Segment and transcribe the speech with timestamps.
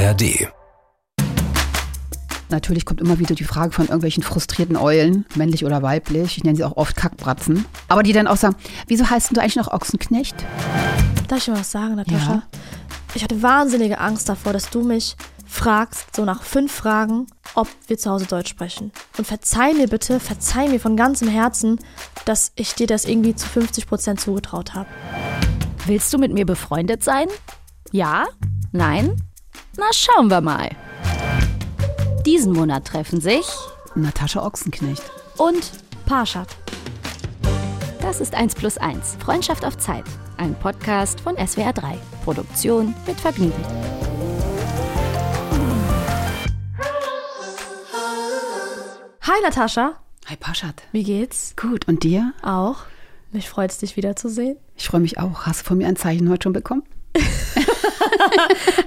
[0.00, 0.48] ARD.
[2.48, 6.38] Natürlich kommt immer wieder die Frage von irgendwelchen frustrierten Eulen, männlich oder weiblich.
[6.38, 7.66] Ich nenne sie auch oft Kackbratzen.
[7.88, 10.36] Aber die dann auch sagen, wieso heißt du eigentlich noch Ochsenknecht?
[11.28, 12.32] Darf ich mal was sagen, Natascha?
[12.32, 12.42] Ja.
[13.14, 15.16] Ich hatte wahnsinnige Angst davor, dass du mich
[15.46, 18.92] fragst, so nach fünf Fragen, ob wir zu Hause Deutsch sprechen.
[19.18, 21.78] Und verzeih mir bitte, verzeih mir von ganzem Herzen,
[22.24, 24.88] dass ich dir das irgendwie zu 50 Prozent zugetraut habe.
[25.84, 27.26] Willst du mit mir befreundet sein?
[27.92, 28.28] Ja?
[28.72, 29.16] Nein?
[29.76, 30.68] Na, schauen wir mal.
[32.26, 33.46] Diesen Monat treffen sich
[33.94, 35.02] Natascha Ochsenknecht.
[35.38, 35.70] Und
[36.06, 36.48] Parshad.
[38.00, 40.04] Das ist 1 plus 1, Freundschaft auf Zeit.
[40.36, 41.98] Ein Podcast von SWR 3.
[42.24, 43.64] Produktion mit Vergnügen.
[49.22, 49.94] Hi Natascha,
[50.26, 50.82] Hi Paschat.
[50.92, 51.54] wie geht's?
[51.56, 52.32] Gut, und dir?
[52.42, 52.78] Auch.
[53.32, 54.56] Mich freut's, dich wiederzusehen.
[54.76, 55.42] Ich freue mich auch.
[55.46, 56.82] Hast du von mir ein Zeichen heute schon bekommen?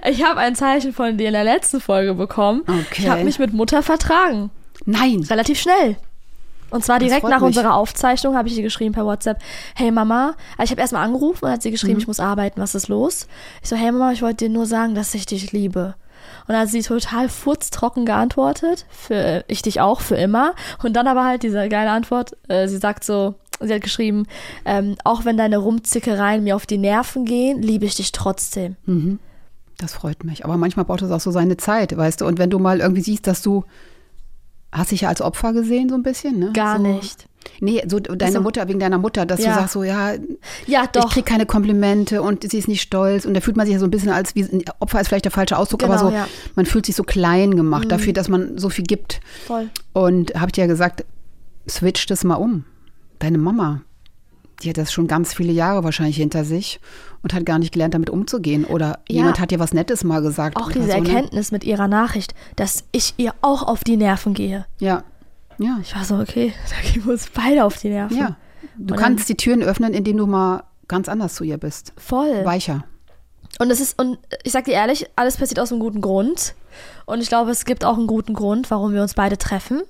[0.10, 2.62] Ich habe ein Zeichen von dir in der letzten Folge bekommen.
[2.68, 3.04] Okay.
[3.04, 4.50] Ich habe mich mit Mutter vertragen.
[4.86, 5.26] Nein.
[5.30, 5.96] Relativ schnell.
[6.70, 7.48] Und zwar direkt nach mich.
[7.48, 9.38] unserer Aufzeichnung habe ich ihr geschrieben per WhatsApp,
[9.76, 11.74] hey Mama, also ich habe erstmal angerufen und hat sie Mhm.
[11.74, 13.28] geschrieben, ich muss arbeiten, was ist los?
[13.62, 15.94] Ich so, hey Mama, ich wollte dir nur sagen, dass ich dich liebe.
[16.48, 20.54] Und dann hat sie total furztrocken geantwortet, für ich dich auch, für immer.
[20.82, 24.26] Und dann aber halt diese geile Antwort, äh, sie sagt so, sie hat geschrieben,
[24.66, 28.76] ähm, auch wenn deine Rumzickereien mir auf die Nerven gehen, liebe ich dich trotzdem.
[29.78, 30.46] Das freut mich.
[30.46, 32.26] Aber manchmal braucht es auch so seine Zeit, weißt du?
[32.26, 33.64] Und wenn du mal irgendwie siehst, dass du.
[34.72, 36.52] Hast dich ja als Opfer gesehen, so ein bisschen, ne?
[36.54, 37.28] Gar so, nicht.
[37.60, 38.42] Nee, so deine so.
[38.42, 39.50] Mutter, wegen deiner Mutter, dass Ja.
[39.54, 40.14] du sagst so, ja,
[40.66, 41.12] Ja, ich doch.
[41.12, 43.26] krieg keine Komplimente und sie ist nicht stolz.
[43.26, 44.48] Und da fühlt man sich ja so ein bisschen als, wie,
[44.80, 46.28] Opfer ist vielleicht der falsche Ausdruck, aber Genau, so, ja.
[46.56, 49.20] man fühlt sich so klein gemacht dafür, dass man so viel gibt.
[49.46, 49.70] Voll.
[49.94, 51.06] Und habe ich ja gesagt,
[51.70, 52.66] switch das mal um.
[53.24, 53.80] Deine Mama,
[54.62, 56.82] die hat das schon ganz viele Jahre wahrscheinlich hinter sich
[57.22, 58.66] und hat gar nicht gelernt, damit umzugehen.
[58.66, 59.16] Oder Ja.
[59.16, 60.58] jemand hat dir was Nettes mal gesagt.
[60.58, 60.94] Auch diese so, ne?
[60.96, 64.66] Erkenntnis mit ihrer Nachricht, dass ich ihr auch auf die Nerven gehe.
[64.80, 65.04] Ja.
[65.58, 65.80] Ja.
[65.82, 68.18] Ich war so, okay, da gehen wir uns beide auf die Nerven.
[68.18, 68.36] Ja.
[68.78, 71.94] Du Und kannst die Türen öffnen, indem du mal ganz anders zu ihr bist.
[71.96, 72.44] Voll.
[72.44, 72.84] Weicher.
[73.60, 76.56] Und es ist, und ich sag dir ehrlich, alles passiert aus einem guten Grund.
[77.06, 79.82] Und ich glaube, es gibt auch einen guten Grund, warum wir uns beide treffen.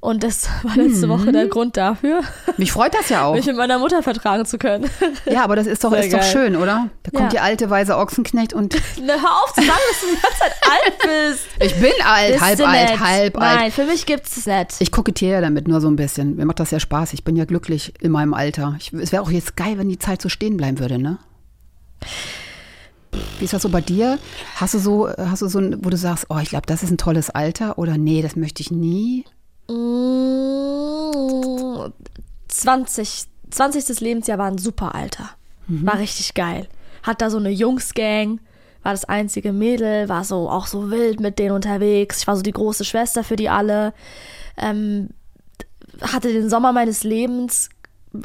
[0.00, 2.20] Und das war letzte Woche der Grund dafür,
[2.56, 3.34] Mich freut das ja auch.
[3.34, 4.88] mich mit meiner Mutter vertragen zu können.
[5.26, 6.88] Ja, aber das ist doch, Sehr ist doch schön, oder?
[7.02, 7.28] Da kommt Ja.
[7.30, 10.52] die alte weise Ochsenknecht und Na, hör auf zu sagen, dass du die ganze Zeit
[10.70, 11.46] alt bist.
[11.60, 13.00] ich bin alt, Bist halb alt, nett?
[13.00, 13.72] halb Nein, alt.
[13.72, 14.76] für mich gibt's es nicht.
[14.78, 16.36] Ich kokettiere ja damit nur so ein bisschen.
[16.36, 17.12] Mir macht das ja Spaß.
[17.12, 18.76] Ich bin ja glücklich in meinem Alter.
[18.78, 21.18] Ich, es wäre auch jetzt geil, wenn die Zeit so stehen bleiben würde, ne?
[23.38, 24.18] Wie ist das so bei dir?
[24.56, 26.90] Hast du so, hast du so, ein, wo du sagst, oh, ich glaube, das ist
[26.90, 29.24] ein tolles Alter oder nee, das möchte ich nie?
[29.68, 31.92] Mm,
[32.48, 34.00] 20, 20.
[34.00, 35.30] Lebensjahr war ein super Alter.
[35.70, 36.66] War richtig geil.
[37.02, 38.40] Hat da so eine Jungsgang,
[38.82, 42.20] war das einzige Mädel, war so auch so wild mit denen unterwegs.
[42.20, 43.92] Ich war so die große Schwester für die alle.
[44.56, 45.10] Ähm,
[46.00, 47.68] hatte den Sommer meines Lebens,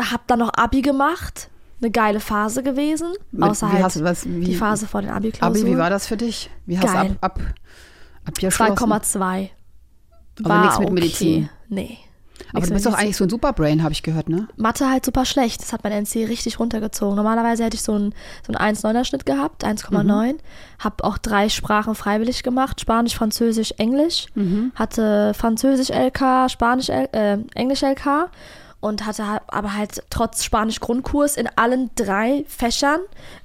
[0.10, 1.50] hab dann noch Abi gemacht.
[1.82, 3.12] Eine geile Phase gewesen.
[3.32, 5.64] Mit- Außer halt hast was- wie- die Phase vor den Abi-Klausuren.
[5.66, 6.50] Abi, wie war das für dich?
[6.66, 7.40] Wie hast du ab, ab,
[8.24, 8.78] abgeschlossen?
[8.78, 9.50] 2,2.
[10.40, 10.94] Aber War nichts mit okay.
[10.96, 11.50] Medizin.
[11.70, 11.98] Nee.
[12.50, 14.48] Aber Nichts du bist doch eigentlich so ein Superbrain, habe ich gehört, ne?
[14.58, 15.62] Mathe halt super schlecht.
[15.62, 17.16] Das hat mein NC richtig runtergezogen.
[17.16, 18.14] Normalerweise hätte ich so einen,
[18.46, 20.36] so einen 1,9er Schnitt gehabt, 1,9.
[20.80, 22.82] Hab auch drei Sprachen freiwillig gemacht.
[22.82, 24.26] Spanisch, Französisch, Englisch.
[24.76, 28.30] Hatte Französisch LK, Spanisch, L- äh, Englisch LK.
[28.80, 33.00] Und hatte aber halt trotz Spanisch Grundkurs in allen drei Fächern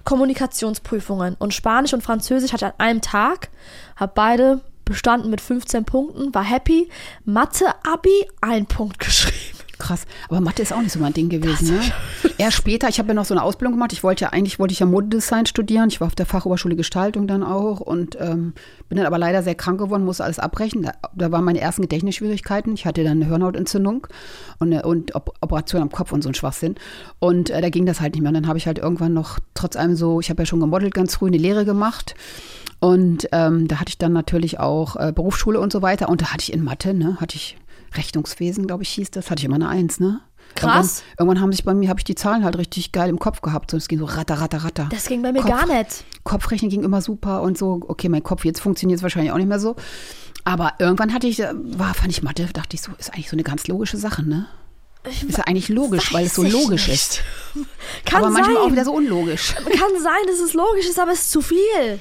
[0.05, 1.37] Kommunikationsprüfungen.
[1.39, 3.49] Und Spanisch und Französisch hatte ich an einem Tag.
[3.97, 6.89] Hab beide bestanden mit 15 Punkten, war happy.
[7.25, 9.58] Mathe, Abi, ein Punkt geschrieben.
[9.79, 10.07] Krass.
[10.29, 11.81] Aber Mathe ist auch nicht so mein Ding gewesen, ne?
[12.37, 13.93] Erst später, ich habe ja noch so eine Ausbildung gemacht.
[13.93, 15.89] Ich wollte ja eigentlich, wollte ich ja Modedesign studieren.
[15.89, 18.55] Ich war auf der Fachoberschule Gestaltung dann auch und ähm,
[18.89, 20.83] bin dann aber leider sehr krank geworden, musste alles abbrechen.
[20.83, 22.75] Da, da waren meine ersten Gedächtnisschwierigkeiten.
[22.75, 24.09] Ich hatte dann eine Hirnhautentzündung
[24.59, 26.75] und, eine- und Op Operation am Kopf und so ein Schwachsinn.
[27.21, 28.31] Und äh, da ging das halt nicht mehr.
[28.31, 30.95] Und dann habe ich halt irgendwann noch, trotz allem so, ich habe ja schon gemodelt
[30.95, 32.17] ganz früh, eine Lehre gemacht.
[32.81, 36.09] Und ähm, da hatte ich dann natürlich auch äh, Berufsschule und so weiter.
[36.09, 37.57] Und da hatte ich in Mathe, ne, hatte ich
[37.95, 40.21] Rechnungswesen, glaube ich, hieß das, hatte ich immer eine Eins, ne?
[40.55, 41.03] Krass.
[41.03, 43.43] Irgendwann, irgendwann haben sich bei mir, habe ich die Zahlen halt richtig geil im Kopf
[43.43, 43.71] gehabt.
[43.71, 44.89] So, es ging so ratter, ratter, ratter.
[44.91, 46.05] Das ging bei mir Kopf- gar nicht.
[46.25, 47.81] Kopfrechnen ging immer super und so.
[47.87, 49.77] Okay, mein Kopf, jetzt funktioniert es wahrscheinlich auch nicht mehr so.
[50.45, 53.37] Aber irgendwann hatte ich, äh, war, fand ich Mathe, dachte ich so, ist eigentlich so
[53.37, 54.47] eine ganz logische Sache, ne?
[55.05, 56.95] Ist ja eigentlich logisch, weil es so ich logisch nicht.
[57.01, 57.23] ist.
[58.05, 58.65] Kann aber manchmal sein.
[58.65, 59.55] auch wieder so unlogisch.
[59.55, 61.99] Kann sein, dass es logisch ist, aber es ist zu viel.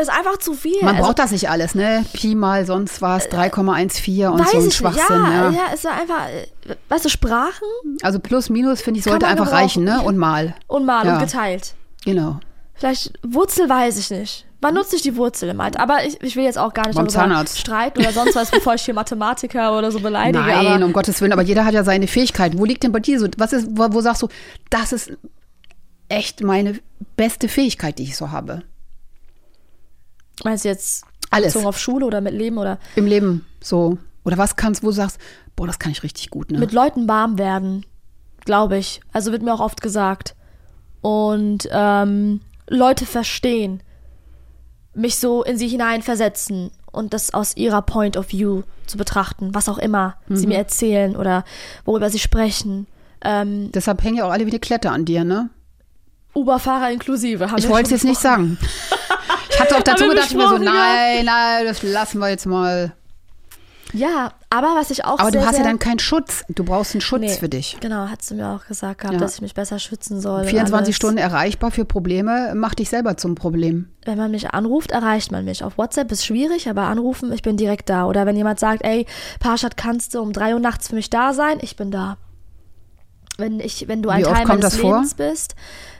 [0.00, 0.78] Es ist einfach zu viel.
[0.82, 2.04] Man Also, braucht das nicht alles, ne?
[2.12, 4.76] Pi mal sonst was, 3,14 und so ein ich nicht.
[4.76, 5.04] Schwachsinn.
[5.08, 6.46] Ja, Ja, ja, es ist einfach, äh,
[6.88, 7.66] weißt du, Sprachen
[8.02, 9.62] Also plus, minus, finde ich, sollte einfach gebrauchen.
[9.62, 10.00] reichen, ne?
[10.02, 10.54] Und mal.
[10.68, 11.14] und mal Ja.
[11.14, 11.74] und geteilt.
[12.04, 12.40] Genau.
[12.74, 14.46] Vielleicht Wurzel weiß ich nicht.
[14.62, 15.80] Man nutzt nicht die Wurzel im Alter.
[15.80, 17.58] Aber ich, ich will jetzt auch gar nicht Beim Zahnarzt.
[17.58, 20.38] streiten oder sonst was, bevor ich hier Mathematiker oder so beleidige.
[20.44, 22.58] Nein, um Gottes Willen, aber jeder hat ja seine Fähigkeiten.
[22.58, 23.26] Wo liegt denn bei dir so?
[23.38, 24.28] Was ist, wo, wo sagst du,
[24.70, 25.12] das ist
[26.08, 26.78] echt meine
[27.16, 28.62] beste Fähigkeit, die ich so habe?
[30.44, 31.52] Meinst du jetzt Alles.
[31.52, 33.98] bezogen auf Schule oder mit Leben oder Im Leben so.
[34.24, 35.18] Oder was kannst, wo du sagst,
[35.56, 36.58] boah, das kann ich richtig gut, ne?
[36.58, 37.86] mit Leuten warm werden,
[38.44, 39.00] glaube ich.
[39.12, 40.34] Also wird mir auch oft gesagt.
[41.00, 43.82] Und ähm, Leute verstehen,
[44.94, 49.68] mich so in sie hineinversetzen und das aus ihrer Point of View zu betrachten, was
[49.68, 50.48] auch immer sie Mhm.
[50.48, 51.44] mir erzählen oder
[51.84, 52.86] worüber sie sprechen.
[53.24, 55.48] Ähm, Deshalb hängen ja auch alle wie eine Klette an dir, ne?
[56.34, 57.48] Uber-Fahrer inklusive.
[57.56, 58.58] Ich wollte es jetzt nicht sagen.
[59.68, 62.92] Ich hatte wir Zunge, dachte ich mir so, nein, nein, das lassen wir jetzt mal.
[63.92, 66.44] Ja, aber was ich auch Aber sehr, du hast ja dann keinen Schutz.
[66.48, 67.76] Du brauchst einen Schutz Nee, für dich.
[67.80, 69.20] Genau, hat sie mir auch gesagt gehabt, Ja.
[69.20, 70.42] dass ich mich besser schützen soll.
[70.42, 70.94] und 24 alles.
[70.96, 73.88] Stunden erreichbar für Probleme, mach dich selber zum Problem.
[74.04, 75.64] Wenn man mich anruft, erreicht man mich.
[75.64, 78.04] Auf WhatsApp ist schwierig, aber anrufen, ich bin direkt da.
[78.06, 79.06] Oder wenn jemand sagt, ey,
[79.40, 81.58] Parshad, kannst du um drei Uhr nachts für mich da sein?
[81.60, 82.16] Ich bin da.
[83.38, 84.92] Wenn, ich, wenn du ein Wie Teil meines das vor?
[84.94, 85.54] Lebens bist,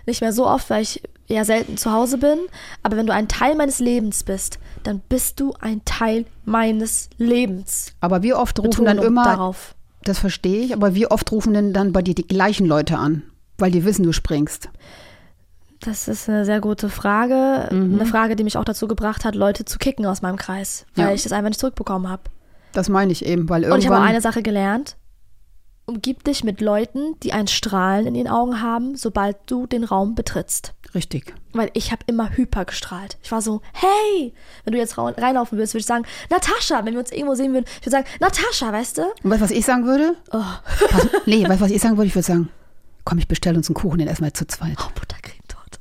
[0.06, 2.38] nicht mehr so oft, weil ich eher selten zu Hause bin,
[2.82, 7.92] aber wenn du ein Teil meines Lebens bist, dann bist du ein Teil meines Lebens.
[8.00, 9.74] Aber wie oft rufen dann Betonung immer, darauf.
[10.04, 13.22] das verstehe ich, aber wie oft rufen denn dann bei dir die gleichen Leute an?
[13.58, 14.68] Weil die wissen, du springst.
[15.80, 17.68] Das ist eine sehr gute Frage.
[17.70, 21.08] Eine Frage, die mich auch dazu gebracht hat, Leute zu kicken aus meinem Kreis, weil
[21.08, 21.14] Ja.
[21.14, 22.22] ich das einfach nicht zurückbekommen habe.
[22.72, 24.08] Das meine ich eben, weil Und ich habe auch irgendwann.
[24.08, 24.96] eine Sache gelernt.
[25.86, 30.14] Umgib dich mit Leuten, die ein Strahlen in den Augen haben, sobald du den Raum
[30.14, 30.74] betrittst.
[30.94, 31.34] Richtig.
[31.52, 33.16] Weil ich habe immer hyper gestrahlt.
[33.22, 34.32] Ich war so, hey,
[34.64, 37.66] wenn du jetzt reinlaufen würdest, würde ich sagen, Natascha, wenn wir uns irgendwo sehen würden,
[37.80, 39.02] ich würde sagen, Natascha, weißt du?
[39.02, 40.16] Und weißt du, was ich sagen würde?
[40.32, 40.42] Oh,
[40.88, 42.08] Pass, nee, weißt du, was ich sagen würde?
[42.08, 42.48] Ich würde sagen,
[43.04, 44.76] komm, ich bestelle uns einen Kuchen, den erstmal zu zweit.
[44.80, 45.78] oh Buttercreme dort.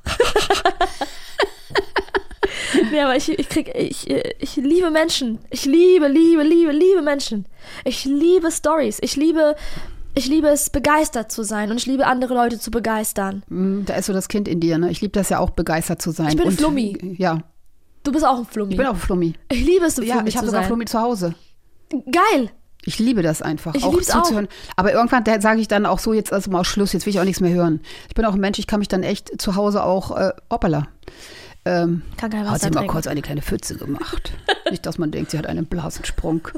[2.91, 5.39] nee, aber ich, ich krieg, ich, ich liebe Menschen.
[5.49, 7.45] Ich liebe, liebe, liebe, liebe Menschen.
[7.83, 8.99] Ich liebe Stories.
[9.01, 9.55] Ich liebe,
[10.15, 13.43] ich liebe es, begeistert zu sein und ich liebe andere Leute zu begeistern.
[13.49, 14.89] Mm, Da ist so das Kind in dir, ne?
[14.91, 16.29] Ich liebe das ja auch, begeistert zu sein.
[16.29, 17.15] Ich bin Und, Flummi.
[17.17, 17.43] Ja,
[18.03, 18.71] Du bist auch ein Flummi.
[18.71, 19.33] ich bin auch ein Flummi.
[19.51, 20.67] ich liebe es, ein Ja, Flummi ich habe sogar sein.
[20.67, 21.35] Flummi zu Hause.
[22.11, 22.49] Geil.
[22.85, 24.23] Ich liebe das einfach, Ich auch lieb's auch.
[24.23, 24.47] zuzuhören.
[24.77, 27.25] Aber irgendwann sage ich dann auch so, jetzt also mal Schluss, jetzt will ich auch
[27.25, 27.81] nichts mehr hören.
[28.07, 30.87] Ich bin auch ein Mensch, ich kann mich dann echt zu Hause auch, äh, hoppala.
[31.65, 32.87] Ähm, Kann kein hat Wasser sie mal trinken.
[32.93, 34.31] kurz eine kleine Pfütze gemacht.
[34.71, 36.47] Nicht, dass man denkt, sie hat einen Blasensprung.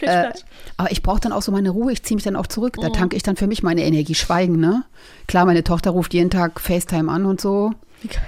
[0.00, 0.30] Äh,
[0.76, 2.76] aber ich brauche dann auch so meine Ruhe, ich ziehe mich dann auch zurück.
[2.76, 2.82] Mhm.
[2.82, 4.14] Da tanke ich dann für mich meine Energie.
[4.14, 4.84] Schweigen, ne?
[5.26, 7.72] Klar, meine Tochter ruft jeden Tag FaceTime an und so.
[8.02, 8.22] Wie geil.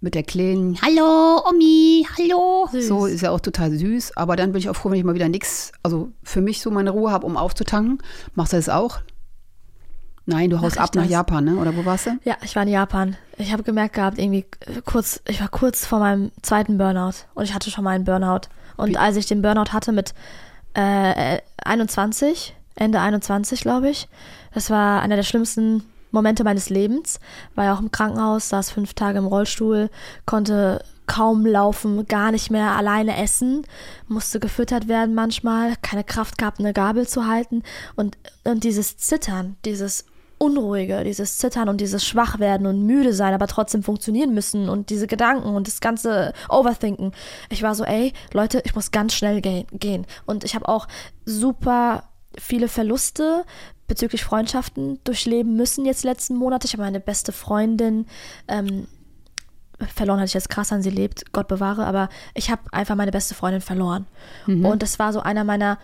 [0.00, 2.68] Mit der kleinen Hallo, Omi, hallo.
[2.70, 2.88] Süß.
[2.88, 4.16] So ist ja auch total süß.
[4.18, 6.70] Aber dann bin ich auch froh, wenn ich mal wieder nichts, also für mich so
[6.70, 7.98] meine Ruhe habe, um aufzutanken.
[8.34, 9.00] Machst du das auch?
[10.26, 11.10] Nein, du haust Mach ab nach das?
[11.10, 11.56] Japan, ne?
[11.56, 12.18] Oder wo warst du?
[12.24, 13.16] Ja, ich war in Japan.
[13.36, 14.46] Ich habe gemerkt gehabt, irgendwie
[14.84, 18.48] kurz, ich war kurz vor meinem zweiten Burnout und ich hatte schon mal einen Burnout.
[18.76, 20.14] Und Wie- als ich den Burnout hatte mit
[20.74, 24.08] äh, 21, Ende 21, glaube ich,
[24.52, 27.20] das war einer der schlimmsten Momente meines Lebens.
[27.54, 29.90] War ja auch im Krankenhaus, saß fünf Tage im Rollstuhl,
[30.26, 33.66] konnte kaum laufen, gar nicht mehr alleine essen,
[34.08, 37.62] musste gefüttert werden manchmal, keine Kraft gehabt, eine Gabel zu halten
[37.94, 40.06] und, und dieses Zittern, dieses
[40.38, 45.06] Unruhige, dieses Zittern und dieses Schwachwerden und müde sein, aber trotzdem funktionieren müssen und diese
[45.06, 47.12] Gedanken und das ganze Overthinken.
[47.50, 50.06] Ich war so, ey, Leute, ich muss ganz schnell ge gehen.
[50.26, 50.88] Und ich habe auch
[51.24, 52.04] super
[52.38, 53.44] viele Verluste
[53.86, 56.66] bezüglich Freundschaften durchleben müssen jetzt letzten Monate.
[56.66, 58.06] Ich habe meine beste Freundin
[58.48, 58.86] ähm,
[59.94, 63.10] verloren, hatte ich jetzt krass an sie lebt, Gott bewahre, aber ich habe einfach meine
[63.10, 64.06] beste Freundin verloren.
[64.64, 65.78] Und das war so einer meiner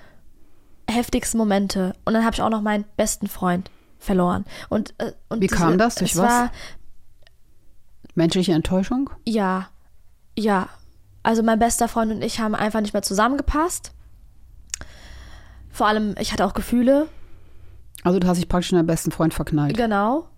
[0.88, 1.95] heftigsten Momente.
[2.04, 4.45] Und dann habe ich auch noch meinen besten Freund verloren.
[4.69, 5.95] Und, äh, und Wie kam das?
[5.95, 6.28] Durch was?
[6.28, 6.52] War,
[8.14, 9.11] Menschliche Enttäuschung?
[9.25, 9.69] ja,
[10.37, 10.69] ja.
[11.23, 13.92] Also mein bester Freund und ich haben einfach nicht mehr zusammengepasst.
[15.71, 17.09] Vor allem, ich hatte auch Gefühle,
[18.04, 19.76] Also du hast dich praktisch in deinen besten Freund verknallt.
[19.76, 20.28] Genau.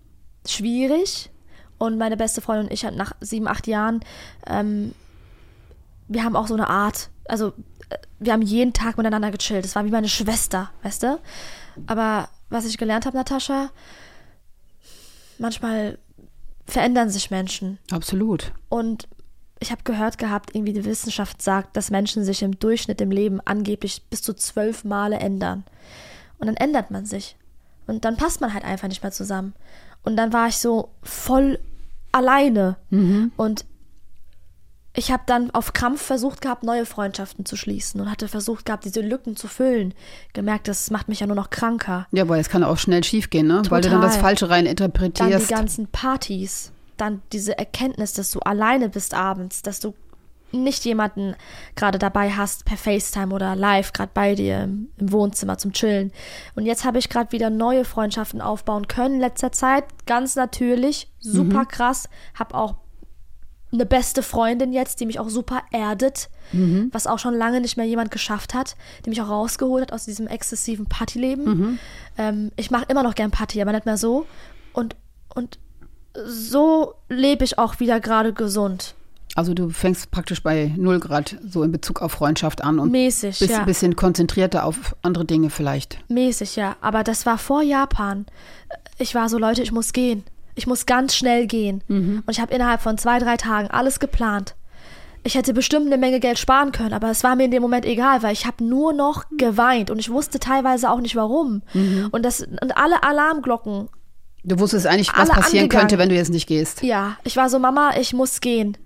[0.45, 1.31] Schwierig.
[1.77, 4.01] Und meine beste Freundin und ich hatten nach sieben, acht Jahren,
[4.45, 4.93] ähm,
[6.09, 7.53] wir haben auch so eine Art, also
[7.89, 9.63] äh, wir haben jeden Tag miteinander gechillt.
[9.63, 11.19] Es war wie meine Schwester, weißt du?
[11.87, 13.69] Aber was ich gelernt habe, Natascha,
[15.37, 15.97] manchmal
[16.65, 17.79] verändern sich Menschen.
[17.91, 18.53] Absolut.
[18.69, 19.07] Und
[19.59, 23.41] ich habe gehört gehabt, irgendwie die Wissenschaft sagt, dass Menschen sich im Durchschnitt im Leben
[23.41, 25.63] angeblich bis zu zwölf Male ändern.
[26.37, 27.37] Und dann ändert man sich.
[27.87, 29.53] Und dann passt man halt einfach nicht mehr zusammen.
[30.03, 31.59] Und dann war ich so voll
[32.11, 32.77] alleine.
[33.37, 33.65] Und
[34.95, 38.85] ich habe dann auf Krampf versucht gehabt, neue Freundschaften zu schließen und hatte versucht gehabt,
[38.85, 39.93] diese Lücken zu füllen.
[40.33, 42.07] Gemerkt, das macht mich ja nur noch kranker.
[42.11, 43.63] Ja, weil es kann auch schnell schief gehen, ne?
[43.69, 44.29] Weil du dann das Total.
[44.29, 45.49] Falsche rein Dann die interpretierst.
[45.49, 46.71] ganzen Partys.
[46.97, 49.95] dann diese Erkenntnis, dass du alleine bist abends, dass du
[50.51, 51.35] nicht jemanden
[51.75, 56.11] gerade dabei hast per FaceTime oder live gerade bei dir im, im, Wohnzimmer zum Chillen.
[56.55, 61.11] Und jetzt habe ich gerade wieder neue Freundschaften aufbauen können in letzter Zeit, ganz natürlich,
[61.19, 61.67] super mhm.
[61.67, 62.75] krass, habe auch
[63.73, 66.89] eine beste Freundin jetzt, die mich auch super erdet, mhm.
[66.91, 68.75] was auch schon lange nicht mehr jemand geschafft hat,
[69.05, 71.45] die mich auch rausgeholt hat aus diesem exzessiven Partyleben.
[71.45, 71.79] Mhm.
[72.17, 74.25] Ähm, ich mache immer noch gern Party, aber nicht mehr so.
[74.73, 74.95] Und,
[75.33, 75.57] und
[76.25, 78.95] so lebe ich auch wieder gerade gesund.
[79.35, 83.39] Also du fängst praktisch bei 0 Grad so in Bezug auf Freundschaft an und Mäßig,
[83.39, 83.59] bist ja.
[83.59, 85.97] ein bisschen konzentrierter auf andere Dinge vielleicht.
[86.07, 86.75] Mäßig, ja.
[86.81, 88.27] Aber das war vor Japan.
[88.99, 90.23] Ich war so, Leute, ich muss gehen.
[90.55, 91.83] Ich muss ganz schnell gehen.
[91.87, 92.23] Mhm.
[92.25, 94.55] Und ich habe innerhalb von zwei, drei Tagen alles geplant.
[95.23, 97.85] Ich hätte bestimmt eine Menge Geld sparen können, aber es war mir in dem Moment
[97.85, 101.61] egal, weil ich habe nur noch geweint und ich wusste teilweise auch nicht warum.
[101.73, 102.09] Mhm.
[102.11, 103.87] Und das und alle Alarmglocken.
[104.43, 105.69] Du wusstest eigentlich, was passieren angegangen.
[105.69, 106.83] könnte, wenn du jetzt nicht gehst.
[106.83, 108.77] Ja, ich war so Mama, ich muss gehen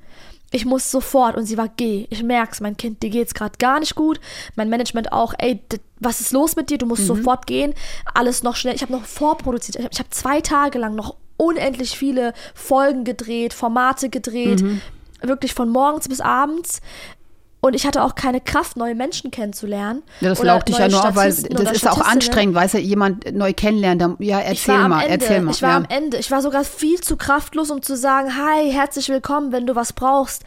[0.52, 3.80] ich muss sofort und sie war, geh, ich merk's, mein Kind, dir geht's gerade gar
[3.80, 4.20] nicht gut.
[4.56, 5.62] Mein Management auch, ey,
[6.00, 6.78] was ist los mit dir?
[6.78, 7.08] Du musst mhm.
[7.08, 7.74] sofort gehen.
[8.14, 8.76] Alles noch schnell.
[8.76, 9.76] Ich habe noch vorproduziert.
[9.76, 14.62] Ich habe hab zwei Tage lang noch unendlich viele Folgen gedreht, Formate gedreht.
[14.62, 14.82] Mhm.
[15.22, 16.82] Wirklich von morgens bis abends.
[17.60, 20.04] Und ich hatte auch keine Kraft, neue Menschen kennenzulernen.
[20.22, 23.52] Ja, das laugt dich ja nur weil das ist auch anstrengend, weißt du, jemand neu
[23.52, 24.16] kennenlernen.
[24.20, 25.26] Ja, erzähl mal, Ende.
[25.26, 25.52] erzähl mal.
[25.52, 25.78] Ich war ja.
[25.78, 26.18] am Ende.
[26.18, 29.94] Ich war sogar viel zu kraftlos, um zu sagen, hi, herzlich willkommen, wenn du was
[29.94, 30.44] brauchst.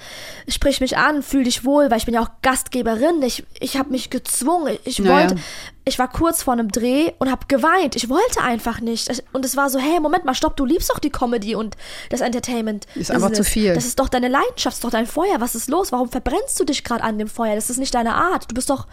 [0.46, 3.20] Sprich mich an, fühl dich wohl, weil ich bin ja auch Gastgeberin.
[3.22, 4.78] Ich, ich habe mich gezwungen.
[4.84, 5.40] Ich wollte, ja
[5.84, 7.96] ich war kurz vor einem Dreh und habe geweint.
[7.96, 9.22] Ich wollte einfach nicht.
[9.32, 11.76] Und es war so, hey, Moment mal, stopp, du liebst doch die Comedy und
[12.10, 12.86] das Entertainment.
[12.94, 13.74] Ist einfach zu viel.
[13.74, 15.40] Das ist doch deine Leidenschaft, das ist doch dein Feuer.
[15.40, 15.90] Was ist los?
[15.90, 17.54] Warum verbrennst du dich gerade an dem Feuer?
[17.54, 18.50] Das ist nicht deine Art.
[18.50, 18.86] Du bist doch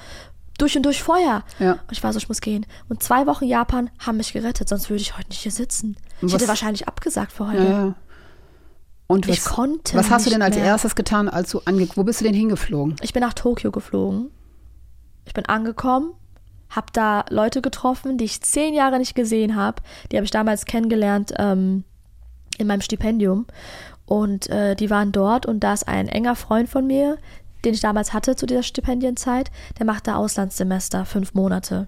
[0.58, 1.44] durch und durch Feuer.
[1.60, 1.74] Ja.
[1.74, 2.66] Und ich war so, ich muss gehen.
[2.90, 5.98] Und zwei Wochen Japan haben mich gerettet, sonst würde ich heute nicht hier sitzen.
[6.22, 7.64] Ich hätte wahrscheinlich abgesagt für heute.
[7.64, 7.96] Ja, ja.
[9.08, 10.66] Und was, ich konnte was hast du denn als mehr.
[10.66, 12.96] erstes getan, als du ange Wo bist du denn hingeflogen?
[13.02, 14.32] Ich bin nach Tokio geflogen.
[15.26, 16.14] Ich bin angekommen
[16.70, 19.82] habe da Leute getroffen, die ich zehn Jahre nicht gesehen habe.
[20.12, 21.84] Die habe ich damals kennengelernt ähm,
[22.58, 23.46] in meinem Stipendium.
[24.06, 27.18] Und äh, die waren dort und da ist ein enger Freund von mir,
[27.66, 31.88] den ich damals hatte zu dieser Stipendienzeit, der machte Auslandssemester, fünf Monate.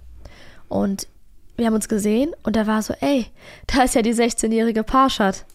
[0.68, 1.08] Und
[1.56, 3.28] wir haben uns gesehen und er war so, ey,
[3.68, 5.46] da ist ja die 16-jährige Parshad.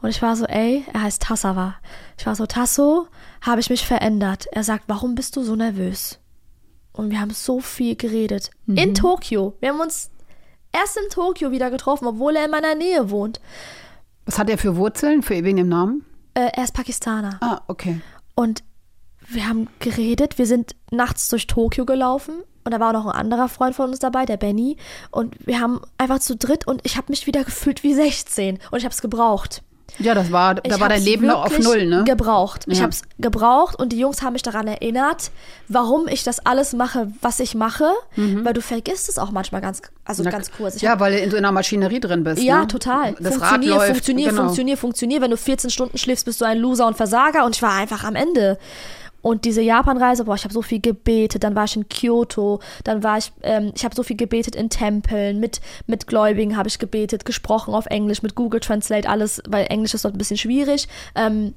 [0.00, 1.74] Und ich war so, ey, er heißt Tassawa.
[2.16, 3.08] Ich war so, Tasso,
[3.40, 4.46] habe ich mich verändert.
[4.52, 6.20] Er sagt, warum bist du so nervös?
[6.98, 8.50] Und wir haben so viel geredet.
[8.66, 8.76] Mhm.
[8.76, 9.56] In Tokio.
[9.60, 10.10] Wir haben uns
[10.72, 13.40] erst in Tokio wieder getroffen, obwohl er in meiner Nähe wohnt.
[14.26, 16.04] Was hat er für Wurzeln, für wegen dem Namen?
[16.34, 17.38] Äh, er ist Pakistaner.
[17.40, 18.00] Ah, okay.
[18.34, 18.64] Und
[19.28, 20.38] wir haben geredet.
[20.38, 22.42] Wir sind nachts durch Tokio gelaufen.
[22.64, 24.76] Und da war auch noch ein anderer Freund von uns dabei, der Benny.
[25.12, 28.58] Und wir haben einfach zu dritt und ich habe mich wieder gefühlt wie 16.
[28.72, 29.62] Und ich habe es gebraucht.
[29.98, 32.04] Ja, das war, da ich war dein Leben noch auf Null, ne?
[32.04, 32.66] Gebraucht.
[32.66, 32.72] Ja.
[32.72, 35.30] Ich habe es gebraucht und die Jungs haben mich daran erinnert,
[35.66, 38.44] warum ich das alles mache, was ich mache, mhm.
[38.44, 40.76] weil du vergisst es auch manchmal ganz, also Na, ganz kurz.
[40.76, 42.42] Ich ja, hab, weil du in so einer Maschinerie drin bist.
[42.42, 42.66] Ja, ne?
[42.68, 43.14] total.
[43.18, 44.42] Das funktionier, Rad läuft, funktionier, genau.
[44.42, 45.20] funktionier, funktionier.
[45.20, 48.04] Wenn du 14 Stunden schläfst, bist du ein Loser und Versager und ich war einfach
[48.04, 48.58] am Ende.
[49.20, 51.44] Und diese Japanreise, boah, ich habe so viel gebetet.
[51.44, 54.70] Dann war ich in Kyoto, dann war ich, ähm, ich habe so viel gebetet in
[54.70, 59.66] Tempeln, mit, mit Gläubigen habe ich gebetet, gesprochen auf Englisch, mit Google Translate, alles, weil
[59.68, 60.88] Englisch ist dort ein bisschen schwierig.
[61.14, 61.54] Ähm,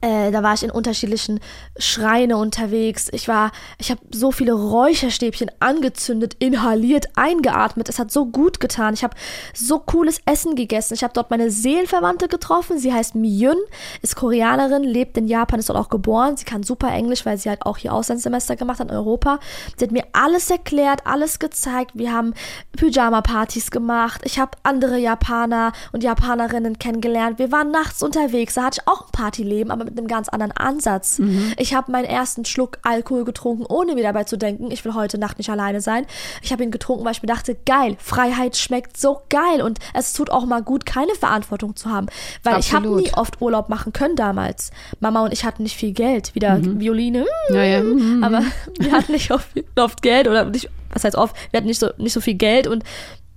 [0.00, 1.40] äh, da war ich in unterschiedlichen
[1.78, 3.08] Schreine unterwegs.
[3.12, 7.88] Ich war, ich habe so viele Räucherstäbchen angezündet, inhaliert, eingeatmet.
[7.88, 8.94] Es hat so gut getan.
[8.94, 9.14] Ich habe
[9.54, 10.94] so cooles Essen gegessen.
[10.94, 12.78] Ich habe dort meine Seelenverwandte getroffen.
[12.78, 13.56] Sie heißt Miyun,
[14.00, 16.36] ist Koreanerin, lebt in Japan, ist dort auch geboren.
[16.36, 19.38] Sie kann super Englisch, weil sie halt auch hier Auslandssemester gemacht hat in Europa.
[19.76, 21.92] Sie hat mir alles erklärt, alles gezeigt.
[21.94, 22.32] Wir haben
[22.76, 24.22] Pyjama-Partys gemacht.
[24.24, 27.38] Ich habe andere Japaner und Japanerinnen kennengelernt.
[27.38, 28.54] Wir waren nachts unterwegs.
[28.54, 31.18] Da hatte ich auch ein Partyleben, aber mit einem ganz anderen Ansatz.
[31.18, 31.52] Mhm.
[31.58, 35.18] Ich habe meinen ersten Schluck Alkohol getrunken, ohne mir dabei zu denken, ich will heute
[35.18, 36.06] Nacht nicht alleine sein.
[36.42, 40.12] Ich habe ihn getrunken, weil ich mir dachte, geil, Freiheit schmeckt so geil und es
[40.12, 42.06] tut auch mal gut, keine Verantwortung zu haben.
[42.42, 42.64] Weil Absolut.
[42.64, 44.70] ich habe nie oft Urlaub machen können damals.
[45.00, 46.34] Mama und ich hatten nicht viel Geld.
[46.34, 46.80] Wieder mhm.
[46.80, 47.26] Violine.
[47.50, 47.82] Ja, ja.
[47.82, 48.24] Mhm.
[48.24, 48.42] Aber
[48.78, 51.90] wir hatten nicht oft, oft Geld oder nicht, was heißt oft, wir hatten nicht so,
[51.98, 52.84] nicht so viel Geld und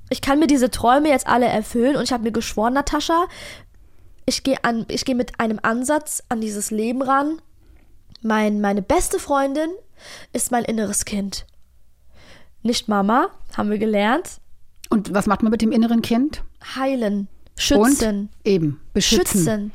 [0.09, 3.25] ich kann mir diese Träume jetzt alle erfüllen und ich habe mir geschworen, Natascha,
[4.25, 7.41] ich gehe an, ich gehe mit einem Ansatz an dieses Leben ran.
[8.21, 9.69] Mein, meine beste Freundin
[10.31, 11.45] ist mein inneres Kind.
[12.61, 14.39] Nicht Mama, haben wir gelernt.
[14.89, 16.43] Und was macht man mit dem inneren Kind?
[16.75, 17.27] Heilen,
[17.57, 18.19] schützen.
[18.19, 19.25] Und eben, beschützen.
[19.25, 19.71] Schützen.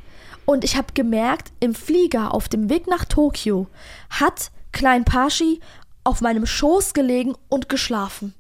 [0.47, 3.67] Und ich habe gemerkt, im Flieger auf dem Weg nach Tokio
[4.09, 5.61] hat Klein Pashi
[6.05, 8.35] auf meinem Schoß gelegen und geschlafen.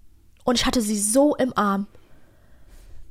[0.45, 1.87] Und ich hatte sie so im Arm.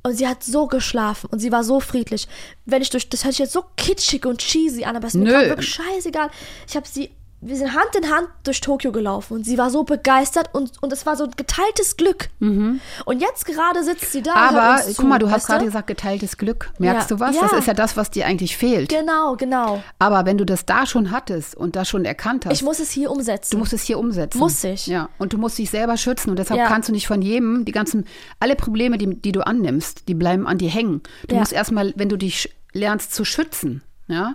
[0.08, 2.26] Und sie hat so geschlafen und sie war so friedlich.
[2.64, 5.20] Wenn ich durch, das hört sich jetzt so kitschig und cheesy an, aber es ist
[5.20, 6.30] mir wirklich scheißegal.
[6.66, 9.84] Ich habe sie, wir sind Hand in Hand durch Tokio gelaufen und sie war so
[9.84, 12.28] begeistert und, und es war so ein geteiltes Glück.
[12.40, 14.34] Und jetzt gerade sitzt sie da.
[14.34, 16.70] Aber zu, guck mal, du hast gerade gesagt, geteiltes Glück.
[16.78, 17.16] Merkst Ja.
[17.16, 17.36] du was?
[17.36, 17.42] Ja.
[17.42, 18.88] Das ist ja das, was dir eigentlich fehlt.
[18.88, 19.82] Genau, genau.
[20.00, 22.90] Aber wenn du das da schon hattest und das schon erkannt hast, Ich muss es
[22.90, 23.50] hier umsetzen.
[23.52, 24.38] du musst es hier umsetzen.
[24.38, 24.86] Muss ich.
[24.88, 25.08] Ja.
[25.18, 26.30] Und du musst dich selber schützen.
[26.30, 26.66] Und deshalb Ja.
[26.66, 28.04] kannst du nicht von jedem, die ganzen,
[28.40, 31.02] alle Probleme, die, die du annimmst, die bleiben an dir hängen.
[31.28, 34.34] Du musst erstmal, wenn du dich lernst zu schützen, ja,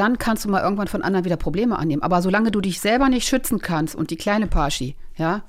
[0.00, 2.02] dann kannst du mal irgendwann von anderen wieder Probleme annehmen.
[2.02, 5.42] Aber solange du dich selber nicht schützen kannst und die kleine Paschi, ja,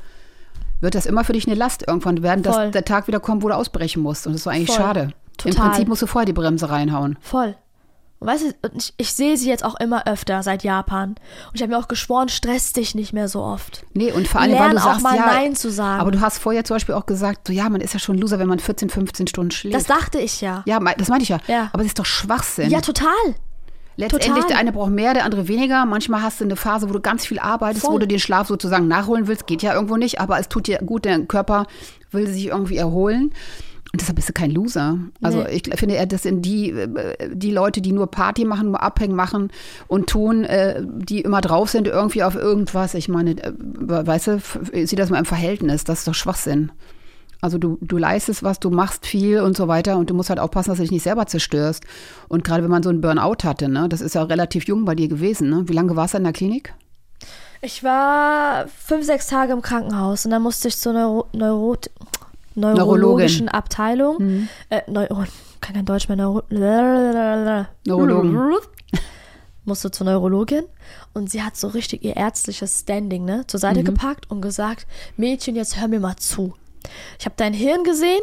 [0.81, 2.71] wird das immer für dich eine Last irgendwann werden, dass Voll.
[2.71, 4.27] der Tag wieder kommt, wo du ausbrechen musst.
[4.27, 4.77] Und das ist eigentlich Voll.
[4.77, 5.01] schade.
[5.45, 5.69] Im Total.
[5.69, 7.17] Prinzip musst du vorher die Bremse reinhauen.
[7.21, 7.55] Voll.
[8.19, 11.11] Und weißt du, ich, ich sehe sie jetzt auch immer öfter seit Japan.
[11.11, 13.83] Und ich habe mir auch geschworen, stress dich nicht mehr so oft.
[13.93, 16.01] Nee, und vor allem, weil Lern du auch sagst, mal ja, Nein zu sagen.
[16.01, 18.37] Aber du hast vorher zum Beispiel auch gesagt, so ja, man ist ja schon Loser,
[18.37, 19.75] wenn man 14, 15 Stunden schläft.
[19.75, 20.61] Das dachte ich ja.
[20.67, 21.39] ja, das meinte ich ja.
[21.47, 21.69] Ja.
[21.73, 22.69] Aber das ist doch Schwachsinn.
[22.69, 23.09] Ja, total.
[23.97, 24.47] Letztendlich, total.
[24.47, 25.85] der eine braucht mehr, der andere weniger.
[25.85, 27.95] Manchmal hast du eine Phase, wo du ganz viel arbeitest, Voll.
[27.95, 29.47] wo du den Schlaf sozusagen nachholen willst.
[29.47, 31.67] Geht ja irgendwo nicht, aber es tut dir gut, der Körper
[32.11, 33.31] will sich irgendwie erholen.
[33.93, 34.97] Und deshalb bist du kein Loser.
[35.21, 35.61] Also Nee.
[35.67, 39.15] ich finde eher, das sind die, äh, die Leute, die nur Party machen, nur Abhängen
[39.15, 39.51] machen
[39.87, 42.93] und tun, äh, die immer drauf sind, irgendwie auf irgendwas.
[42.93, 44.41] Ich meine, äh, weißt du,
[44.85, 45.83] sieh das mal im Verhältnis.
[45.83, 46.71] Das ist doch Schwachsinn.
[47.41, 50.39] Also du, du leistest was, du machst viel und so weiter und du musst halt
[50.39, 51.83] aufpassen, dass du dich nicht selber zerstörst.
[52.29, 54.93] Und gerade wenn man so einen Burnout hatte, ne, das ist ja relativ jung bei
[54.93, 55.67] dir gewesen, ne?
[55.67, 56.75] Wie lange warst du in der Klinik?
[57.63, 61.77] Ich war fünf, sechs Tage im Krankenhaus und dann musste ich zur Neuro Neuro
[62.55, 64.47] neurologischen Abteilung.
[64.69, 65.23] Äh, Neu oh,
[65.61, 66.17] kann kein Deutsch mehr.
[66.17, 68.55] Neuro Neurologen.
[69.63, 70.63] Musste zur Neurologin
[71.13, 75.55] und sie hat so richtig ihr ärztliches Standing ne, zur Seite gepackt und gesagt, Mädchen,
[75.55, 76.55] jetzt hör mir mal zu.
[77.19, 78.21] Ich habe dein Hirn gesehen,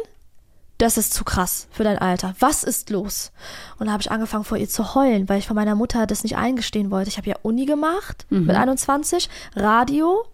[0.77, 2.35] das ist zu krass für dein Alter.
[2.39, 3.31] Was ist los?
[3.79, 6.23] Und da habe ich angefangen vor ihr zu heulen, weil ich von meiner Mutter das
[6.23, 7.09] nicht eingestehen wollte.
[7.09, 10.25] Ich habe ja Uni gemacht mit 21, Radio,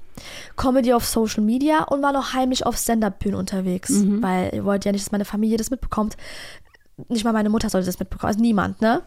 [0.56, 4.92] Comedy auf Social Media und war noch heimlich auf Stand-Up-Bühnen unterwegs, weil ihr wollt ja
[4.92, 6.16] nicht, dass meine Familie das mitbekommt.
[7.10, 9.02] Nicht mal meine Mutter sollte das mitbekommen, also niemand, ne?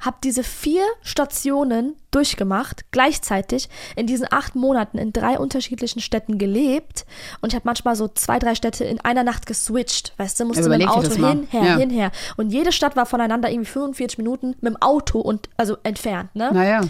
[0.00, 7.04] Hab diese vier Stationen durchgemacht, gleichzeitig in diesen acht Monaten in drei unterschiedlichen Städten gelebt
[7.40, 10.62] und ich habe manchmal so zwei, drei Städte in einer Nacht geswitcht, weißt du, musste
[10.64, 11.30] Ja, mit dem Auto das mal.
[11.30, 11.76] hinher, Ja.
[11.76, 16.34] hinher und jede Stadt war voneinander irgendwie 45 Minuten mit dem Auto und also entfernt,
[16.34, 16.50] ne?
[16.52, 16.80] Naja.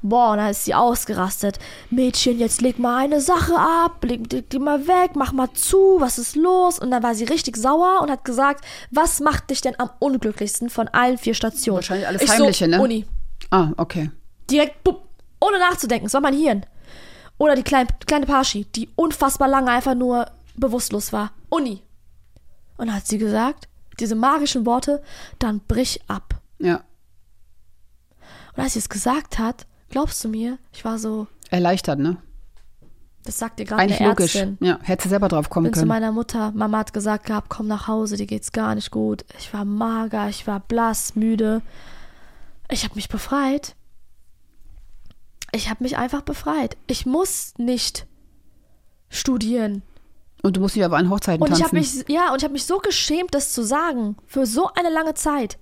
[0.00, 1.58] Boah, und dann ist sie ausgerastet.
[1.90, 5.96] Mädchen, jetzt leg mal eine Sache ab, leg, leg die mal weg, mach mal zu,
[5.98, 6.78] was ist los?
[6.78, 10.70] Und dann war sie richtig sauer und hat gesagt, was macht dich denn am unglücklichsten
[10.70, 11.78] von allen vier Stationen?
[11.78, 12.80] Wahrscheinlich alles ich Heimliche, so, ne?
[12.80, 13.06] Uni.
[13.50, 14.10] Ah, okay.
[14.48, 15.02] Direkt, bupp,
[15.40, 16.64] ohne nachzudenken, es war mein Hirn.
[17.36, 21.32] Oder die kleine, kleine Paschi, die unfassbar lange einfach nur bewusstlos war.
[21.48, 21.82] Uni.
[22.76, 25.02] Und dann hat sie gesagt, diese magischen Worte,
[25.38, 26.34] dann brich ab.
[26.58, 26.82] Ja.
[28.56, 32.18] Und als sie es gesagt hat, glaubst du mir, ich war so, Erleichtert, ne?
[33.24, 34.36] das sagt dir gerade Eigentlich eine logisch.
[34.36, 34.58] Ärztin.
[34.60, 35.88] Ja, hättest du selber drauf kommen bin zu können.
[35.88, 36.50] meiner Mutter.
[36.54, 39.24] Mama hat gesagt gehabt, komm nach Hause, dir geht's gar nicht gut.
[39.38, 41.60] Ich war mager, ich war blass, müde.
[42.70, 43.74] Ich habe mich befreit.
[45.52, 46.76] Ich habe mich einfach befreit.
[46.86, 48.06] Ich muss nicht
[49.10, 49.82] studieren.
[50.42, 51.64] Und du musst dich aber an Hochzeiten Und ich tanzen.
[51.64, 54.90] habe mich ja, und ich habe mich so geschämt, das zu sagen für so eine
[54.90, 55.58] lange Zeit.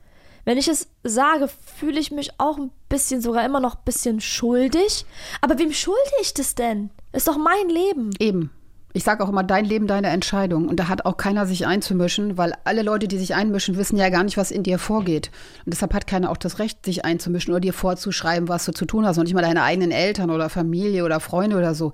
[0.46, 4.20] Wenn ich es sage, fühle ich mich auch ein bisschen sogar immer noch ein bisschen
[4.20, 5.04] schuldig.
[5.40, 6.90] Aber wem schulde ich das denn?
[7.12, 8.10] Ist doch mein Leben.
[8.20, 8.50] Eben.
[8.92, 10.68] Ich sage auch immer, dein Leben, deine Entscheidung.
[10.68, 14.08] Und da hat auch keiner sich einzumischen, weil alle Leute, die sich einmischen, wissen ja
[14.08, 15.32] gar nicht, was in dir vorgeht.
[15.64, 18.84] Und deshalb hat keiner auch das Recht, sich einzumischen oder dir vorzuschreiben, was du zu
[18.86, 19.18] tun hast.
[19.18, 21.90] Und nicht mal deine eigenen Eltern oder Familie oder Freunde oder so.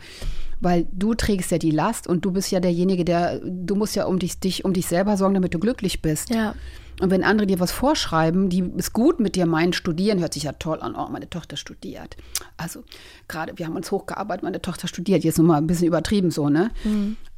[0.61, 4.05] Weil du trägst ja die Last und du bist ja derjenige, der, du musst ja
[4.05, 6.29] um dich, dich um dich selber sorgen, damit du glücklich bist.
[6.29, 6.55] Ja.
[7.01, 10.45] Und wenn andere dir was vorschreiben, die es gut mit dir meinen, studieren, hört sich
[10.45, 10.95] ja toll an.
[10.95, 12.17] Oh, meine Tochter studiert.
[12.57, 12.85] Also
[13.29, 15.25] gerade, wir haben uns hochgearbeitet, meine Tochter studiert.
[15.25, 16.71] Jetzt nur mal ein bisschen übertrieben so, ne?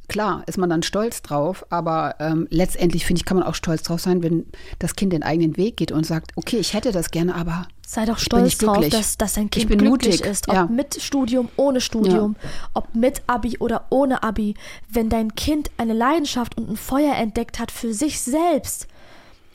[0.07, 3.81] Klar, ist man dann stolz drauf, aber ähm, letztendlich finde ich, kann man auch stolz
[3.81, 4.45] drauf sein, wenn
[4.77, 8.05] das Kind den eigenen Weg geht und sagt, okay, ich hätte das gerne, aber Sei
[8.05, 10.47] doch stolz drauf, dass, dass dein Kind glücklich mutig, ist.
[10.47, 10.65] Ob ja.
[10.65, 12.35] mit Studium, ohne Studium,
[12.73, 14.55] ob mit Abi oder ohne Abi.
[14.89, 18.87] Wenn dein Kind eine Leidenschaft und ein Feuer entdeckt hat für sich selbst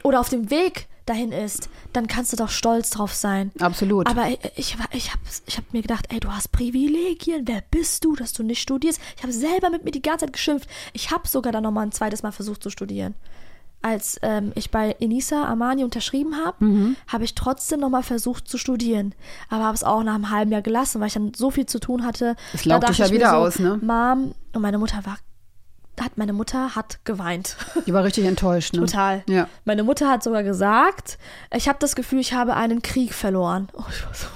[0.03, 3.51] oder auf dem Weg dahin ist, dann kannst du doch stolz drauf sein.
[3.59, 4.07] Absolut.
[4.07, 7.49] Aber ich, ich, ich habe ich hab mir gedacht, ey, du hast Privilegien.
[7.49, 9.01] Wer bist du, dass du nicht studierst?
[9.17, 10.69] Ich habe selber mit mir die ganze Zeit geschimpft.
[10.93, 13.15] Ich habe sogar dann nochmal ein zweites Mal versucht zu studieren.
[13.83, 16.97] Als ähm, ich bei Enisa Armani unterschrieben habe, Mhm.
[17.09, 19.15] habe ich trotzdem nochmal versucht zu studieren.
[19.49, 21.81] Aber habe es auch nach einem halben Jahr gelassen, weil ich dann so viel zu
[21.81, 22.37] tun hatte.
[22.53, 23.79] Es laugt dich ja wieder so, aus, ne?
[23.83, 25.17] Mom, und meine Mutter war
[26.01, 27.57] hat meine Mutter hat geweint.
[27.87, 28.81] Die war richtig enttäuscht, ne?
[28.81, 29.23] Total.
[29.29, 29.49] Ja.
[29.65, 31.19] Meine Mutter hat sogar gesagt,
[31.55, 33.69] ich habe das Gefühl, ich habe einen Krieg verloren.
[33.75, 34.27] Oh, ich war so.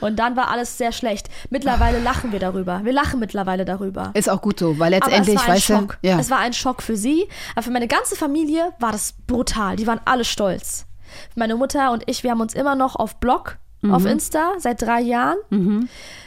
[0.00, 1.28] Und dann war alles sehr schlecht.
[1.50, 2.80] Mittlerweile lachen wir darüber.
[2.84, 4.12] Wir lachen mittlerweile darüber.
[4.14, 5.98] Ist auch gut so, weil Aber letztendlich, es war ein Schock.
[6.02, 6.18] ja.
[6.18, 7.28] Es war ein Schock für sie.
[7.54, 9.76] Aber für meine ganze Familie war das brutal.
[9.76, 10.86] Die waren alle stolz.
[11.34, 13.58] Meine Mutter und ich, wir haben uns immer noch auf Blog
[13.90, 14.08] auf Mhm.
[14.08, 15.36] Insta seit drei Jahren.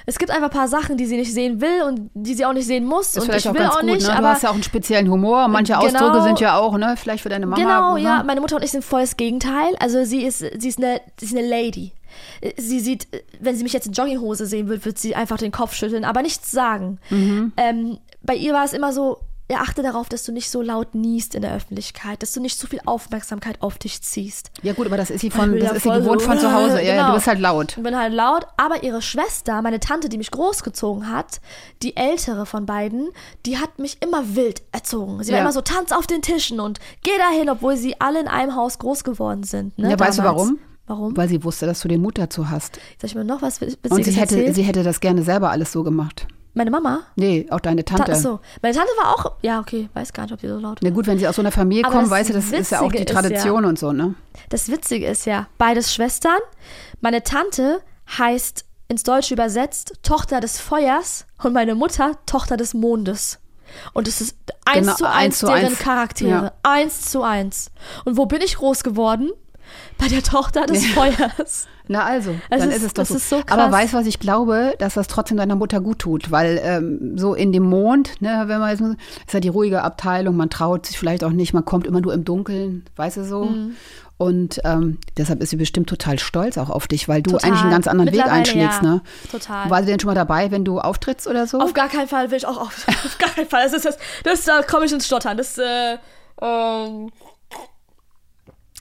[0.06, 2.54] Es gibt einfach ein paar Sachen, die sie nicht sehen will und die sie auch
[2.54, 3.16] nicht sehen muss.
[3.16, 4.08] ist und ich auch will ganz auch gut, nicht, ne?
[4.08, 5.48] Du aber hast ja auch einen speziellen Humor.
[5.48, 5.86] Manche Genau.
[5.86, 7.62] Ausdrücke sind ja auch, ne, vielleicht für deine Mama.
[7.62, 8.02] Genau, ne?
[8.02, 8.24] ja.
[8.24, 9.76] Meine Mutter und ich sind voll das Gegenteil.
[9.80, 11.92] Also sie ist, sie ist eine, sie ist eine Lady.
[12.58, 13.08] Sie sieht,
[13.40, 16.22] wenn sie mich jetzt in Jogginghose sehen würde, wird sie einfach den Kopf schütteln, aber
[16.22, 17.00] nichts sagen.
[17.10, 17.54] Mhm.
[17.58, 19.20] Ähm, bei ihr war es immer so,
[19.60, 22.68] achte darauf, dass du nicht so laut niest in der Öffentlichkeit, dass du nicht zu
[22.68, 24.52] viel Aufmerksamkeit auf dich ziehst.
[24.64, 26.54] Ja gut, aber das ist sie von, das ja ist sie gewohnt so, von zu
[26.54, 26.82] Hause.
[26.82, 27.14] Ja, ja, du genau.
[27.16, 27.76] bist halt laut.
[27.78, 31.42] Ich bin halt laut, aber ihre Schwester, meine Tante, die mich großgezogen hat,
[31.84, 33.10] die ältere von beiden,
[33.46, 35.22] die hat mich immer wild erzogen.
[35.24, 35.44] Sie war Ja.
[35.44, 38.80] immer so, tanz auf den Tischen und geh dahin, obwohl sie alle in einem Haus
[38.80, 39.78] groß geworden sind.
[39.78, 40.38] Ne, Ja, weißt du damals.
[40.40, 40.60] warum?
[40.88, 41.16] Warum?
[41.16, 42.76] Weil sie wusste, dass du den Mut dazu hast.
[43.00, 45.72] Soll ich mir noch was Witziges Und sie hätte, sie hätte das gerne selber alles
[45.72, 46.28] so gemacht.
[46.54, 47.02] Meine Mama?
[47.16, 48.12] Nee, auch deine Tante.
[48.12, 48.40] Ta so.
[48.62, 50.96] Meine Tante war auch, ja, okay, weiß gar nicht, ob die so laut Na war.
[50.96, 52.92] gut, wenn sie aus so einer Familie Aber kommen, weißt du, das ist ja auch
[52.92, 54.16] die Witzige Tradition und so, ne?
[54.50, 56.40] Das Witzige ist ja, beides Schwestern.
[57.00, 57.82] Meine Tante
[58.18, 63.40] heißt ins Deutsche übersetzt Tochter des Feuers und meine Mutter Tochter des Mondes.
[63.94, 64.36] Und es ist
[64.66, 65.80] eins Genau, zu eins eins zu deren eins.
[65.80, 66.30] Charaktere.
[66.30, 66.54] Ja.
[66.64, 67.72] Eins zu eins.
[68.04, 69.32] Und wo bin ich groß geworden?
[69.98, 71.68] Bei der Tochter des Feuers.
[71.88, 73.38] Na also, Es dann ist- ist, es doch das so.
[73.38, 73.44] so.
[73.50, 77.18] Aber weißt du, was ich glaube, dass das trotzdem deiner Mutter gut tut, weil ähm,
[77.18, 80.86] so in dem Mond, ne, wenn man jetzt ist ja die ruhige Abteilung, man traut
[80.86, 83.46] sich vielleicht auch nicht, man kommt immer nur im Dunkeln, weißt du so.
[83.46, 83.76] Mhm.
[84.18, 87.50] Und ähm, deshalb ist sie bestimmt total stolz auch auf dich, weil du Total.
[87.50, 88.88] eigentlich einen ganz anderen Weg einschlägst, ja.
[88.88, 89.02] ne?
[89.32, 89.68] Total.
[89.72, 91.60] War sie denn schon mal dabei, wenn du auftrittst oder so?
[91.60, 93.64] Auf gar keinen Fall will ich auch auf, auf gar keinen Fall.
[93.64, 95.38] Das ist das, das da komme ich ins Stottern.
[95.38, 95.98] Das äh,
[96.40, 97.10] ähm,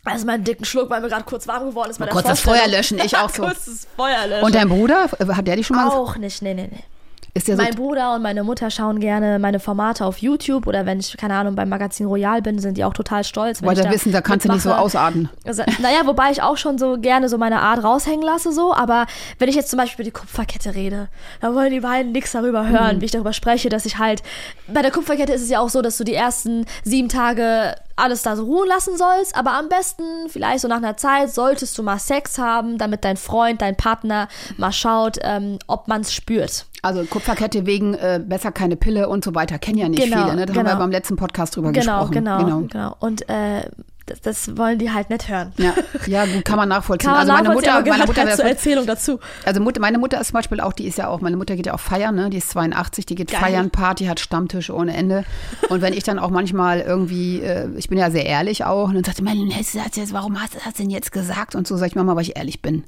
[0.05, 2.41] also meinen dicken Schluck, weil mir gerade kurz warm geworden ist bei der kurz das.
[2.41, 3.43] Feuer löschen, ich auch so.
[3.43, 4.45] kurz das Feuer löschen.
[4.45, 5.89] Und dein Bruder, äh, hat der dich schon mal?
[5.89, 6.85] auch nicht, nee, nee, nee.
[7.33, 7.63] Ist der so?
[7.63, 11.35] Mein Bruder und meine Mutter schauen gerne meine Formate auf YouTube oder wenn ich, keine
[11.35, 13.63] Ahnung, beim Magazin Royal bin, sind die auch total stolz.
[13.63, 15.29] Weil da wissen, da kannst du nicht so ausarten.
[15.47, 19.07] Also, naja, wobei ich auch schon so gerne so meine Art raushängen lasse, so, aber
[19.39, 21.07] wenn ich jetzt zum Beispiel über die Kupferkette rede,
[21.41, 23.01] dann wollen die beiden nichts darüber hören, Mhm.
[23.01, 24.25] wie ich darüber spreche, dass ich halt,
[24.67, 28.23] bei der Kupferkette ist es ja auch so, dass du die ersten sieben Tage alles
[28.23, 31.83] da so ruhen lassen sollst, aber am besten, vielleicht so nach einer Zeit, solltest du
[31.83, 36.67] mal Sex haben, damit dein Freund, dein Partner mal schaut, ähm, ob man es spürt.
[36.83, 39.59] Also Kupferkette wegen äh, besser keine Pille und so weiter.
[39.59, 40.47] Kennen ja nicht Genau, viele, ne?
[40.47, 40.79] Da haben wir genau.
[40.79, 42.13] beim letzten Podcast drüber Genau, gesprochen.
[42.13, 43.69] genau, genau, Und äh,
[44.11, 45.53] das, das wollen die halt nicht hören.
[45.57, 45.75] Ja,
[46.07, 47.11] ja, gut, kann man nachvollziehen.
[47.11, 49.20] Kann man also meine Mutter, meine Mutter halt zur Erzählung dazu.
[49.44, 51.66] Also Mutter, meine Mutter ist zum Beispiel auch, die ist ja auch, meine Mutter geht
[51.66, 52.31] ja auch feiern, ne?
[52.31, 53.40] Die ist 82, die geht Geil.
[53.40, 55.25] feiern, Party, hat Stammtische ohne Ende.
[55.68, 58.94] Und wenn ich dann auch manchmal irgendwie, äh, ich bin ja sehr ehrlich auch, und
[58.94, 61.55] dann sagt sie, mein Schatz, jetzt, warum hast du das denn jetzt gesagt?
[61.55, 62.77] Und so sag ich Mama, weil ich ehrlich bin.
[62.77, 62.85] Ne?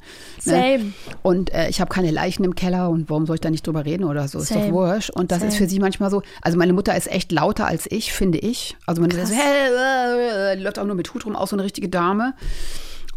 [0.78, 0.92] Same.
[1.22, 3.84] Und äh, ich habe keine Leichen im Keller und warum soll ich da nicht drüber
[3.84, 4.38] reden oder so?
[4.38, 4.72] Ist doch Same.
[4.72, 5.10] wurscht.
[5.10, 5.58] Und das ist Same.
[5.58, 6.22] für sie manchmal so.
[6.40, 8.76] Also meine Mutter ist echt lauter als ich, finde ich.
[8.86, 11.48] Also meine Mutter ist so, hey, äh, äh, läuft auch nur mit Hut rum, auch
[11.48, 12.34] so eine richtige Dame.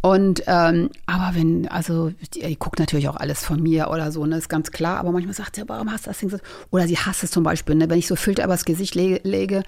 [0.02, 4.24] Und ähm, aber wenn, also die, die guckt natürlich auch alles von mir oder so,
[4.28, 5.00] ne, ist ganz klar.
[5.00, 6.38] Aber manchmal sagt sie, warum hast du das Ding so?
[6.70, 9.64] Oder sie hasst es zum Beispiel, ne, wenn ich so Filter übers Gesicht lege, lege,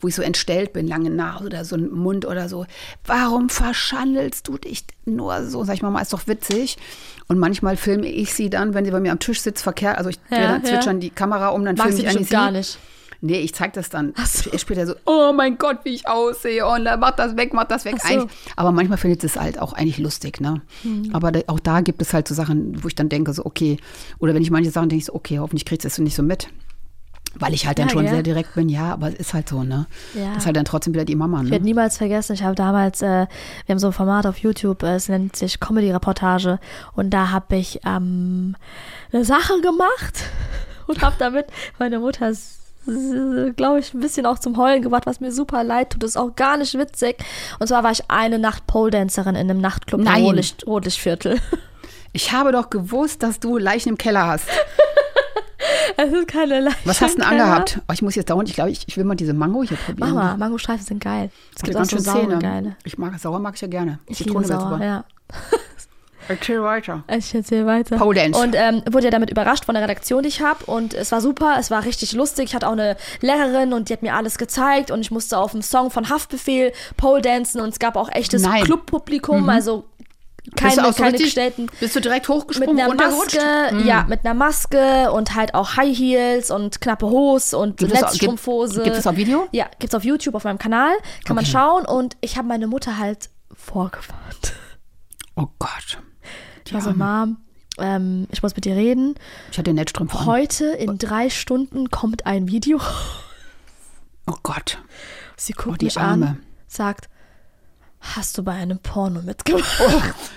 [0.00, 2.64] wo ich so entstellt bin, lange Nase oder so ein Mund oder so.
[3.04, 5.64] Warum verschandelst du dich nur so?
[5.64, 6.76] Sag ich, Mama, ist doch witzig.
[7.26, 9.98] Und manchmal filme ich sie dann, wenn sie bei mir am Tisch sitzt, verkehrt.
[9.98, 10.68] Also ich Ja, dann ja.
[10.70, 12.58] zwitschern die Kamera um, dann Mag filme ich eigentlich gar sie.
[12.58, 12.78] nicht.
[13.24, 14.50] Nee, ich zeig das dann so.
[14.58, 17.84] später so, oh mein Gott, wie ich aussehe und dann mach das weg, mach das
[17.84, 17.94] weg.
[18.02, 18.08] So.
[18.08, 20.60] Eigentlich, aber manchmal findet es halt auch eigentlich lustig, ne?
[21.12, 23.76] Aber da, auch da gibt es halt so Sachen, wo ich dann denke, so, okay,
[24.18, 26.22] oder wenn ich manche Sachen denke, ich so, okay, hoffentlich kriegst du das nicht so
[26.24, 26.48] mit.
[27.36, 28.12] Weil ich halt dann Ja, schon gell?
[28.12, 29.86] sehr direkt bin, ja, aber es ist halt so, ne?
[30.14, 30.34] Ja.
[30.36, 31.70] Ist halt dann trotzdem wieder die Mama, Ich werde ne?
[31.70, 33.28] niemals vergessen, ich habe damals, äh, wir
[33.70, 36.58] haben so ein Format auf YouTube, äh, es nennt sich Comedy-Reportage
[36.94, 38.56] und da habe ich ähm,
[39.12, 40.24] eine Sache gemacht
[40.88, 41.46] und habe damit
[41.78, 42.34] meine Mutter,
[42.84, 46.16] glaube ich, ein bisschen auch zum Heulen gebracht, was mir super leid tut, das ist
[46.16, 47.16] auch gar nicht witzig.
[47.58, 50.24] Und zwar war ich eine Nacht Pole-Dancerin in einem Nachtclub im Nein.
[50.24, 51.40] Rotlicht, Rotlichtviertel.
[52.14, 54.46] Ich habe doch gewusst, dass du Leichen im Keller hast.
[55.96, 56.76] Es ist keine Leiche.
[56.84, 57.80] Was hast du denn im angehabt?
[57.88, 60.14] Oh, ich muss jetzt dauernd, ich glaube, ich, ich will mal diese Mango hier probieren.
[60.14, 61.30] Mama, Mangostreifen sind geil.
[61.54, 62.76] Es gibt auch so saure geile.
[62.84, 63.98] Ich mag sauer mag ich ja gerne.
[64.06, 65.04] Ich Zitrone liebe sauer, ja.
[66.28, 67.04] Erzähl weiter.
[67.08, 67.96] Ich erzähle weiter.
[67.98, 68.40] Pole Dance.
[68.40, 70.64] Und ähm, wurde ja damit überrascht von der Redaktion, die ich habe.
[70.66, 72.46] Und es war super, es war richtig lustig.
[72.50, 74.90] Ich hatte auch eine Lehrerin und die hat mir alles gezeigt.
[74.90, 77.60] Und ich musste auf dem Song von Haftbefehl Pole dancen.
[77.60, 78.64] Und es gab auch echtes Nein.
[78.64, 79.84] Clubpublikum, also
[80.56, 83.36] keine, so keine richtig- gestellten Bist du direkt mit hochgesprungen, einer runtergerutscht?
[83.36, 83.86] Maske, Mm.
[83.86, 88.00] ja, mit einer Maske und halt auch High Heels und knappe Hose und Gibt es
[88.00, 88.74] Netzstrumpfhose.
[88.74, 89.46] Gibt, gibt es auf Video?
[89.52, 90.92] Ja, gibt's auf YouTube auf meinem Kanal,
[91.24, 91.52] kann man Okay.
[91.52, 94.52] schauen und ich habe meine Mutter halt vorgewarnt.
[95.36, 95.98] Oh Gott.
[96.64, 97.38] Ich war so, Mom,
[97.78, 99.14] ähm, ich muss mit dir reden.
[99.50, 100.26] Ich hatte Netzstrümpfe.
[100.26, 102.80] Heute in drei Stunden kommt ein Video.
[104.26, 104.78] Oh Gott.
[105.36, 106.26] Sie guckt Oh, die mich Arme.
[106.26, 107.08] an, sagt,
[108.00, 109.64] hast du bei einem Porno mitgemacht?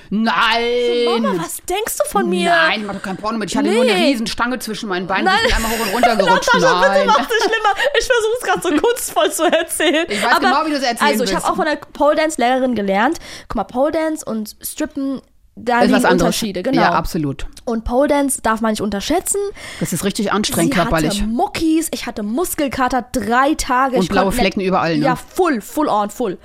[0.10, 1.22] Nein!
[1.22, 2.50] Mama, was denkst du von mir?
[2.50, 3.52] Nein, ich mach doch kein Porno mit.
[3.52, 4.06] Ich hatte nur eine Nee.
[4.12, 5.26] riesen Stange zwischen meinen Beinen.
[5.26, 5.38] Nein.
[5.48, 6.50] Ich bin einmal hoch und runter gerutscht.
[6.54, 7.76] Natascha, bitte mach's nicht schlimmer.
[8.00, 10.06] Ich versuche es gerade so kunstvoll zu erzählen.
[10.10, 12.40] Ich weiß genau, wie du es erzählen Also, ich habe auch von der Pole Dance
[12.42, 13.20] Lehrerin gelernt.
[13.48, 15.22] Guck mal, Pole Dance und Strippen,
[15.56, 16.06] da ist liegen.
[16.06, 16.82] Unterschiede, genau.
[16.82, 17.48] Ja, absolut.
[17.64, 19.40] und Pole Dance darf man nicht unterschätzen.
[19.80, 21.22] Das ist richtig anstrengend Sie körperlich.
[21.22, 23.96] hatte Muckis, ich hatte Muskelkater drei Tage.
[23.96, 25.06] Und ich blaue Flecken überall, ne?
[25.06, 26.38] Ja, full, full on, full.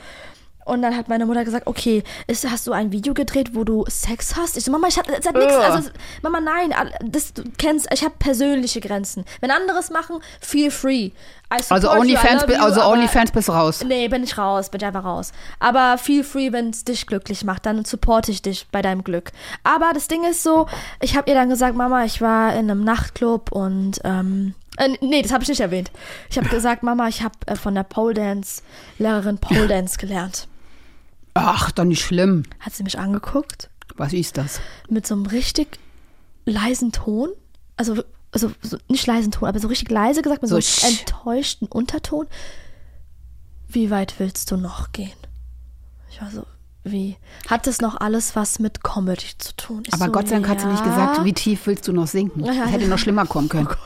[0.64, 3.84] Und dann hat meine Mutter gesagt, okay, ist, hast du ein Video gedreht, wo du
[3.88, 4.56] Sex hast?
[4.56, 5.90] Ich so, Mama, ich das hat nichts, also
[6.22, 9.24] Mama, nein, das du kennst, ich habe persönliche Grenzen.
[9.40, 11.10] Wenn anderes machen, feel free.
[11.48, 13.82] Also OnlyFans, you, also OnlyFans bist raus.
[13.84, 15.32] Nee, bin ich raus, bin ich einfach raus.
[15.58, 19.32] Aber feel free, wenn es dich glücklich macht, dann supporte ich dich bei deinem Glück.
[19.64, 20.66] Aber das Ding ist so,
[21.00, 25.22] ich habe ihr dann gesagt, Mama, ich war in einem Nachtclub und ähm, äh, nee,
[25.22, 25.90] das habe ich nicht erwähnt.
[26.30, 28.62] Ich habe gesagt, Mama, ich habe äh, von der Pole Dance
[28.98, 30.46] Lehrerin Pole Dance gelernt.
[31.34, 32.42] Ach, doch nicht schlimm.
[32.58, 34.60] Hat sie mich angeguckt Was ist das?
[34.88, 35.78] mit so einem richtig
[36.44, 37.30] leisen Ton,
[37.76, 40.94] also also so, nicht leisen Ton, aber so richtig leise gesagt, mit so, So einem
[40.94, 42.26] sch- enttäuschten Unterton.
[43.68, 45.10] Wie weit willst du noch gehen?
[46.10, 46.46] Ich war so,
[46.84, 47.16] wie?
[47.48, 49.82] Hat das noch alles was mit Comedy zu tun?
[49.86, 50.90] Ich Aber so, Gott sei Dank hat sie nicht ja.
[50.90, 52.44] gesagt, wie tief willst du noch sinken?
[52.44, 52.88] Ja, hätte ja.
[52.88, 53.68] noch schlimmer kommen können.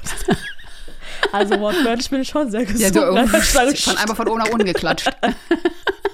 [1.33, 2.95] Also wortwörtlich bin ich schon sehr Ja, gesund.
[2.95, 5.11] so, von einfach von oben nach unten geklatscht.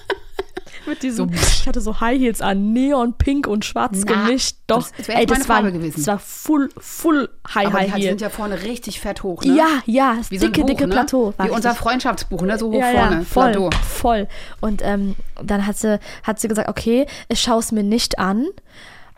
[0.90, 4.56] mit diesem, ich hatte so High Heels an, Neon, Pink und Schwarz Na, gemischt.
[4.66, 5.96] Doch, das- das wäre meine war, Farbe gewesen.
[5.96, 8.10] Das war full, full High Aber die High halt Heel.
[8.10, 9.56] sind ja vorne richtig fett hoch, ne?
[9.56, 10.92] Ja, ja, das Wie so ein dicke, Buch, dicke ne?
[10.94, 11.32] Plateau.
[11.36, 11.74] War Wie unser.
[11.74, 12.58] Freundschaftsbuch, ne?
[12.58, 13.16] So hoch ja, vorne.
[13.16, 13.70] ja, voll, Plateau.
[13.88, 14.28] voll.
[14.60, 18.46] Und ähm, dann hat sie, hat sie gesagt, okay, ich schaue es mir nicht an,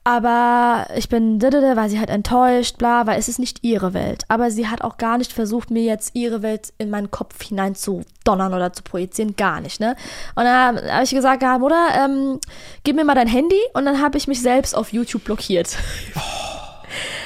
[0.04, 4.24] aber ich bin, weil sie halt enttäuscht, bla, weil es ist nicht ihre Welt.
[4.28, 7.76] Aber sie hat auch gar nicht versucht, mir jetzt ihre Welt in meinen Kopf hinein
[7.76, 9.94] zu donnern oder zu projizieren, gar nicht, ne?
[10.34, 12.40] Und dann habe ich gesagt, ja, Mutter, ähm,
[12.82, 15.76] gib mir mal dein Handy und dann habe ich mich selbst auf YouTube blockiert.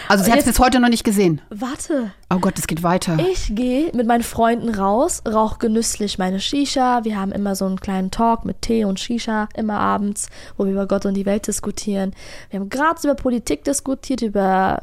[0.08, 1.40] Also sie hat es Jetzt- bis heute noch nicht gesehen.
[1.50, 3.16] Warte, Oh Gott, es geht weiter.
[3.30, 7.04] Ich gehe mit meinen Freunden raus, rauche genüsslich meine Shisha.
[7.04, 10.72] Wir haben immer so einen kleinen Talk mit Tee und Shisha, immer abends, wo wir
[10.72, 12.14] über Gott und die Welt diskutieren.
[12.50, 14.80] Wir haben gerade über Politik diskutiert, über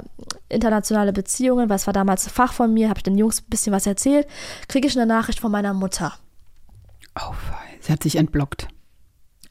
[0.48, 3.74] internationale Beziehungen, was war damals ein Fach von mir, habe ich den Jungs ein bisschen
[3.74, 4.26] was erzählt.
[4.70, 6.14] Kriege ich eine Nachricht von meiner Mutter.
[7.20, 7.34] Oh,
[7.82, 8.68] sie hat sich entblockt.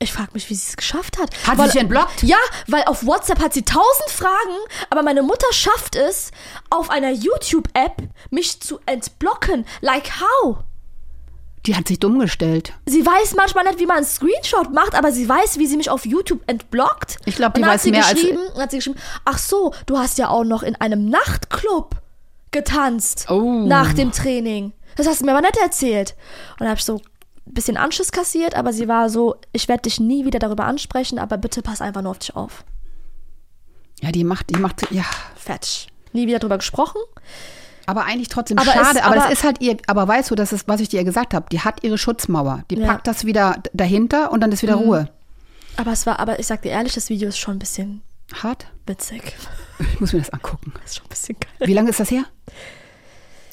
[0.03, 1.31] Ich frage mich, wie sie es geschafft hat.
[1.47, 2.23] Hat sie weil, sich entblockt?
[2.25, 2.37] Ja,
[2.67, 4.57] weil auf WhatsApp hat sie tausend Fragen,
[4.91, 6.33] aber meine Mutter schafft es,
[6.71, 9.65] auf einer YouTube-App mich zu entblocken.
[9.81, 10.57] Like how?
[11.67, 12.73] Die hat sich dumm gestellt.
[12.87, 15.89] Sie weiß manchmal nicht, wie man einen Screenshot macht, aber sie weiß, wie sie mich
[15.91, 17.19] auf YouTube entblockt.
[17.25, 19.97] Ich glaub, die weiß hat sie mehr als- geschrieben, hat sie geschrieben, ach so, du
[19.99, 21.95] hast ja auch noch in einem Nachtclub
[22.51, 23.65] getanzt Oh.
[23.67, 24.73] nach dem Training.
[24.97, 26.17] Das hast du mir aber nicht erzählt.
[26.55, 27.01] Und dann habe ich so
[27.47, 31.37] bisschen Anschiss kassiert, aber sie war so, ich werde dich nie wieder darüber ansprechen, aber
[31.39, 32.65] bitte pass einfach nur auf dich auf.
[34.01, 35.05] Ja, die macht, die macht, ja.
[35.37, 35.87] Fetch.
[36.13, 37.01] Nie wieder darüber gesprochen.
[37.87, 38.99] Aber eigentlich trotzdem Aber schade.
[38.99, 41.03] es- aber, aber- das ist halt ihr, aber weißt du, das ist, was ich dir
[41.05, 42.65] gesagt habe, die hat ihre Schutzmauer.
[42.71, 42.87] Die Ja.
[42.87, 45.09] packt das wieder dahinter und dann ist wieder Ruhe.
[45.77, 48.03] Aber es war, aber ich sag dir ehrlich, das Video ist schon ein bisschen
[48.43, 48.67] Hart?
[48.87, 49.23] witzig.
[49.95, 50.73] Ich muss mir das angucken.
[50.81, 51.69] Das ist schon ein bisschen geil.
[51.69, 52.23] Wie lange ist das her?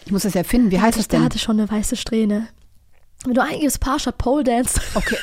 [0.06, 0.70] Ich muss das ja finden.
[0.70, 1.26] Wie heißt das Der denn?
[1.26, 2.48] hatte schon eine weiße Strähne.
[3.26, 5.18] Wenn du eingibst Pasha Pole Dance, Okay.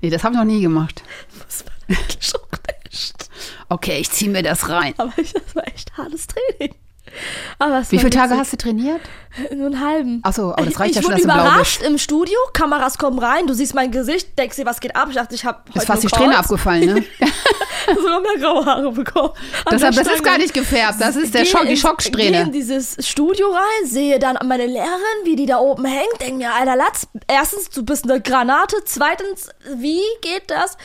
[0.00, 1.02] nee, das habe ich noch nie gemacht.
[1.46, 2.48] das war eigentlich auch
[2.90, 3.28] nicht.
[3.68, 4.94] Okay, ich ziehe mir das rein.
[4.98, 6.74] Aber das war echt hartes Training.
[7.90, 9.00] Wie viele Tage hast du trainiert?
[9.54, 10.20] Nur einen halben.
[10.24, 13.18] Ach so, aber das reicht ich ja schon, dass du überrascht im Studio, Kameras kommen
[13.18, 15.08] rein, du siehst mein Gesicht, denkst dir, was geht ab?
[15.10, 17.04] Ich dachte, ich habe heute Ist fast die Strähne abgefallen, ne?
[17.96, 19.30] sogar mehr graue Haare bekommen.
[19.70, 21.00] Deshalb, das ist gar nicht gefärbt.
[21.00, 22.30] Das ist der Schock, die Schocksträhne.
[22.30, 26.36] Gehe in dieses Studio rein, sehe dann meine Lehrerin, wie die da oben hängt, denke
[26.36, 30.76] mir, alter Latz, erstens, du bist eine Granate, zweitens, wie geht das?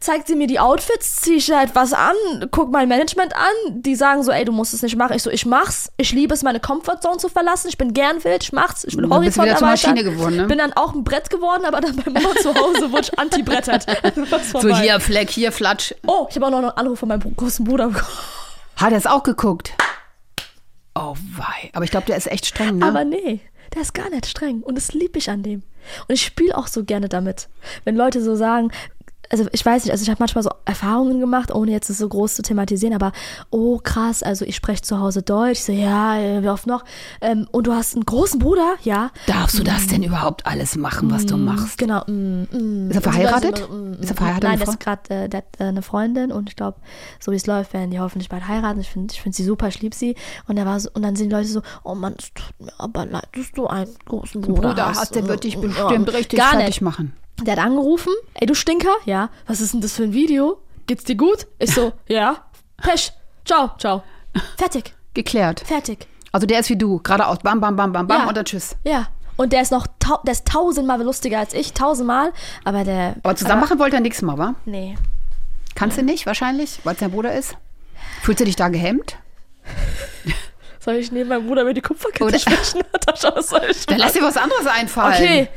[0.00, 2.14] Zeigt sie mir die Outfits, ziehe ich halt was an,
[2.50, 5.14] guck mein Management an, die sagen so, ey, du musst es nicht machen.
[5.16, 8.42] Ich so, ich mach's, ich liebe es, meine Comfortzone zu verlassen, ich bin gern wild,
[8.42, 9.68] ich mach's, ich will bist Horizont wieder zur.
[9.68, 10.44] Maschine geworden, ne?
[10.46, 13.86] Bin dann auch ein Brett geworden, aber dann bei Mama zu Hause wurde ich anti-brettert.
[14.58, 15.94] So hier Fleck, hier Flatsch.
[16.06, 18.06] Oh, ich habe auch noch einen Anruf von meinem großen Bruder bekommen.
[18.76, 19.72] Hat er es auch geguckt?
[20.94, 21.70] Oh wei.
[21.72, 22.86] Aber ich glaube, der ist echt streng, ne?
[22.86, 23.40] Aber nee,
[23.74, 24.62] der ist gar nicht streng.
[24.62, 25.62] Und das liebe ich an dem.
[26.06, 27.48] Und ich spiele auch so gerne damit.
[27.84, 28.70] Wenn Leute so sagen,
[29.30, 32.08] also ich weiß nicht, also ich habe manchmal so Erfahrungen gemacht, ohne jetzt es so
[32.08, 33.12] groß zu thematisieren, aber
[33.50, 35.58] oh krass, also ich spreche zu Hause Deutsch.
[35.58, 36.84] Ich so, ja, äh, wie oft noch?
[37.20, 39.10] Ähm, und du hast einen großen Bruder, ja.
[39.26, 41.78] Darfst du das denn überhaupt alles machen, was du machst?
[41.78, 42.02] Genau.
[42.06, 42.90] Mm, mm.
[42.90, 43.62] Ist er verheiratet?
[43.62, 44.44] Also, mm, Ist er verheiratet?
[44.48, 44.70] Nein, Frau?
[44.72, 46.78] ist gerade äh, äh, eine Freundin und ich glaube,
[47.20, 48.80] so wie es läuft, werden die hoffentlich bald heiraten.
[48.80, 50.14] Ich finde ich find sie super, ich liebe sie.
[50.46, 52.72] Und, er war so, und dann sind die Leute so, oh Mann, es tut mir
[52.78, 55.00] aber leid, dass du einen großen Bruder, Bruder hast.
[55.00, 56.80] hast, der wird dich Ja, bestimmt richtig gar fertig nicht.
[56.82, 57.12] machen.
[57.42, 60.60] Der hat angerufen, ey du Stinker, ja, was ist denn das für ein Video?
[60.86, 61.46] Geht's dir gut?
[61.58, 62.44] Ich so, ja,
[62.78, 63.12] Pech,
[63.44, 64.02] ciao, ciao.
[64.56, 65.60] Fertig, Geklärt.
[65.60, 66.06] fertig.
[66.32, 68.28] Also der ist wie du, geradeaus, bam, bam, bam, bam, bam Ja.
[68.28, 68.76] und dann tschüss.
[68.84, 69.06] Ja.
[69.36, 69.86] Und der ist noch,
[70.24, 72.32] der ist tausendmal lustiger als ich, tausendmal,
[72.64, 73.14] aber der...
[73.22, 74.54] Aber zusammen machen wollte er nichts mal, wa?
[74.64, 74.96] Nee.
[75.76, 77.54] Kannst du nicht, wahrscheinlich, weil es dein Bruder ist?
[78.22, 79.16] Fühlst du dich da gehemmt?
[80.80, 82.82] Soll ich neben meinem Bruder über die Kupferkette Oder- sprechen?
[82.92, 85.14] Natascha, was soll ich Dann lass dir was anderes einfallen.
[85.14, 85.48] Okay.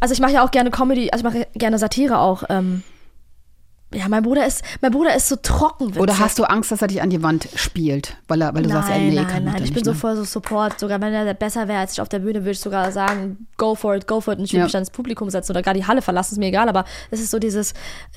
[0.00, 2.44] Also ich mache ja auch gerne Comedy, also ich mache gerne Satire auch.
[2.48, 2.82] Ähm,
[3.94, 5.96] ja, mein Bruder ist, mein Bruder ist so trocken.
[5.96, 8.16] Oder hast du Angst, dass er dich an die Wand spielt?
[8.28, 9.54] Weil, er, weil du Nein, sagst, ey, nee, nein, kann nein.
[9.56, 9.96] Ich nicht, bin so ne?
[9.96, 10.78] voll so Support.
[10.78, 13.74] Sogar wenn er besser wäre als ich auf der Bühne, würde ich sogar sagen, go
[13.74, 14.38] for it, go for it.
[14.38, 14.64] Und ich würde Ja.
[14.64, 16.68] mich dann ins Publikum setzen oder gar die Halle verlassen, ist mir egal.
[16.68, 17.72] Aber es ist so dieses,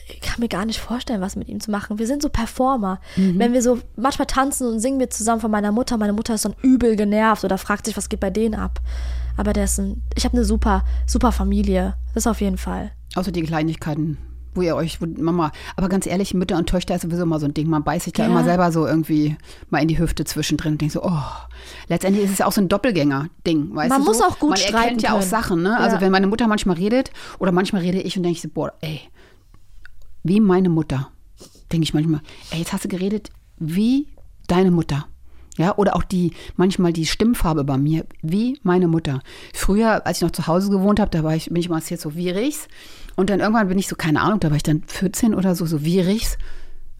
[0.09, 1.99] ich kann mir gar nicht vorstellen, was mit ihm zu machen.
[1.99, 2.99] Wir sind so Performer.
[3.15, 3.39] Mhm.
[3.39, 5.95] Wenn wir so, manchmal tanzen und singen wir zusammen von meiner Mutter.
[5.97, 8.79] Meine Mutter ist dann übel genervt oder fragt sich, was geht bei denen ab.
[9.37, 11.95] Aber der ist ein, ich habe eine super, super Familie.
[12.13, 12.91] Das auf jeden Fall.
[13.15, 14.17] Außer die Kleinigkeiten,
[14.53, 17.45] wo ihr euch, wo Mama, aber ganz ehrlich, Mütter und Töchter ist sowieso immer so
[17.45, 17.69] ein Ding.
[17.69, 18.29] Man beißt sich da Ja.
[18.29, 19.37] immer selber so irgendwie
[19.69, 21.21] mal in die Hüfte zwischendrin und denkt so, oh.
[21.87, 24.05] Letztendlich ist es ja auch so ein Doppelgänger-Ding, weißt Man du?
[24.07, 24.25] muss so?
[24.25, 25.21] auch gut Man streiten erkennt ja auch.
[25.21, 25.77] Sachen, ne?
[25.77, 26.01] Also Ja.
[26.01, 28.99] wenn meine Mutter manchmal redet oder manchmal rede ich und denke ich so, boah, ey,
[30.23, 31.09] wie meine Mutter.
[31.71, 34.07] Denke ich manchmal, ey, jetzt hast du geredet wie
[34.47, 35.07] deine Mutter.
[35.57, 39.21] Ja, oder auch die, manchmal die Stimmfarbe bei mir, wie meine Mutter.
[39.53, 42.01] Früher, als ich noch zu Hause gewohnt habe, da war ich, bin ich mal jetzt
[42.01, 42.67] so wie Riechs.
[43.15, 45.65] Und dann irgendwann bin ich so, keine Ahnung, da war ich dann 14 oder so,
[45.65, 46.37] so wie Riechs.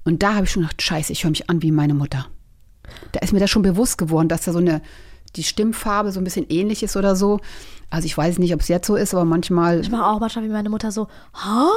[0.04, 2.28] Und da habe ich schon gedacht, scheiße, ich höre mich an wie meine Mutter.
[3.12, 4.82] Da ist mir das schon bewusst geworden, dass da so eine,
[5.36, 7.40] die Stimmfarbe so ein bisschen ähnlich ist oder so.
[7.90, 9.82] Also ich weiß nicht, ob es jetzt so ist, aber manchmal.
[9.82, 11.70] Ich mache auch manchmal wie meine Mutter so, ha?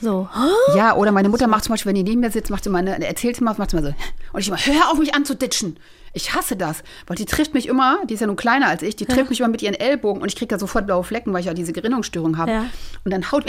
[0.00, 0.48] So, ha?
[0.74, 2.78] Ja, oder meine Mutter macht zum Beispiel, wenn die neben mir sitzt, macht sie mal,
[2.78, 3.94] eine, erzählt sie mal, macht sie mal so.
[4.32, 5.76] Und ich immer, hör auf mich an zu ditchen.
[6.12, 8.96] Ich hasse das, weil die trifft mich immer, die ist ja nun kleiner als ich,
[8.96, 11.40] die trifft mich immer mit ihren Ellbogen und ich kriege da sofort blaue Flecken, weil
[11.40, 12.50] ich ja diese Gerinnungsstörung habe.
[12.50, 12.64] Ja.
[13.04, 13.44] Und dann haut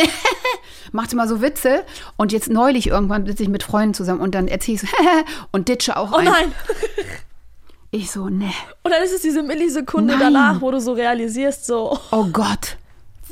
[0.92, 1.84] macht sie mal so Witze
[2.18, 4.88] und jetzt neulich irgendwann sitze ich mit Freunden zusammen und dann erzähle ich so
[5.52, 6.26] und ditsche auch Oh ein.
[6.26, 6.52] nein.
[7.94, 8.50] Ich so, ne.
[8.84, 10.34] Und dann ist es diese Millisekunde Nein.
[10.34, 12.00] danach, wo du so realisierst, so.
[12.12, 12.78] Oh Gott.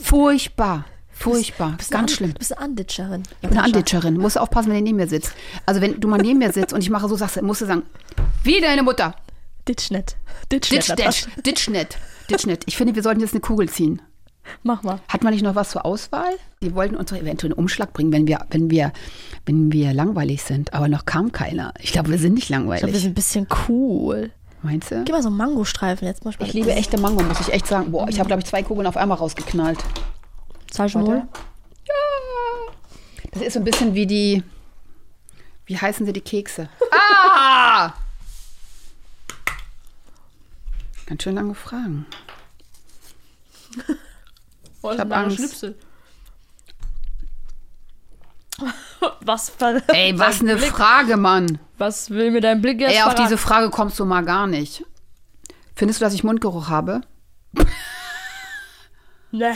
[0.02, 0.84] Furchtbar.
[1.20, 1.74] Furchtbar.
[1.78, 2.34] bist Ganz eine, schlimm.
[2.34, 3.24] Du bist eine Anditscherin.
[3.42, 4.18] Ich bin eine Anditscherin.
[4.18, 5.34] Musst du aufpassen, wenn du neben mir sitzt.
[5.66, 7.84] Also wenn du mal neben mir sitzt und ich mache so, sagst musst du sagen,
[8.44, 9.16] wie deine Mutter.
[9.68, 10.16] Ditchnet.
[10.52, 10.88] Ditchnet.
[10.88, 11.98] Ditch, ditch, ditchnet.
[12.30, 12.64] Ditchnet.
[12.68, 14.02] Ich finde, wir sollten jetzt eine Kugel ziehen.
[14.64, 15.00] Mach mal.
[15.08, 16.32] Hat man nicht noch was zur Auswahl?
[16.64, 18.92] Die wollten uns doch eventuell einen Umschlag bringen, wenn wir, wenn wir,
[19.46, 20.74] wenn wir langweilig sind.
[20.74, 21.74] Aber noch kam keiner.
[21.80, 23.02] Ich glaube, wir sind nicht Ich glaube, wir langweilig.
[23.02, 24.32] sind ein bisschen cool.
[24.62, 25.04] Meinst du?
[25.06, 26.34] Gib mal so einen Mangostreifen jetzt mal.
[26.40, 27.92] Ich liebe echte Mango, muss ich echt sagen.
[27.92, 29.80] Boah, ich habe, glaube ich, zwei Kugeln auf einmal rausgeknallt.
[30.72, 31.10] Zeig Warte.
[31.10, 31.28] mal.
[33.32, 34.44] Das ist so ein bisschen wie die.
[35.66, 36.70] Wie heißen sie die Kekse?
[37.22, 37.94] Ah!
[41.06, 42.06] Ganz schön lange Fragen.
[44.82, 45.66] Oh, hab Angst.
[49.22, 51.60] Was, ver Ey, was eine Frage, Mann.
[51.78, 53.24] was will mir dein Blick jetzt Ey, auf verraten?
[53.24, 54.84] diese Frage kommst du mal gar nicht.
[55.76, 57.02] Findest du, dass ich Mundgeruch habe?
[59.32, 59.54] Nee.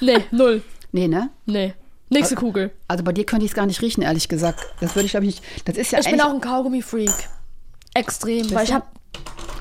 [0.00, 0.62] Nee, null.
[0.92, 1.30] Nee, ne?
[1.46, 1.74] Nee.
[2.08, 2.70] Nächste Kugel.
[2.86, 4.60] Also bei dir könnte ich es gar nicht riechen, ehrlich gesagt.
[4.80, 5.68] Das würde ich, glaube ich, nicht.
[5.68, 7.10] Das ist ja Ich bin auch ein Kaugummi-Freak.
[7.94, 8.86] Extrem, weil ich habe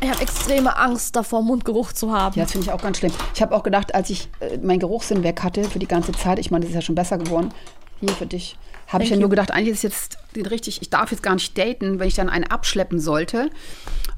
[0.01, 2.37] ich hab extreme Angst davor, Mundgeruch zu haben.
[2.37, 3.13] Ja, das finde ich auch ganz schlimm.
[3.33, 6.37] Ich habe auch gedacht, als ich äh, meinen Geruchssinn weg hatte für die ganze Zeit,
[6.37, 7.53] ich meine, das ist ja schon besser geworden,
[8.01, 9.31] hier für dich, habe ich ja Thank nur you.
[9.31, 12.45] gedacht, eigentlich ist jetzt richtig, ich darf jetzt gar nicht daten, wenn ich dann einen
[12.45, 13.49] abschleppen sollte.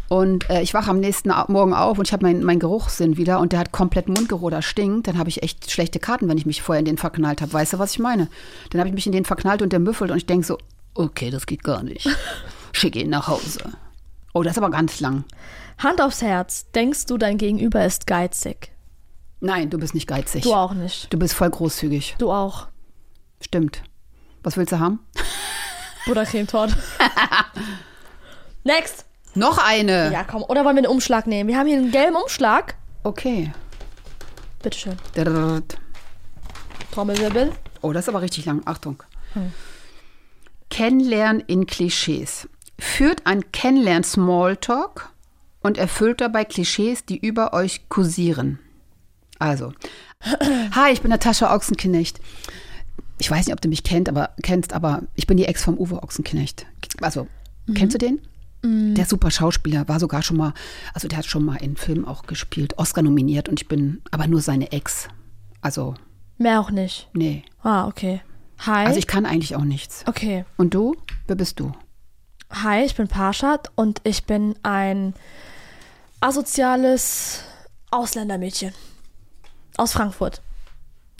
[0.10, 3.39] Und äh, ich wache am nächsten Morgen auf und ich habe meinen mein Geruchssinn wieder
[3.39, 5.08] und der hat komplett Mundgeruch, der stinkt.
[5.08, 7.52] Dann habe ich echt schlechte Karten, wenn ich mich vorher in den verknallt habe.
[7.52, 8.30] Weißt du, was ich meine?
[8.70, 10.58] Dann habe ich mich in den verknallt und der müffelt und ich denke so,
[10.93, 12.08] okay, das geht gar nicht.
[12.72, 13.60] Schick ihn nach Hause.
[14.34, 15.26] Oh, das ist aber ganz lang.
[15.78, 18.71] Hand aufs Herz, denkst du, dein Gegenüber ist geizig?
[19.40, 20.44] Nein, du bist nicht geizig.
[20.44, 21.12] Du auch nicht.
[21.13, 22.15] Du bist voll großzügig.
[22.17, 22.67] Du auch.
[23.42, 23.84] Stimmt.
[24.42, 25.00] Was willst du haben?
[26.06, 26.75] Buttercremetorte.
[28.63, 29.07] Next.
[29.38, 30.12] Noch eine.
[30.12, 30.44] Ja, komm.
[30.44, 31.48] Oder wollen wir einen Umschlag nehmen?
[31.48, 32.75] Wir haben hier einen gelben Umschlag.
[33.04, 33.52] Okay.
[34.63, 34.98] Bitteschön.
[35.13, 35.77] Drrrt.
[36.92, 37.52] Trommelwirbel.
[37.81, 38.63] Oh, das ist aber richtig lang.
[38.65, 39.04] Achtung.
[40.69, 42.50] Kennenlernen in Klischees.
[42.79, 45.10] Führt ein Kennenlernen Smalltalk
[45.62, 48.60] und erfüllt dabei Klischees, die über euch kursieren.
[49.38, 49.73] Also,
[50.75, 52.19] hi, ich bin Natascha Ochsenknecht.
[53.19, 55.77] ich weiß nicht, ob du mich kennt, aber, kennst, aber ich bin die Ex vom
[55.77, 56.65] Uwe Ochsenknecht.
[57.02, 57.27] Also,
[57.75, 58.19] kennst du den?
[58.96, 60.54] Der ist super Schauspieler, war sogar schon mal,
[60.94, 64.28] also der hat schon mal in Filmen auch gespielt, Oscar nominiert und ich bin aber
[64.28, 65.08] nur seine Ex.
[65.62, 65.96] Also,
[66.38, 67.10] Mehr auch nicht.
[67.13, 67.44] nee.
[67.63, 68.22] Ah, okay.
[68.65, 68.86] Hi.
[68.86, 70.04] Also ich kann eigentlich auch nichts.
[70.08, 70.46] okay.
[70.58, 70.96] Und du?
[71.28, 71.72] Wer bist du?
[72.52, 75.13] Hi, ich bin Parshad und ich bin ein
[76.22, 77.42] asoziales
[77.92, 78.74] Ausländermädchen
[79.78, 80.42] aus Frankfurt.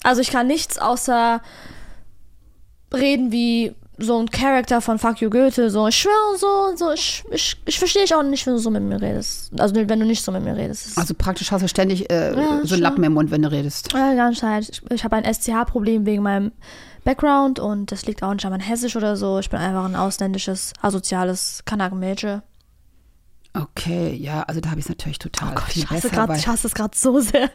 [0.04, 1.42] Also ich kann nichts außer
[2.94, 7.24] reden wie so ein Charakter von Fuck You Goethe, so ich schwöre so, so ich,
[7.32, 9.52] ich, ich verstehe dich auch nicht, wenn du so mit mir redest.
[9.60, 10.98] Also wenn du nicht so mit mir redest.
[10.98, 12.84] Also praktisch hast du ständig äh, Ja, so einen.
[12.84, 13.92] Lappen im Mund, wenn du redest.
[13.94, 14.70] Ja, ganze Zeit.
[14.70, 16.52] Ich, ich habe ein SCH-Problem wegen meinem
[17.04, 19.40] Background und das liegt auch nicht an meinem Hessisch oder so.
[19.40, 22.42] Ich bin einfach ein ausländisches, asoziales Kanakenmädchen.
[23.54, 26.28] Okay, ja, also da habe ich es natürlich total Oh Gott, viel ich hasse, besser.
[26.28, 27.50] grad, ich hasse es gerade so sehr.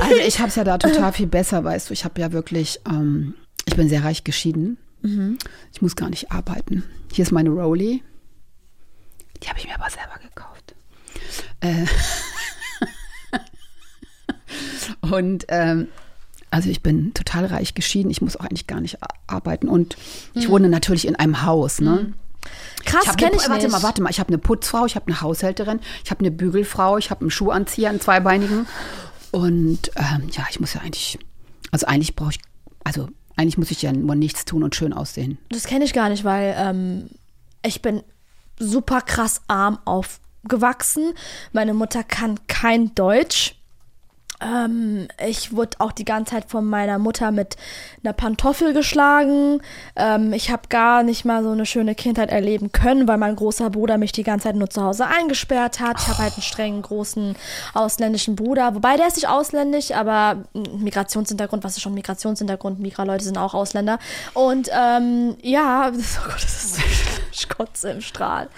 [0.00, 1.92] Also ich habe es ja da total viel besser, weißt du.
[1.92, 3.34] Ich habe ja wirklich, ähm,
[3.66, 4.78] ich bin sehr reich geschieden.
[5.02, 5.38] Mhm.
[5.72, 6.84] Ich muss gar nicht arbeiten.
[7.12, 8.02] Hier ist meine Rolli.
[9.42, 10.74] Die habe ich mir aber selber gekauft.
[11.60, 11.86] Äh
[15.00, 15.88] und ähm,
[16.50, 18.10] also ich bin total reich geschieden.
[18.10, 19.68] Ich muss auch eigentlich gar nicht arbeiten.
[19.68, 19.96] Und
[20.34, 22.12] ich wohne natürlich in einem Haus, ne?
[22.84, 23.38] Krass, hab kenne Mhm.
[23.42, 23.72] ich warte nicht.
[23.72, 24.10] mal, warte mal.
[24.10, 27.30] Ich habe eine Putzfrau, ich habe eine Haushälterin, ich habe eine Bügelfrau, ich habe einen
[27.30, 28.66] Schuhanzieher, einen zweibeinigen.
[29.30, 31.18] Und ähm, ja, ich muss ja eigentlich,
[31.70, 32.40] also eigentlich brauche ich,
[32.82, 35.38] also eigentlich muss ich ja nur nichts tun und schön aussehen.
[35.48, 37.10] Das kenne ich gar nicht, weil ähm,
[37.64, 38.02] ich bin
[38.58, 41.12] super krass arm aufgewachsen.
[41.52, 43.56] Meine Mutter kann kein Deutsch.
[44.40, 47.56] Ähm, ich wurde auch die ganze Zeit von meiner Mutter mit
[48.02, 49.60] einer Pantoffel geschlagen.
[49.96, 53.70] Ähm, ich habe gar nicht mal so eine schöne Kindheit erleben können, weil mein großer
[53.70, 56.00] Bruder mich die ganze Zeit nur zu Hause eingesperrt hat.
[56.00, 57.36] Ich habe halt einen strengen, großen
[57.74, 58.74] ausländischen Bruder.
[58.74, 62.80] Wobei der ist nicht ausländisch, aber Migrationshintergrund, was ist schon Migrationshintergrund?
[62.80, 63.98] Migra-Leute sind auch Ausländer.
[64.34, 66.82] Und ähm, ja, oh Gott, das ist so
[67.40, 68.48] ich kotze im Strahl.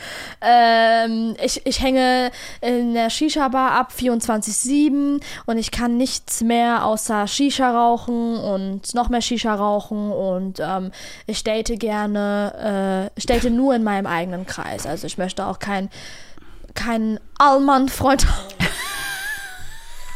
[0.40, 2.30] Ähm, ich, ich hänge
[2.60, 9.08] in der Shisha-Bar ab 24-7 und ich kann nichts mehr außer Shisha rauchen und noch
[9.08, 10.92] mehr Shisha rauchen und ähm,
[11.26, 14.86] ich date gerne, äh, date nur in meinem eigenen Kreis.
[14.86, 15.88] Also ich möchte auch kein,
[16.74, 18.48] keinen Allmann-Freund haben.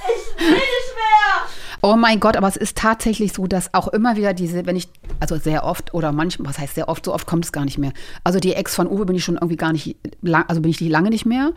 [0.08, 1.65] Ich will nicht mehr!
[1.89, 4.89] Oh mein Gott, aber es ist tatsächlich so, dass auch immer wieder diese, wenn ich,
[5.20, 7.78] also sehr oft oder manchmal, was heißt sehr oft, so oft kommt es gar nicht
[7.78, 7.93] mehr.
[8.24, 10.78] Also die Ex von Uwe bin ich schon irgendwie gar nicht, lang, also bin ich
[10.78, 11.53] die lange nicht mehr,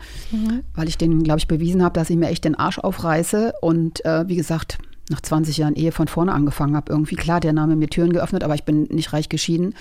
[0.76, 4.04] weil ich den, glaube ich, bewiesen habe, dass ich mir echt den Arsch aufreiße und
[4.04, 4.78] äh, wie gesagt,
[5.08, 6.92] nach 20 Jahren Ehe von vorne angefangen habe.
[6.92, 9.74] Irgendwie klar, der Name mir Türen geöffnet, aber ich bin nicht reich geschieden.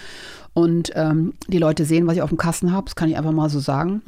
[0.56, 3.34] Und ähm, die Leute sehen, was ich auf dem Kasten habe, das kann ich einfach
[3.34, 4.02] mal so sagen.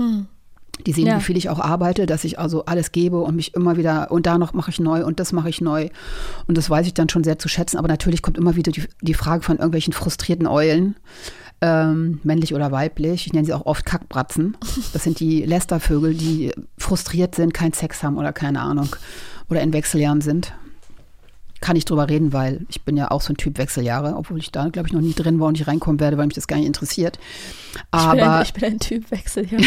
[0.88, 1.18] Die sehen, Ja.
[1.18, 4.26] wie viel ich auch arbeite, dass ich also alles gebe und mich immer wieder, und
[4.26, 5.90] da noch mache ich neu und das mache ich neu.
[6.48, 7.78] Und das weiß ich dann schon sehr zu schätzen.
[7.78, 10.96] Aber natürlich kommt immer wieder die, die Frage von irgendwelchen frustrierten Eulen,
[11.62, 13.28] ähm, männlich oder weiblich.
[13.28, 14.58] Ich nenne sie auch oft Kackbratzen.
[14.94, 18.90] Das sind die Lästervögel, die frustriert sind, keinen Sex haben oder keine Ahnung.
[19.50, 20.54] Oder in Wechseljahren sind.
[21.62, 24.52] Kann ich drüber reden, weil ich bin ja auch so ein Typ Wechseljahre, obwohl ich
[24.52, 26.58] da, glaube ich, noch nie drin war und nicht reinkommen werde, weil mich das gar
[26.58, 27.20] nicht interessiert.
[27.74, 29.64] Ich bin, ein, Aber ich bin ein Typ Wechseljahre.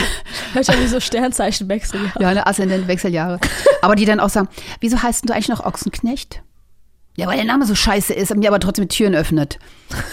[0.55, 2.20] Wahrscheinlich so Sternzeichen Wechseljahre.
[2.20, 3.38] Ja, eine Aszendent Wechseljahre.
[3.80, 4.49] Aber die dann auch sagen,
[4.80, 6.42] wieso heißt denn du eigentlich noch Ochsenknecht?
[7.16, 9.61] Ja, weil der Name so scheiße ist und mir aber trotzdem Türen öffnet.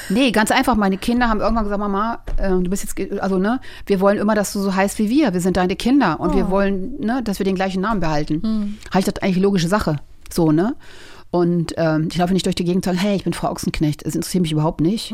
[0.09, 0.75] Nee, ganz einfach.
[0.75, 4.35] Meine Kinder haben irgendwann gesagt, Mama, äh, du bist jetzt, also ne, wir wollen immer,
[4.35, 5.33] dass du so heißt wie wir.
[5.33, 8.77] Wir sind deine Kinder und wir wollen, ne, dass wir den gleichen Namen behalten.
[8.91, 9.95] Habe ich das eigentlich logische Sache.
[10.31, 10.75] So, ne?
[11.31, 14.03] Und ähm, ich laufe nicht durch die Gegend und sage, hey, ich bin Frau Ochsenknecht.
[14.03, 15.11] Es interessiert mich überhaupt nicht.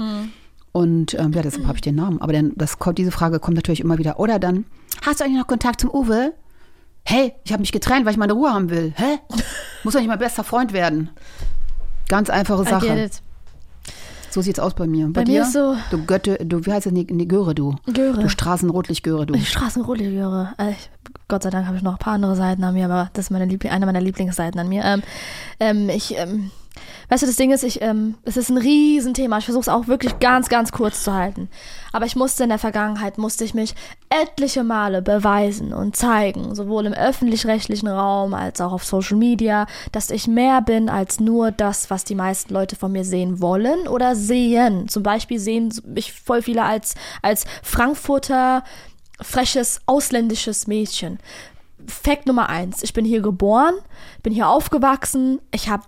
[0.71, 2.21] Und ähm, ja, deshalb habe ich den Namen.
[2.21, 4.19] Aber dann, das kommt, diese Frage kommt natürlich immer wieder.
[4.19, 4.65] Oder dann,
[5.05, 6.33] hast du eigentlich noch Kontakt zum Uwe?
[7.03, 8.93] Hey, ich habe mich getrennt, weil ich meine Ruhe haben will.
[8.97, 9.19] Hä?
[9.83, 11.09] Muss doch nicht mein bester Freund werden.
[12.07, 13.09] Ganz einfache Sache.
[14.37, 15.07] So sieht's aus bei mir.
[15.07, 15.39] Bei, Bei dir?
[15.39, 16.93] mir ist so- Du Götte, du, wie heißt das?
[16.93, 17.75] Nee, nee, Göre, du.
[17.91, 18.21] Göre.
[18.21, 19.33] Du Straßenrotlichtgöre, du.
[19.33, 20.53] Die Straßenrolligöre.
[20.57, 20.89] Also ich-
[21.27, 23.31] Gott sei Dank habe ich noch ein paar andere Seiten an mir, aber das ist
[23.31, 24.83] meine Liebling, eine meiner Lieblingsseiten an mir.
[24.85, 25.01] Ähm,
[25.59, 26.51] ähm, ich, ähm,
[27.09, 29.37] weißt du, das Ding ist, ich, ähm, es ist ein Riesenthema.
[29.37, 31.49] Ich versuche es auch wirklich ganz, ganz kurz zu halten.
[31.91, 33.75] Aber ich musste in der Vergangenheit, musste ich mich
[34.09, 40.09] etliche Male beweisen und zeigen, sowohl im öffentlich-rechtlichen Raum als auch auf Social Media, dass
[40.09, 44.15] ich mehr bin als nur das, was die meisten Leute von mir sehen wollen oder
[44.15, 44.87] sehen.
[44.87, 48.63] Zum Beispiel sehen mich voll viele als, als Frankfurter
[49.21, 51.19] freches ausländisches Mädchen.
[51.87, 53.75] Fakt Nummer eins: Ich bin hier geboren,
[54.23, 55.39] bin hier aufgewachsen.
[55.51, 55.83] Ich habe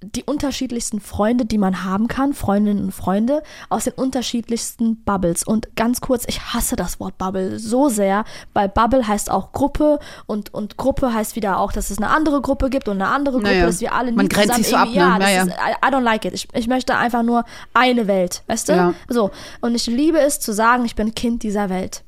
[0.00, 5.42] die unterschiedlichsten Freunde, die man haben kann, Freundinnen und Freunde, aus den unterschiedlichsten Bubbles.
[5.42, 8.24] Und ganz kurz, ich hasse das Wort Bubble so sehr,
[8.54, 12.40] weil Bubble heißt auch Gruppe und, und Gruppe heißt wieder auch, dass es eine andere
[12.40, 13.66] Gruppe gibt und eine andere Gruppe, Naja.
[13.66, 14.94] dass wir alle Man grenzt zusammen sich so ab, ne?
[14.94, 15.42] Ja, Naja.
[15.42, 16.32] ist, I, I don't like it.
[16.34, 17.44] Ich, ich möchte einfach nur
[17.74, 18.72] eine Welt, weißt du?
[18.74, 18.94] Ja.
[19.08, 19.30] So.
[19.60, 22.04] Und ich liebe es zu sagen, ich bin Kind dieser Welt.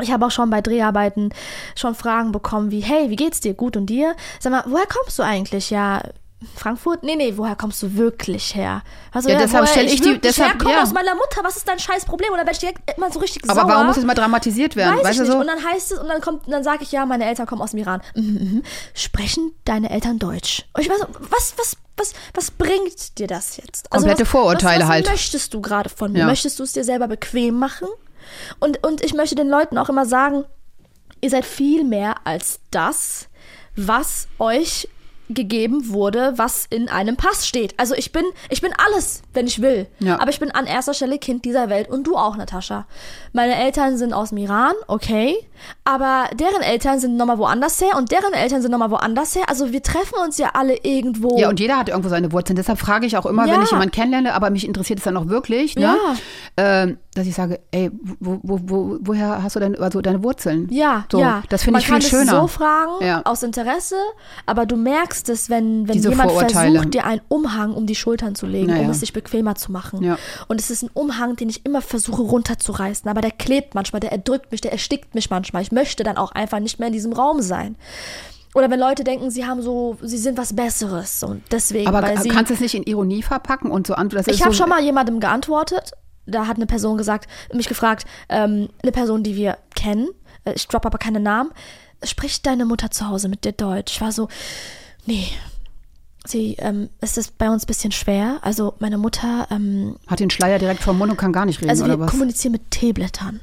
[0.00, 1.34] Ich habe auch schon bei Dreharbeiten
[1.74, 3.54] schon Fragen bekommen wie, hey, wie geht's dir?
[3.54, 4.14] Gut und dir?
[4.38, 5.70] Sag mal, woher kommst du eigentlich?
[5.70, 6.00] Ja,
[6.56, 7.02] Frankfurt?
[7.02, 8.82] Nee, nee, woher kommst du wirklich her?
[9.12, 10.82] Also, Ja, deshalb woher stell ich die- deshalb- herkomme ja.
[10.82, 12.30] aus meiner Mutter, was ist dein scheiß Problem?
[12.32, 13.68] Und dann werde ich direkt immer so richtig Aber sauer.
[13.68, 14.96] warum muss es mal dramatisiert werden?
[14.98, 15.32] Weiß weißt ich nicht.
[15.32, 15.38] so?
[15.38, 17.72] Und dann heißt es, und dann kommt, dann sage ich, ja, meine Eltern kommen aus
[17.72, 18.00] dem Iran.
[18.14, 18.62] Mhm, mhm.
[18.94, 20.64] Sprechen deine Eltern Deutsch?
[20.72, 23.90] Und ich weiß, was, was, was, was bringt dir das jetzt?
[23.90, 25.08] Komplette was, Vorurteile was, was halt.
[25.10, 26.20] möchtest du gerade von mir?
[26.20, 26.26] Ja.
[26.26, 27.88] Möchtest du es dir selber bequem machen?
[28.60, 30.44] Und, und ich möchte den Leuten auch immer sagen,
[31.20, 33.26] ihr seid viel mehr als das,
[33.76, 34.88] was euch
[35.34, 37.74] gegeben wurde, was in einem Pass steht.
[37.78, 39.86] Also ich bin, ich bin alles, wenn ich will.
[39.98, 40.18] Ja.
[40.20, 42.86] Aber ich bin an erster Stelle Kind dieser Welt und du auch, Natascha.
[43.32, 45.36] Meine Eltern sind aus dem Iran, okay.
[45.84, 49.44] Aber deren Eltern sind nochmal woanders her und deren Eltern sind nochmal woanders her.
[49.48, 51.38] Also wir treffen uns ja alle irgendwo.
[51.38, 52.56] Ja, und jeder hat irgendwo seine Wurzeln.
[52.56, 53.54] Deshalb frage ich auch immer, Ja.
[53.54, 55.96] wenn ich jemanden kennenlerne, aber mich interessiert es dann auch wirklich, ne?
[56.56, 60.68] ähm, dass ich sage, ey, wo, wo, wo, woher hast du denn also deine Wurzeln?
[60.70, 61.42] Ja, so, ja.
[61.48, 62.32] Das finde Man ich viel kann schöner.
[62.34, 63.22] es so fragen, Ja.
[63.24, 63.96] aus Interesse,
[64.46, 66.72] aber du merkst es, wenn, wenn Diese jemand Vorurteile.
[66.72, 68.82] versucht, dir einen Umhang um die Schultern zu legen, Naja.
[68.82, 70.02] um es sich bequemer zu machen.
[70.02, 70.18] Ja.
[70.48, 74.12] Und es ist ein Umhang, den ich immer versuche runterzureißen, aber der klebt manchmal, der
[74.12, 75.62] erdrückt mich, der erstickt mich manchmal.
[75.62, 77.76] Ich möchte dann auch einfach nicht mehr in diesem Raum sein.
[78.54, 82.20] Oder wenn Leute denken, sie haben so, sie sind was Besseres und deswegen, aber weil
[82.20, 84.08] sie kannst du es nicht in Ironie verpacken und so an?
[84.08, 85.92] Das ist ich habe so, schon mal jemandem geantwortet.
[86.26, 90.08] Da hat eine Person gesagt, mich gefragt, ähm, eine Person, die wir kennen,
[90.44, 91.50] äh, ich droppe aber keine Namen,
[92.04, 93.94] spricht deine Mutter zu Hause mit dir Deutsch?
[93.94, 94.28] Ich war so,
[95.06, 95.28] nee.
[96.26, 98.38] Sie, ähm, es ist bei uns ein bisschen schwer.
[98.42, 101.70] Also meine Mutter, ähm, Hat den Schleier direkt vom Mund und kann gar nicht reden,
[101.70, 102.10] also wir oder was?
[102.10, 103.40] kommunizieren mit Teeblättern.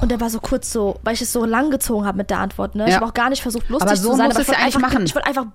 [0.00, 2.38] Und der war so kurz so, weil ich es so lang gezogen habe mit der
[2.38, 2.74] Antwort.
[2.76, 2.88] Ne?
[2.88, 4.26] Ich habe auch gar nicht versucht, lustig Aber so zu sein.
[4.26, 5.04] musst aber ich wollte ja einfach, machen.
[5.06, 5.46] Ich wollte einfach,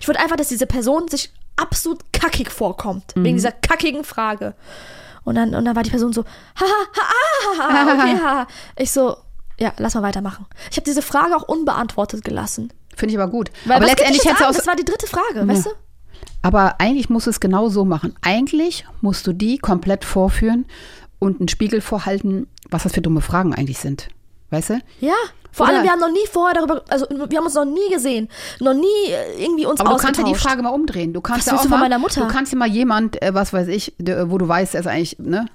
[0.00, 3.16] ich wollte einfach, dass diese Person sich absolut kackig vorkommt.
[3.16, 3.24] Mhm.
[3.24, 4.54] Wegen dieser kackigen Frage.
[5.24, 6.24] Und dann, und dann war die Person so,
[6.58, 8.46] haha, ha, ha, ha, okay, ha.
[8.78, 9.16] Ich so,
[9.58, 10.46] ja, lass mal weitermachen.
[10.70, 12.72] Ich habe diese Frage auch unbeantwortet gelassen.
[12.96, 13.50] Finde ich aber gut.
[13.64, 14.44] Weil aber letztendlich sagen?
[14.44, 15.70] aus, Das war die dritte Frage, weißt du?
[16.42, 18.14] Aber eigentlich musst du es genau so machen.
[18.22, 20.66] Eigentlich musst du die komplett vorführen
[21.18, 24.08] und einen Spiegel vorhalten, was das für dumme Fragen eigentlich sind.
[24.50, 24.80] Weißt du?
[25.00, 25.14] Ja.
[25.52, 27.88] Vor Oder- allem, wir haben noch nie vorher darüber, also wir haben uns noch nie
[27.92, 28.28] gesehen,
[28.58, 31.12] noch nie äh, irgendwie uns Aber du kannst ja die Frage mal umdrehen.
[31.12, 32.22] Du kannst Was ja auch mal, meiner Mutter?
[32.22, 34.86] Du kannst ja mal jemand, äh, was weiß ich, der, wo du weißt, er ist
[34.88, 35.46] eigentlich, ne?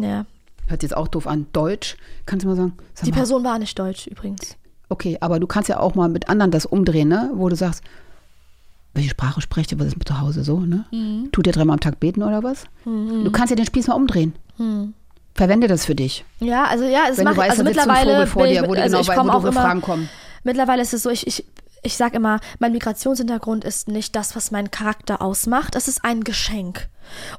[0.00, 0.24] Ja.
[0.68, 1.96] Hört jetzt auch doof an, Deutsch.
[2.24, 4.56] Kannst du mal sagen, sag Die mal, Person war nicht deutsch übrigens.
[4.92, 7.30] Okay, aber du kannst ja auch mal mit anderen das umdrehen, ne?
[7.34, 7.82] Wo du sagst,
[8.94, 10.84] welche Sprache sprecht ihr, was ist mit zu Hause so, ne?
[10.92, 11.30] Mhm.
[11.32, 12.64] Tut ihr dreimal am Tag beten oder was?
[12.84, 14.34] Du kannst ja den Spieß mal umdrehen.
[15.34, 16.24] Verwende das für dich.
[16.40, 18.98] Ja, also ja, es Wenn macht du weißt, also mittlerweile vor dir, wo du also
[18.98, 20.08] genau ich weißt, wo immer, Fragen kommen.
[20.44, 21.46] Mittlerweile ist es so, ich, ich,
[21.82, 25.74] ich sag immer, mein Migrationshintergrund ist nicht das, was meinen Charakter ausmacht.
[25.74, 26.88] Es ist ein Geschenk.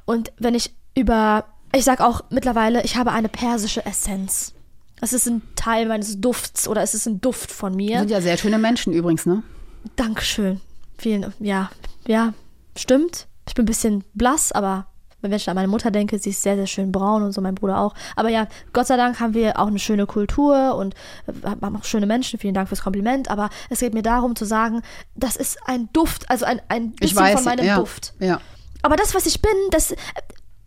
[0.04, 4.53] Und wenn ich über, ich sag auch mittlerweile, ich habe eine persische Essenz.
[5.00, 7.98] Es ist ein Teil meines Dufts oder es ist ein Duft von mir.
[8.00, 9.42] sind ja sehr schöne Menschen übrigens, ne?
[9.96, 10.60] Dankeschön.
[10.98, 11.70] Vielen, ja,
[12.06, 12.32] ja,
[12.76, 13.26] stimmt.
[13.46, 14.86] Ich bin ein bisschen blass, aber
[15.20, 17.54] wenn ich an meine Mutter denke, sie ist sehr, sehr schön braun und so, mein
[17.54, 17.94] Bruder auch.
[18.14, 20.94] Aber ja, Gott sei Dank haben wir auch eine schöne Kultur und
[21.26, 22.38] äh, haben auch schöne Menschen.
[22.38, 23.30] Vielen Dank fürs Kompliment.
[23.30, 24.82] Aber es geht mir darum zu sagen,
[25.14, 28.12] das ist ein Duft, also ein, ein Ich bisschen weiß, von meinem ja, Duft.
[28.20, 28.40] ja.
[28.82, 29.94] Aber das, was ich bin, das.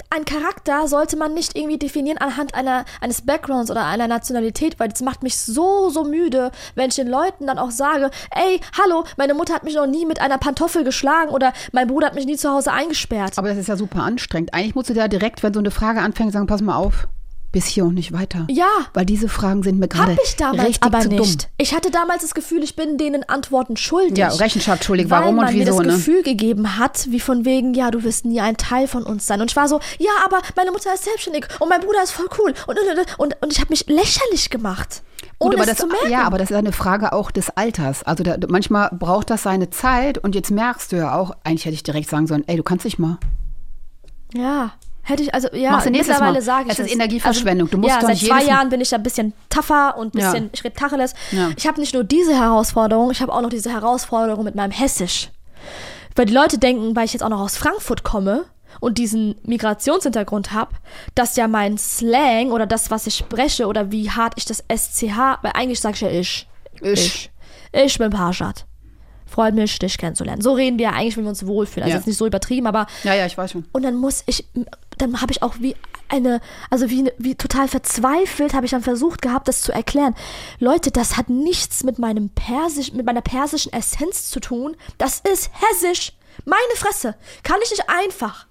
[0.10, 4.88] Ein Charakter sollte man nicht irgendwie definieren anhand einer, eines Backgrounds oder einer Nationalität, weil
[4.88, 9.03] das macht mich so, so müde, wenn ich den Leuten dann auch sage, ey, hallo,
[9.18, 12.26] meine Mutter hat mich noch nie mit einer Pantoffel geschlagen oder mein Bruder hat mich
[12.26, 13.38] nie zu Hause eingesperrt.
[13.38, 14.53] Aber das ist ja super anstrengend.
[14.53, 17.10] Eigentlich musst du da direkt, wenn so eine Frage anfängt, sagen, pass mal auf,
[17.52, 18.45] bis hier und nicht weiter.
[18.50, 18.68] Ja.
[18.93, 21.43] Weil diese Fragen sind mir gerade ich damals richtig aber zu nicht.
[21.43, 21.50] dumm.
[21.58, 24.18] Ich hatte damals das Gefühl, ich bin denen Antworten schuldig.
[24.18, 25.93] Ja, Rechenschaft schuldig, weil warum man und mir wieso, das ne?
[25.93, 29.41] Gefühl gegeben hat, wie von wegen, ja, du wirst nie ein Teil von uns sein.
[29.41, 32.28] Und ich war so, ja, aber meine Mutter ist selbstständig und mein Bruder ist voll
[32.39, 32.54] cool.
[32.68, 35.02] Und, und, und, und ich habe mich lächerlich gemacht.
[35.39, 38.04] Gut, aber das, ja, aber das ist eine Frage auch des Alters.
[38.04, 41.76] Also da, manchmal braucht das seine Zeit und jetzt merkst du ja auch, eigentlich hätte
[41.76, 43.20] ich direkt sagen sollen, ey, du kannst dich mal.
[44.34, 44.74] Ja.
[45.08, 46.41] Hätte ich, also ja, Machst du nächstes mittlerweile Mal.
[46.41, 46.91] sage ich Es ist.
[46.93, 47.70] Energieverschwendung.
[47.70, 50.20] Du musst ja, doch seit zwei Jahren bin ich da ein bisschen tougher und ein
[50.20, 50.32] Ja.
[50.32, 51.14] bisschen, ich rede Tacheles.
[51.32, 51.49] Ja.
[51.55, 55.30] Ich habe nicht nur diese Herausforderung, ich habe auch noch diese Herausforderung mit meinem Hessisch.
[56.16, 58.45] Weil die Leute denken, weil ich jetzt auch noch aus Frankfurt komme
[58.82, 60.72] und diesen Migrationshintergrund habe,
[61.16, 65.39] dass ja mein Slang oder das, was ich spreche oder wie hart ich das SCH,
[65.41, 66.47] weil eigentlich sage ich ja ich.
[66.82, 66.91] Ich.
[66.91, 67.32] Ich,
[67.72, 68.66] ich bin Parschat.
[69.38, 70.42] Freut mich, dich kennenzulernen.
[70.42, 71.84] So reden wir eigentlich, wenn wir uns wohlfühlen.
[71.84, 71.98] Also Ja.
[72.00, 73.66] jetzt nicht so übertrieben, aber Ja, ja, ich weiß schon.
[73.72, 74.48] und dann muss ich,
[74.98, 75.76] dann habe ich auch wie
[76.10, 80.16] eine, also wie, wie total verzweifelt habe ich dann versucht gehabt, das zu erklären.
[80.58, 84.76] Leute, das hat nichts mit meinem Persisch, mit meiner persischen Essenz zu tun.
[84.98, 86.14] Das ist hessisch.
[86.46, 87.14] Meine Fresse.
[87.44, 88.48] Kann ich nicht einfach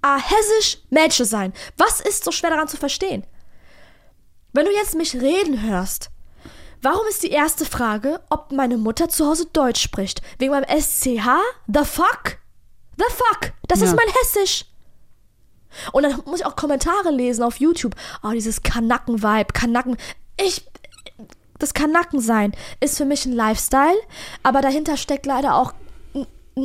[0.00, 1.52] a hessisch Mädchen sein?
[1.76, 3.24] Was ist so schwer daran zu verstehen?
[4.54, 6.10] Wenn du jetzt mich reden hörst,
[6.82, 10.22] warum ist die erste Frage, ob meine Mutter zu Hause Deutsch spricht?
[10.38, 11.28] Wegen meinem SCH?
[11.66, 12.38] The fuck?
[12.98, 13.52] The fuck?
[13.68, 13.96] Das ist Ja.
[13.96, 14.64] mein Hessisch.
[15.92, 17.94] Und dann muss ich auch Kommentare lesen auf YouTube.
[18.22, 19.96] Oh, dieses Kanacken-Vibe, Kanacken.
[20.40, 20.66] Ich.
[21.58, 23.98] Das Kanacken-Sein ist für mich ein Lifestyle,
[24.42, 25.74] aber dahinter steckt leider auch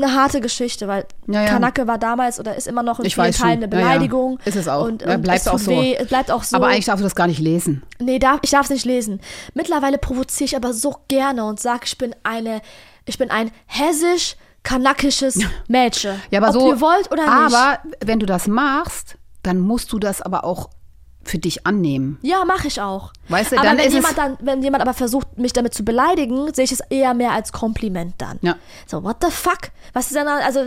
[0.04, 1.48] eine harte Geschichte, weil Ja, ja.
[1.50, 3.86] Kanacke war damals oder ist immer noch in Ich vielen Teilen eine Ja, ja.
[3.88, 4.40] Beleidigung.
[4.46, 4.86] Ist es auch.
[4.86, 5.72] Und, und bleibt es auch so.
[5.72, 6.56] Weh, bleibt auch so.
[6.56, 7.84] Aber eigentlich darfst du das gar nicht lesen.
[8.00, 9.20] Nee, darf, ich darf es nicht lesen.
[9.54, 12.62] Mittlerweile provoziere ich aber so gerne und sage, ich bin eine,
[13.06, 16.20] ich bin ein hessisch kanakisches Mädchen.
[16.32, 16.68] Ja, aber Ob so.
[16.70, 17.56] ihr wollt oder nicht.
[17.56, 20.70] Aber wenn du das machst, dann musst du das aber auch
[21.26, 22.18] für dich annehmen.
[22.22, 23.12] Ja, mache ich auch.
[23.30, 25.74] Weißt du, aber dann wenn ist jemand es- dann, wenn jemand aber versucht, mich damit
[25.74, 28.38] zu beleidigen, sehe ich es eher mehr als Kompliment dann.
[28.42, 28.56] Ja.
[28.86, 29.72] So, what the fuck?
[29.94, 30.66] Was ist denn da, also,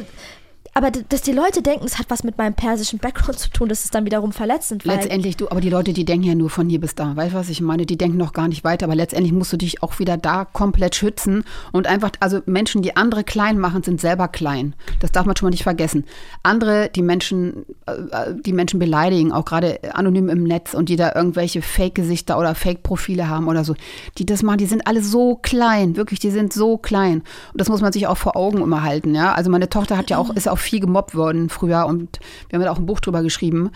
[0.79, 3.83] aber dass die Leute denken, es hat was mit meinem persischen Background zu tun, das
[3.83, 4.85] ist dann wiederum verletzend.
[4.85, 7.16] Letztendlich, du, aber die Leute, die denken ja nur von hier bis da.
[7.16, 7.85] Weißt du, was ich meine?
[7.85, 10.95] Die denken noch gar nicht weiter, aber letztendlich musst du dich auch wieder da komplett
[10.95, 14.76] schützen und einfach, also Menschen, die andere klein machen, sind selber klein.
[15.01, 16.05] Das darf man schon mal nicht vergessen.
[16.45, 21.12] Andere, die Menschen, äh, die Menschen beleidigen, auch gerade anonym im Netz und die da
[21.12, 23.74] irgendwelche Fake-Gesichter oder Fake-Profile haben oder so,
[24.16, 27.22] die das machen, die sind alle so klein, wirklich, die sind so klein.
[27.53, 29.33] Und das muss man sich auch vor Augen immer halten, ja.
[29.33, 32.64] Also meine Tochter hat ja auch, ist auch viel gemobbt worden früher und wir haben
[32.64, 33.71] ja auch ein Buch drüber geschrieben.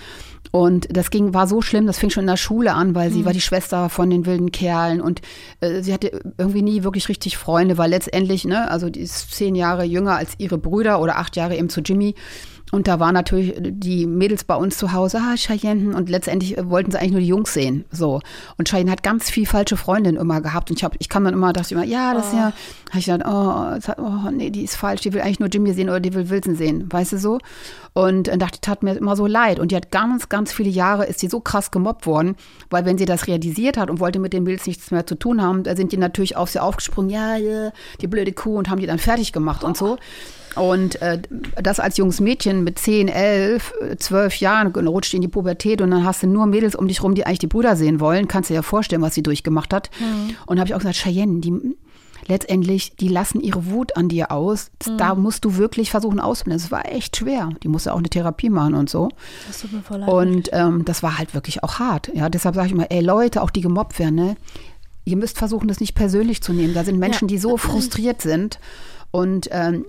[0.51, 3.24] Und das ging, war so schlimm, das fing schon in der Schule an, weil sie
[3.24, 5.22] war die Schwester von den wilden Kerlen und
[5.61, 9.55] äh, sie hatte irgendwie nie wirklich richtig Freunde, weil letztendlich, ne, also die ist zehn
[9.55, 12.14] Jahre jünger als ihre Brüder oder acht Jahre eben zu Jimmy.
[12.75, 16.70] Und da waren natürlich die Mädels bei uns zu Hause, ah, Cheyenne, und letztendlich äh,
[16.70, 17.85] wollten sie eigentlich nur die Jungs sehen.
[17.91, 18.23] So.
[18.57, 20.70] Und Cheyenne hat ganz viel falsche Freundinnen immer gehabt.
[20.70, 22.55] Und ich hab, ich kam dann immer, dachte ich immer, ja, das ist ja,
[22.89, 25.75] habe ich gedacht, oh, hat, oh, nee, die ist falsch, die will eigentlich nur Jimmy
[25.75, 27.39] sehen oder die will Wilson sehen, weißt du so?
[27.93, 29.59] Und dann dachte, tat mir immer so leid.
[29.59, 32.37] Und die hat ganz, ganz viele Jahre, ist die so krass gemobbt worden,
[32.70, 35.43] weil wenn sie das realisiert hat und wollte mit den Mädels nichts mehr zu tun
[35.43, 37.70] haben, da sind die natürlich auf sie aufgesprungen, ja, ja,
[38.01, 39.99] die blöde Kuh und haben die dann fertig gemacht und so.
[40.55, 41.20] Und äh,
[41.62, 45.90] das als junges Mädchen mit 10, 11, äh, 12 Jahren rutscht in die Pubertät und
[45.90, 48.28] dann hast du nur Mädels um dich rum, die eigentlich die Brüder sehen wollen.
[48.28, 49.90] Kannst dir ja vorstellen, was sie durchgemacht hat.
[50.46, 51.55] Und habe ich auch gesagt, Cheyenne, die
[52.28, 54.70] letztendlich, die lassen ihre Wut an dir aus.
[54.98, 56.62] Da musst du wirklich versuchen auszublenden.
[56.62, 57.48] Das war echt schwer.
[57.62, 59.09] Die musste auch eine Therapie machen und so.
[59.48, 60.09] das tut mir voll leid.
[60.09, 62.11] Und ähm, das war halt wirklich auch hart.
[62.14, 64.36] Ja, deshalb sage ich immer, ey Leute, auch die gemobbt werden, ne?
[65.05, 66.74] Ihr müsst versuchen, das nicht persönlich zu nehmen.
[66.74, 67.34] Da sind Menschen, Ja.
[67.34, 68.61] die so frustriert sind
[69.11, 69.84] und ähm,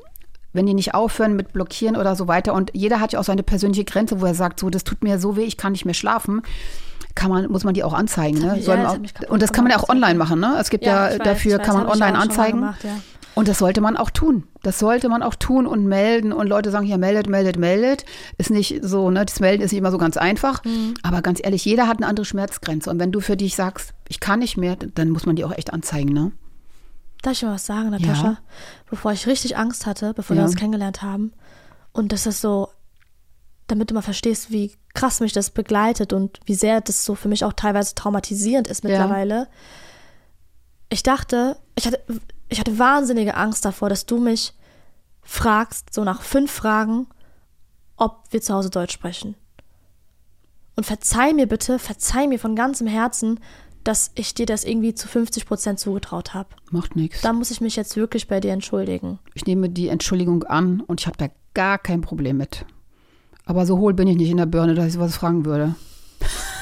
[0.53, 3.43] wenn die nicht aufhören mit Blockieren oder so weiter und jeder hat ja auch seine
[3.43, 5.93] persönliche Grenze, wo er sagt, so, das tut mir so weh, ich kann nicht mehr
[5.93, 6.41] schlafen,
[7.15, 8.39] kann man, muss man die auch anzeigen.
[8.39, 8.59] Ne?
[8.59, 10.39] ja, das auch, und das kann man ja auch online machen.
[10.39, 10.55] Ne?
[10.59, 12.59] Es gibt ja, Ja, weiß, dafür, weiß, kann man online anzeigen.
[12.59, 12.97] gemacht, ja.
[13.35, 14.43] Und das sollte man auch tun.
[14.61, 16.31] Das sollte man auch tun und melden.
[16.31, 18.05] Und Leute sagen, ja, meldet, meldet, meldet.
[18.37, 19.25] Ist nicht so, ne?
[19.25, 20.63] Das Melden ist nicht immer so ganz einfach.
[20.63, 20.93] Mhm.
[21.01, 22.91] Aber ganz ehrlich, jeder hat eine andere Schmerzgrenze.
[22.91, 25.51] Und wenn du für dich sagst, ich kann nicht mehr, dann muss man die auch
[25.57, 26.31] echt anzeigen, ne?
[27.23, 28.23] Darf ich mal was sagen, Natascha?
[28.27, 28.37] Ja.
[28.89, 30.41] Bevor ich richtig Angst hatte, bevor Ja.
[30.43, 31.33] wir uns kennengelernt haben.
[31.93, 32.67] Und das ist so,
[33.67, 37.29] damit du mal verstehst, wie krass mich das begleitet und wie sehr das so für
[37.29, 38.89] mich auch teilweise traumatisierend ist Ja.
[38.89, 39.47] mittlerweile.
[40.89, 41.99] Ich dachte, ich hatte,
[42.49, 44.53] ich hatte wahnsinnige Angst davor, dass du mich
[45.21, 47.07] fragst, so nach fünf Fragen,
[47.95, 49.35] ob wir zu Hause Deutsch sprechen.
[50.75, 53.39] Und verzeih mir bitte, verzeih mir von ganzem Herzen,
[53.83, 56.49] dass ich dir das irgendwie zu 50 Prozent zugetraut habe.
[56.71, 57.21] Macht nichts.
[57.21, 59.19] Da muss ich mich jetzt wirklich bei dir entschuldigen.
[59.33, 62.65] Ich nehme die Entschuldigung an und ich habe da gar kein Problem mit.
[63.45, 65.75] Aber so hohl bin ich nicht in der Birne, dass ich sowas fragen würde.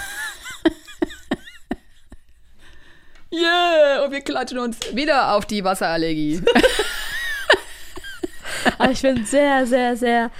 [3.33, 6.41] Yeah, und wir klatschen uns wieder auf die Wasserallergie.
[8.77, 10.31] Aber ich bin sehr, sehr, sehr.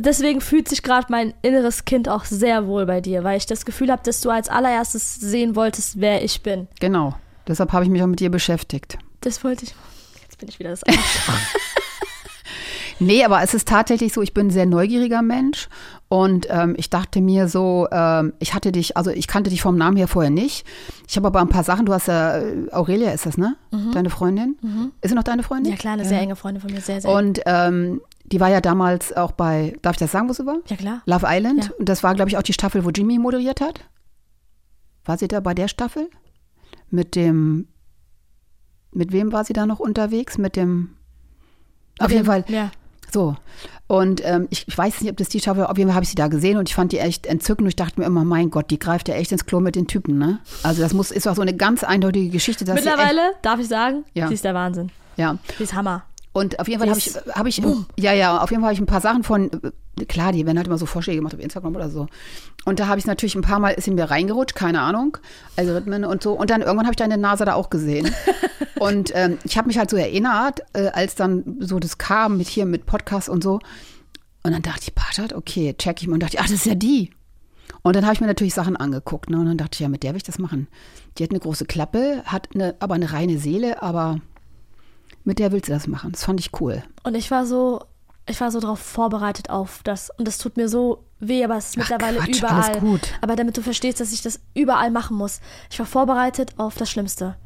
[0.00, 3.64] Deswegen fühlt sich gerade mein inneres Kind auch sehr wohl bei dir, weil ich das
[3.64, 6.68] Gefühl habe, dass du als allererstes sehen wolltest, wer ich bin.
[6.80, 7.14] genau.
[7.46, 8.98] Deshalb habe ich mich auch mit dir beschäftigt.
[9.22, 9.74] Das wollte ich.
[10.22, 10.98] Jetzt bin ich wieder das Arsch.
[13.00, 15.68] Nee, aber es ist tatsächlich so, ich bin ein sehr neugieriger Mensch
[16.08, 19.76] und ähm, ich dachte mir so, ähm, ich hatte dich, also ich kannte dich vom
[19.76, 20.66] Namen her vorher nicht.
[21.06, 23.56] Ich habe aber ein paar Sachen, du hast ja, äh, Aurelia ist das, ne?
[23.92, 24.56] Deine Freundin?
[25.00, 25.72] Ist sie noch deine Freundin?
[25.72, 27.10] ja, klar, eine sehr enge Freundin von mir, sehr, sehr.
[27.10, 30.58] Und ähm, die war ja damals auch bei, darf ich das sagen, wo sie war?
[30.66, 31.02] ja, klar.
[31.06, 31.64] Love Island.
[31.66, 31.70] Ja.
[31.78, 33.80] Und das war, glaube ich, auch die Staffel, wo Jimmy moderiert hat.
[35.04, 36.10] War sie da bei der Staffel?
[36.90, 37.68] Mit dem,
[38.92, 40.36] mit wem war sie da noch unterwegs?
[40.38, 40.96] Mit dem,
[41.98, 42.44] Auf jeden Fall.
[42.48, 42.70] Ja.
[43.12, 43.36] So.
[43.86, 46.10] Und ähm, ich, ich weiß nicht, ob das die Staffel, auf jeden Fall habe ich
[46.10, 48.50] sie da gesehen und ich fand die echt entzückend und ich dachte mir immer, mein
[48.50, 50.40] Gott, die greift ja echt ins Klo mit den Typen, ne?
[50.62, 52.64] Also das muss, ist auch so eine ganz eindeutige Geschichte.
[52.66, 54.28] Dass Mittlerweile, darf ich sagen, Ja.
[54.28, 54.86] sie ist der Wahnsinn.
[54.88, 55.38] Echt, ja.
[55.56, 56.02] Sie ist Hammer.
[56.38, 57.60] Und auf jeden Fall habe ich, hab ich,
[57.98, 59.50] ja, ja, auf jeden Fall habe ich ein paar Sachen von,
[60.06, 62.06] klar, die werden halt immer so Vorschläge gemacht auf Instagram oder so.
[62.64, 65.18] Und da habe ich natürlich ein paar Mal, ist in mir reingerutscht, keine Ahnung,
[65.56, 66.34] Algorithmen und so.
[66.34, 68.14] Und dann irgendwann habe ich deine Nase da auch gesehen.
[68.78, 72.46] und ähm, ich habe mich halt so erinnert, äh, als dann so das kam mit
[72.46, 73.58] hier, mit Podcast und so.
[74.44, 76.76] Und dann dachte ich, Patat, okay, check ich mal und dachte, ach, das ist ja
[76.76, 77.10] die.
[77.82, 79.30] Und dann habe ich mir natürlich Sachen angeguckt.
[79.30, 79.38] Ne?
[79.38, 80.68] Und dann dachte ich, ja, mit der will ich das machen.
[81.16, 84.20] Die hat eine große Klappe, hat eine, aber eine reine Seele, aber
[85.24, 86.12] mit der willst du das machen.
[86.12, 86.82] Das fand ich cool.
[87.02, 87.80] Und ich war so,
[88.26, 90.10] ich war so darauf vorbereitet auf das.
[90.18, 93.00] Und das tut mir so weh, aber es ist Ach, mittlerweile Quatsch, überall.
[93.20, 95.40] Aber damit du verstehst, dass ich das überall machen muss.
[95.70, 97.36] Ich war vorbereitet auf das Schlimmste.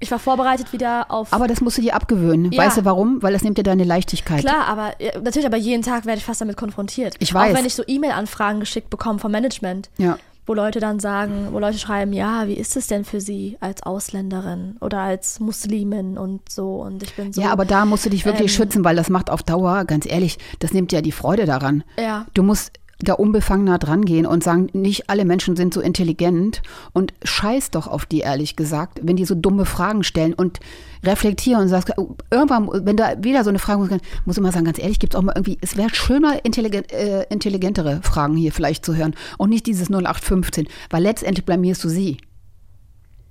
[0.00, 1.32] Ich war vorbereitet wieder auf.
[1.32, 2.52] Aber das musst du dir abgewöhnen.
[2.52, 2.62] Ja.
[2.62, 3.20] Weißt du warum?
[3.20, 4.40] Weil das nimmt dir deine Leichtigkeit.
[4.40, 7.16] Klar, aber natürlich, aber jeden Tag werde ich fast damit konfrontiert.
[7.18, 7.52] Ich weiß.
[7.52, 10.16] Auch wenn ich so E-Mail-Anfragen geschickt bekomme vom Management, Ja.
[10.48, 13.82] Wo Leute dann sagen, wo Leute schreiben, ja, wie ist es denn für Sie als
[13.82, 17.40] Ausländerin oder als Muslimin und so und ich bin so.
[17.40, 18.56] Ja, aber da musst du dich wirklich Ähm.
[18.56, 21.84] schützen, weil das macht auf Dauer, ganz ehrlich, das nimmt ja die Freude daran.
[21.98, 22.26] Ja.
[22.34, 27.14] Du musst da unbefangener dran gehen und sagen, nicht alle Menschen sind so intelligent und
[27.22, 30.58] scheiß doch auf die, ehrlich gesagt, wenn die so dumme Fragen stellen und
[31.04, 31.92] reflektieren und sagst,
[32.30, 33.90] irgendwann, wenn da wieder so eine Frage muss,
[34.24, 36.92] muss ich immer sagen, ganz ehrlich, gibt es auch mal irgendwie, es wäre schöner, intelligent,
[36.92, 41.88] äh, intelligentere Fragen hier vielleicht zu hören und nicht dieses 0815, weil letztendlich blamierst du
[41.88, 42.18] sie.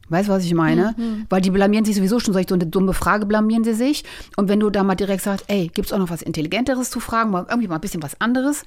[0.10, 0.96] Weißt du, was ich meine?
[1.30, 4.06] Weil die blamieren sich sowieso schon, solch so eine dumme Frage blamieren sie sich.
[4.38, 7.32] Und wenn du da mal direkt sagst, ey, gibt's auch noch was Intelligenteres zu fragen,
[7.32, 8.64] mal irgendwie mal ein bisschen was anderes,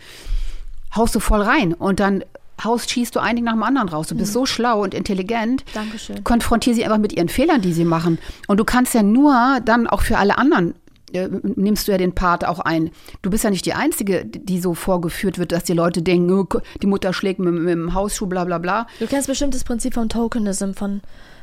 [0.94, 2.24] haust du voll rein und dann
[2.62, 4.08] haust, schießt du einigen nach dem anderen raus.
[4.08, 5.64] Du bist so schlau und intelligent.
[5.72, 6.22] Dankeschön.
[6.24, 8.18] Konfrontier sie einfach mit ihren Fehlern, die sie machen.
[8.48, 10.74] Und du kannst ja nur dann auch für alle anderen
[11.12, 12.90] äh, nimmst du ja den Part auch ein.
[13.22, 16.60] Du bist ja nicht die Einzige, die so vorgeführt wird, dass die Leute denken, oh,
[16.80, 18.86] die Mutter schlägt mit, mit dem Hausschuh, bla bla bla.
[18.98, 21.00] Du kennst bestimmt das Prinzip von Tokenism, von,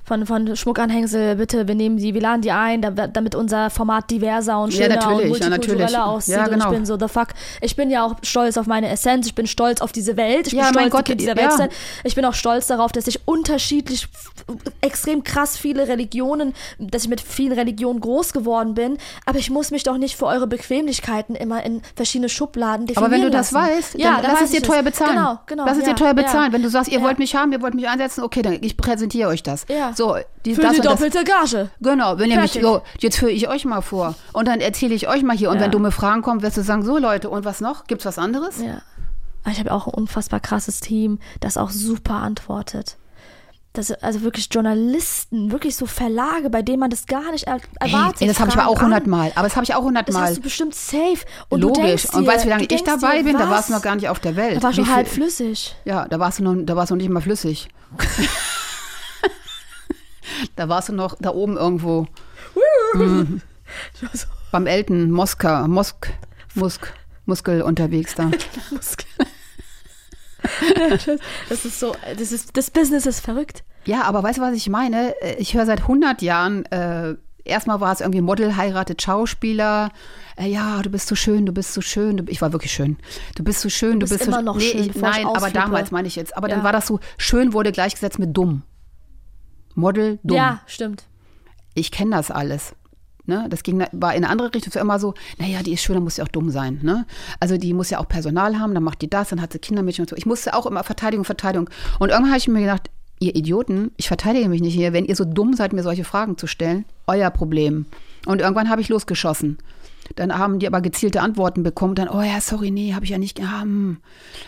[0.08, 4.10] von, von Schmuckanhängsel, bitte, wir nehmen die, wir laden die ein, da- damit unser Format
[4.10, 6.00] diverser und Ja, schöner natürlich, und ja, multikultureller natürlich.
[6.00, 6.36] aussieht.
[6.36, 6.68] Ja, genau.
[6.68, 7.28] Und ich bin so, the fuck.
[7.60, 10.54] Ich bin ja auch stolz auf meine Essenz, ich bin stolz auf diese Welt, ich
[10.54, 11.42] Ja, bin stolz, dieser ja.
[11.42, 11.70] Welt sein.
[12.06, 14.08] Ich bin auch stolz darauf, dass ich unterschiedlich,
[14.82, 19.72] extrem krass viele Religionen, dass ich mit vielen Religionen groß geworden bin, aber ich muss
[19.72, 23.52] mich doch nicht für eure Bequemlichkeiten immer in verschiedene Schubladen definieren Aber wenn du das
[23.52, 23.68] lassen.
[23.76, 25.16] weißt, ja, dann lass es dir teuer bezahlen.
[25.16, 25.66] Genau, genau.
[25.66, 26.48] Lass es ja, dir teuer bezahlen.
[26.48, 26.54] Ja.
[26.54, 27.04] Wenn du sagst, ihr Ja.
[27.04, 29.66] wollt mich haben, ihr wollt mich einsetzen, okay, dann ich präsentiere euch das.
[29.70, 29.92] Ja.
[29.98, 30.94] So, die, Für das die und das.
[31.00, 31.72] doppelte Gage.
[31.82, 32.62] Genau, wenn ihr mich, Fertig.
[32.62, 34.14] so, jetzt führe ich euch mal vor.
[34.32, 35.50] Und dann erzähle ich euch mal hier.
[35.50, 35.64] Und Ja.
[35.64, 37.86] wenn dumme Fragen kommen, wirst du sagen, so Leute, und was noch?
[37.86, 38.62] Gibt's was anderes?
[38.62, 38.84] Ja.
[39.44, 42.98] Aber ich habe auch ein unfassbar krasses Team, das auch super antwortet.
[43.74, 48.22] Das, also wirklich Journalisten, wirklich so Verlage, bei denen man das gar nicht er erwartet.
[48.22, 49.32] ey, das habe ich aber auch hundertmal.
[49.36, 50.22] Aber das habe ich auch Das hundertmal.
[50.28, 51.20] hast du bestimmt safe.
[51.50, 52.04] Und Du Logisch.
[52.04, 53.34] dir, und weißt du, wie lange du ich dabei dir, bin?
[53.34, 53.50] Da was?
[53.50, 54.58] warst du noch gar nicht auf der Welt.
[54.58, 55.76] Da war schon Wie halb flüssig.
[55.86, 57.68] Ja, da warst du noch, da warst du nicht mal flüssig.
[60.56, 62.08] da warst du noch da oben irgendwo.
[62.94, 63.42] Mhm.
[64.52, 66.14] Beim Elten, Moska, Mosk,
[66.56, 66.94] Musk,
[67.26, 68.32] Muskel unterwegs da.
[71.50, 73.64] Das ist so, das ist, das Business ist verrückt.
[73.86, 75.14] Ja, aber weißt du, was ich meine?
[75.40, 79.92] Ich höre seit 100 Jahren, äh, erstmal war es irgendwie Model, heiratet Schauspieler.
[80.38, 82.18] Äh, ja, du bist so schön, du bist so schön.
[82.18, 82.98] Du, ich war wirklich schön.
[83.36, 85.92] Du bist so schön, du, bist bist so immer noch schön, Ich, nein, aber damals
[85.92, 86.36] meine ich jetzt.
[86.38, 86.64] Aber dann Ja.
[86.66, 88.64] war das so, schön wurde gleichgesetzt mit dumm.
[89.78, 90.38] Model, dumm.
[90.38, 91.06] Ja, stimmt.
[91.76, 92.74] Ich kenne das alles.
[93.26, 93.46] Ne?
[93.50, 94.72] Das ging, war in eine andere Richtung.
[94.72, 96.80] Es war immer so, naja, die ist schön, dann muss sie auch dumm sein.
[96.82, 97.06] Ne?
[97.40, 100.04] Also die muss ja auch Personal haben, dann macht die das, dann hat sie Kindermädchen
[100.04, 100.16] und so.
[100.16, 101.70] Ich musste auch immer Verteidigung, Verteidigung.
[102.00, 104.94] Und irgendwann habe ich mir gedacht, ihr Idioten, ich verteidige mich nicht hier.
[104.94, 107.86] Wenn ihr so dumm seid, mir solche Fragen zu stellen, euer Problem.
[108.26, 109.60] Und irgendwann habe ich losgeschossen.
[110.16, 111.96] Dann haben die aber gezielte Antworten bekommen.
[111.96, 113.40] Dann, oh ja, sorry, nee, habe ich ja nicht.
[113.40, 113.98] Ja, hm.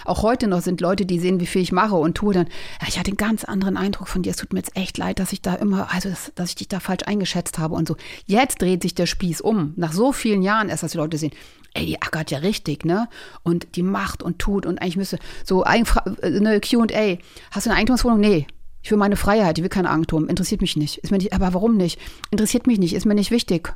[0.05, 2.33] Auch heute noch sind Leute, die sehen, wie viel ich mache und tue.
[2.33, 2.47] Dann,
[2.81, 4.31] ja, ich hatte einen ganz anderen Eindruck von dir.
[4.31, 6.67] Es tut mir jetzt echt leid, dass ich da immer, also dass, dass ich dich
[6.67, 7.95] da falsch eingeschätzt habe und so.
[8.25, 9.73] Jetzt dreht sich der Spieß um.
[9.75, 11.31] Nach so vielen Jahren erst, dass die Leute sehen,
[11.73, 13.07] ey, die ackert ja richtig, ne?
[13.43, 17.17] Und die macht und tut und eigentlich müsste so ein, Fra- äh, eine Q&A.
[17.51, 18.19] Hast du eine Eigentumswohnung?
[18.19, 18.47] Nee.
[18.81, 20.29] Ich will meine Freiheit, ich will kein Eigentum.
[20.29, 20.99] Interessiert mich nicht.
[20.99, 21.33] Ist mir nicht.
[21.33, 21.99] Aber warum nicht?
[22.31, 23.75] Interessiert mich nicht, ist mir nicht wichtig.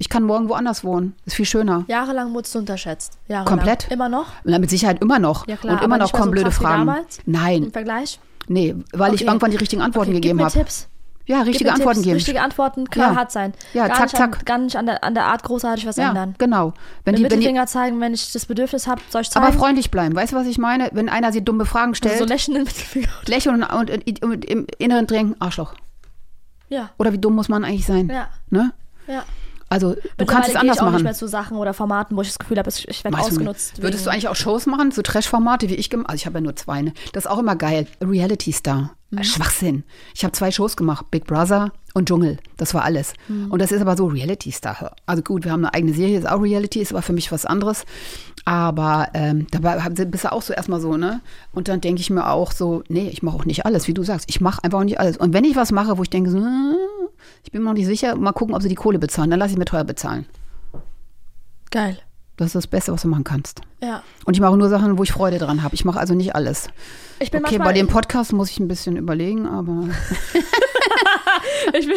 [0.00, 1.14] Ich kann morgen woanders wohnen.
[1.26, 1.84] Ist viel schöner.
[1.88, 3.18] Jahrelang wurdest du unterschätzt.
[3.26, 3.46] Jahrelang.
[3.58, 3.90] Komplett?
[3.90, 4.26] Immer noch?
[4.44, 5.46] Na, mit Sicherheit immer noch.
[5.48, 5.74] Ja, klar.
[5.78, 6.86] und immer noch kommen so blöde Fragen.
[6.86, 8.20] Damals, Nein, Im Vergleich?
[8.46, 9.28] nee, weil ich Okay.
[9.30, 10.52] irgendwann die richtigen Antworten okay, gegeben habe.
[10.52, 10.88] Tipps.
[11.26, 12.04] Ja, richtige Antworten Tipps.
[12.04, 12.14] geben.
[12.16, 13.16] Richtige Antworten, klar Ja.
[13.16, 13.52] hart sein.
[13.74, 14.38] Ja, gar zack, nicht zack.
[14.38, 16.34] An, gar nicht an der, an der Art großartig was ja, ändern.
[16.38, 16.72] genau.
[17.04, 19.44] Wenn Den die, wenn die, Mittelfinger zeigen, wenn ich das Bedürfnis habe, soll ich zeigen.
[19.44, 20.14] aber freundlich bleiben.
[20.16, 20.88] Weißt du, was ich meine?
[20.92, 23.08] Wenn einer sie dumme Fragen stellt, also so lächelnden Mittelfinger.
[23.26, 25.74] lächeln und, und, und im Inneren drängen, Arschloch.
[26.70, 28.08] Ja, Oder wie dumm muss man eigentlich sein?
[28.08, 28.72] ja, Ne?
[29.06, 29.24] ja.
[29.68, 32.28] Also du kannst es anders ich auch nicht mehr zu Sachen oder Formaten, wo ich
[32.28, 33.82] das Gefühl habe, ich ich werde ausgenutzt.
[33.82, 36.08] Würdest du eigentlich auch Shows machen, so Trash-Formate wie ich gemacht?
[36.08, 36.92] Also ich habe ja nur zwei, ne?
[37.12, 37.86] Das ist auch immer geil.
[38.00, 38.94] Reality Star.
[39.10, 39.24] Mhm.
[39.24, 39.84] Schwachsinn.
[40.14, 42.38] Ich habe zwei Shows gemacht, Big Brother und Dschungel.
[42.56, 43.14] Das war alles.
[43.28, 43.50] Mhm.
[43.50, 44.94] Und das ist aber so Reality Star.
[45.06, 47.46] Also gut, wir haben eine eigene Serie, ist auch Reality, ist aber für mich was
[47.46, 47.84] anderes.
[48.44, 51.20] Aber ähm, dabei bist du auch so erstmal so, ne?
[51.52, 54.02] Und dann denke ich mir auch so, nee, ich mache auch nicht alles, wie du
[54.02, 54.28] sagst.
[54.28, 55.16] Ich mache einfach auch nicht alles.
[55.16, 56.38] Und wenn ich was mache, wo ich denke, so,
[57.44, 59.52] ich bin mir noch nicht sicher, mal gucken, ob sie die Kohle bezahlen, dann lasse
[59.52, 60.26] ich mir teuer bezahlen.
[61.70, 61.98] Geil.
[62.36, 63.62] Das ist das Beste, was du machen kannst.
[63.82, 64.02] Ja.
[64.24, 65.74] Und ich mache nur Sachen, wo ich Freude dran habe.
[65.74, 66.68] Ich mache also nicht alles.
[67.18, 69.88] Ich bin Okay, bei dem Podcast muss ich ein bisschen überlegen, aber
[71.78, 71.96] ich bin,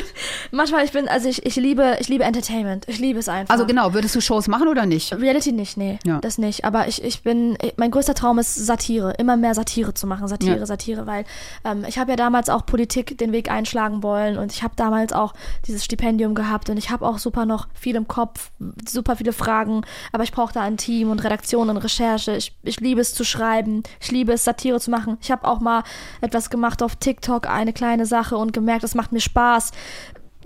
[0.51, 2.88] manchmal, ich bin, also ich, ich liebe, ich liebe Entertainment.
[2.88, 3.53] Ich liebe es einfach.
[3.53, 5.14] also genau, würdest du Shows machen oder nicht?
[5.14, 6.20] Reality nicht, nee, Ja.
[6.20, 6.66] das nicht.
[6.66, 10.57] Aber ich, ich bin, mein größter Traum ist Satire, immer mehr Satire zu machen, Satire,
[10.59, 10.66] Ja.
[10.66, 11.26] Satire, weil
[11.64, 15.14] ähm, ich habe ja damals auch Politik den Weg einschlagen wollen und ich habe damals
[15.14, 15.34] auch
[15.68, 18.51] dieses Stipendium gehabt und ich habe auch super noch viel im Kopf,
[18.88, 19.82] super viele Fragen,
[20.12, 22.36] aber ich brauche da ein Team und Redaktion und Recherche.
[22.36, 25.18] Ich, ich liebe es zu schreiben, ich liebe es Satire zu machen.
[25.22, 25.84] Ich habe auch mal
[26.22, 29.50] etwas gemacht auf TikTok, eine kleine Sache und gemerkt, es macht mir Spaß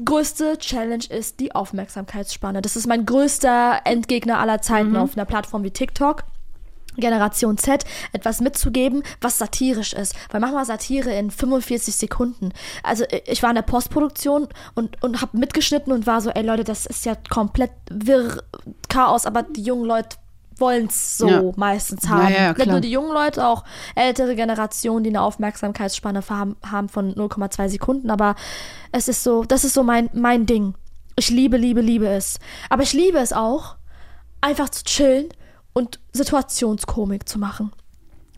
[0.04, 2.62] größte Challenge ist die Aufmerksamkeitsspanne.
[2.62, 6.24] Das ist mein größter Endgegner aller Zeiten auf einer Plattform wie TikTok.
[6.98, 7.84] Generation Z
[8.14, 10.16] etwas mitzugeben, was satirisch ist.
[10.32, 12.54] Weil manchmal Satire in 45 Sekunden.
[12.84, 16.64] Also ich war in der Postproduktion und, und habe mitgeschnitten und war so, ey Leute,
[16.64, 18.44] das ist ja komplett wirr
[18.88, 20.16] Chaos, aber die jungen Leute
[20.58, 21.44] wollen es so Ja.
[21.56, 22.34] meistens haben.
[22.34, 23.64] Ja, ja, Nicht nur die jungen Leute, auch
[23.96, 28.10] ältere Generationen, die eine Aufmerksamkeitsspanne haben, haben von 0,2 Sekunden.
[28.10, 28.36] Aber
[28.92, 30.76] es ist so, das ist so mein, mein Ding.
[31.18, 32.40] Ich liebe, liebe, liebe es.
[32.70, 33.76] Aber ich liebe es auch,
[34.42, 35.30] einfach zu chillen
[35.74, 37.72] und Situationskomik zu machen.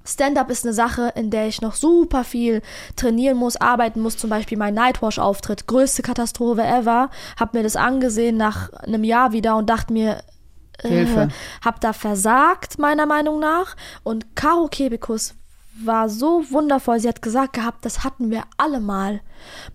[0.06, 2.62] Stand-up ist eine Sache, in der ich noch super viel
[2.96, 4.16] trainieren muss, arbeiten muss.
[4.18, 7.10] Zum Beispiel mein Nightwash-Auftritt, größte Katastrophe ever.
[7.38, 10.20] Hab mir das angesehen nach einem Jahr wieder und dachte mir,
[10.82, 11.22] Hilfe.
[11.22, 11.28] äh,
[11.66, 13.76] hab da versagt, meiner Meinung nach.
[14.04, 15.34] Und Caro Kebekus
[15.84, 17.00] war so wundervoll.
[17.00, 19.22] Sie hat gesagt gehabt, das hatten wir alle mal.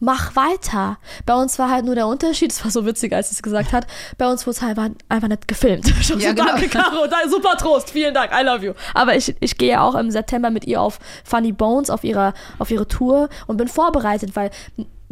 [0.01, 0.99] Mach weiter.
[1.27, 3.73] Bei uns war halt nur der Unterschied, es war so witzig, als sie es gesagt
[3.73, 3.87] hat,
[4.19, 5.87] bei uns wurde es halt einfach, einfach nicht gefilmt.
[5.97, 6.45] Ja, so, genau.
[6.45, 8.73] danke, Caro, super Trost, vielen Dank, I love you.
[8.95, 12.71] Aber ich, ich gehe auch im September mit ihr auf Funny Bones, auf ihrer, auf
[12.71, 14.51] ihre Tour und bin vorbereitet, weil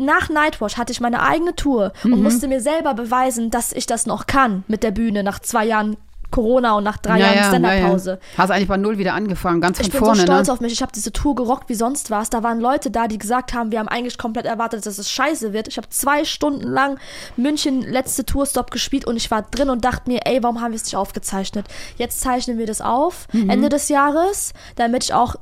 [0.00, 2.12] nach Nightwatch hatte ich meine eigene Tour Mhm.
[2.14, 5.64] und musste mir selber beweisen, dass ich das noch kann mit der Bühne nach zwei
[5.66, 5.96] Jahren
[6.32, 8.18] Corona und nach drei Ja, Jahren ja, Stand-Up-Pause.
[8.22, 8.38] ja.
[8.38, 10.52] Hast eigentlich bei Null wieder angefangen, ganz von Ich bin vorne, so stolz ne?
[10.52, 10.72] auf mich.
[10.72, 12.30] Ich habe diese Tour gerockt wie sonst was.
[12.30, 15.52] Da waren Leute da, die gesagt haben, wir haben eigentlich komplett erwartet, dass es scheiße
[15.52, 15.66] wird.
[15.66, 16.98] Ich habe zwei Stunden lang
[17.36, 20.76] München letzte Tourstop gespielt und ich war drin und dachte mir, ey, warum haben wir
[20.76, 21.66] es nicht aufgezeichnet?
[21.96, 23.50] Jetzt zeichnen wir das auf, Mhm.
[23.50, 25.34] Ende des Jahres, damit ich auch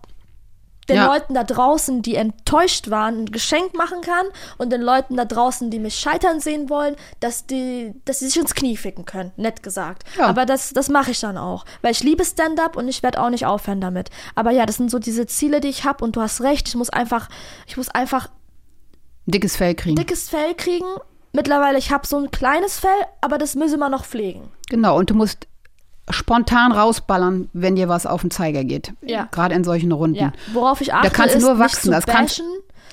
[0.88, 1.06] den Ja.
[1.06, 4.26] Leuten da draußen, die enttäuscht waren, ein Geschenk machen kann
[4.56, 8.38] und den Leuten da draußen, die mich scheitern sehen wollen, dass die, dass sie sich
[8.38, 10.04] ins Knie ficken können, nett gesagt.
[10.16, 10.26] Ja.
[10.26, 13.30] Aber das, das mache ich dann auch, weil ich liebe Stand-up und ich werde auch
[13.30, 14.10] nicht aufhören damit.
[14.34, 16.74] Aber ja, das sind so diese Ziele, die ich habe und du hast recht, ich
[16.74, 17.28] muss einfach,
[17.66, 18.28] ich muss einfach
[19.26, 19.96] Dickes Fell kriegen.
[19.96, 20.86] dickes Fell kriegen.
[21.32, 24.50] Mittlerweile, ich habe so ein kleines Fell, aber das müssen wir noch pflegen.
[24.70, 25.46] Genau, und du musst
[26.10, 28.92] spontan rausballern, wenn dir was auf den Zeiger geht.
[29.02, 29.28] Ja.
[29.30, 30.16] Gerade in solchen Runden.
[30.16, 30.32] Ja.
[30.52, 31.82] Worauf ich achte, Da kannst du nur nicht wachsen.
[31.84, 32.46] zu Das kannst, bashen.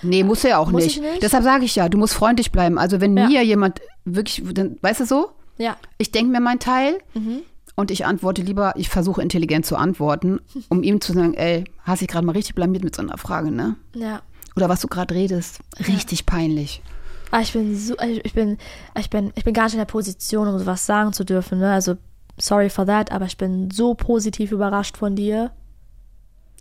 [0.03, 0.85] nee, muss ja auch nicht.
[0.87, 1.21] ich nicht?
[1.23, 2.77] Deshalb sage ich ja, du musst freundlich bleiben.
[2.77, 3.27] Also wenn Ja.
[3.27, 7.41] mir jemand wirklich, dann- weißt du so, Ja, ich denke mir mein Teil Mhm.
[7.75, 10.39] und ich antworte lieber, ich versuche intelligent zu antworten,
[10.69, 13.51] um ihm zu sagen, ey, hast dich gerade mal richtig blamiert mit so einer Frage,
[13.51, 13.75] ne?
[13.93, 14.21] ja.
[14.57, 16.81] Oder was du gerade redest, richtig peinlich.
[17.31, 18.57] Ah, ich bin so, ich ich bin,
[18.97, 21.59] ich bin, ich bin gar nicht in der Position, um sowas sagen zu dürfen.
[21.59, 21.73] Ne?
[21.73, 21.95] Also
[22.37, 25.51] sorry for that, aber ich bin so positiv überrascht von dir.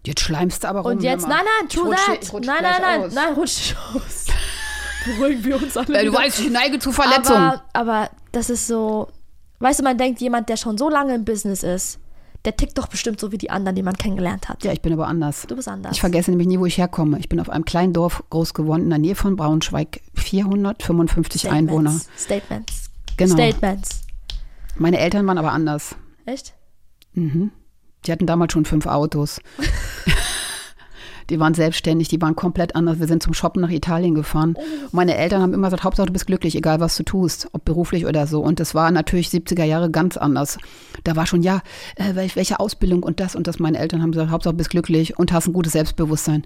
[0.07, 0.93] Jetzt schleimst du aber rum.
[0.93, 2.23] Und jetzt, nein, nein, that.
[2.23, 3.15] ich rutsche Nein, nein, nein, aus.
[3.15, 4.27] nein, rutsch dich aus.
[5.05, 5.87] Beruhigen wir uns alle.
[5.99, 6.21] Äh, du wieder.
[6.21, 7.39] weißt, ich neige zu Verletzungen.
[7.39, 9.09] aber, aber das ist so,
[9.61, 11.99] weißt du, man denkt, jemand, der schon so lange im Business ist,
[12.45, 14.63] der tickt doch bestimmt so wie die anderen, die man kennengelernt hat.
[14.65, 15.47] ja, ich bin aber anders.
[15.49, 15.93] Du bist anders.
[15.93, 17.19] Ich vergesse nämlich nie, wo ich herkomme.
[17.19, 20.03] Ich bin auf einem kleinen Dorf groß geworden, in der Nähe von Braunschweig.
[20.15, 21.99] 455 Einwohner.
[22.19, 22.91] Statements.
[23.17, 23.35] Genau.
[23.35, 24.03] Statements.
[24.77, 25.97] Meine Eltern waren aber anders.
[26.27, 26.55] Echt?
[28.07, 29.41] Die hatten damals schon fünf Autos.
[31.31, 32.99] Die waren selbstständig, die waren komplett anders.
[33.01, 34.55] Wir sind zum Shoppen nach Italien gefahren.
[34.57, 37.65] Und meine Eltern haben immer gesagt, Hauptsache du bist glücklich, egal was du tust, ob
[37.65, 38.41] beruflich oder so.
[38.43, 40.59] Und das war natürlich 70er Jahre ganz anders.
[41.05, 41.61] Da war schon, ja,
[41.97, 43.59] äh, welch- welche Ausbildung und das und das.
[43.59, 46.45] Meine Eltern haben gesagt, Hauptsache du bist glücklich und hast ein gutes Selbstbewusstsein.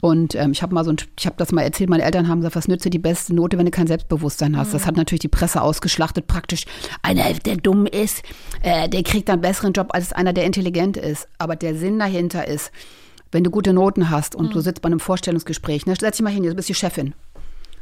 [0.00, 2.40] Und ähm, ich habe mal so, ein, ich habe das mal erzählt, meine Eltern haben
[2.40, 4.72] gesagt, was nützt dir die beste Note, wenn du kein Selbstbewusstsein hast?
[4.74, 6.64] Das hat natürlich die Presse ausgeschlachtet, praktisch.
[7.02, 8.22] Einer, der dumm ist,
[8.62, 11.28] äh, der kriegt dann einen besseren Job als einer, der intelligent ist.
[11.38, 12.70] Aber der Sinn dahinter ist,
[13.32, 16.30] wenn du gute Noten hast und du sitzt bei einem Vorstellungsgespräch, ne, setz dich mal
[16.30, 17.14] hin, du bist die Chefin.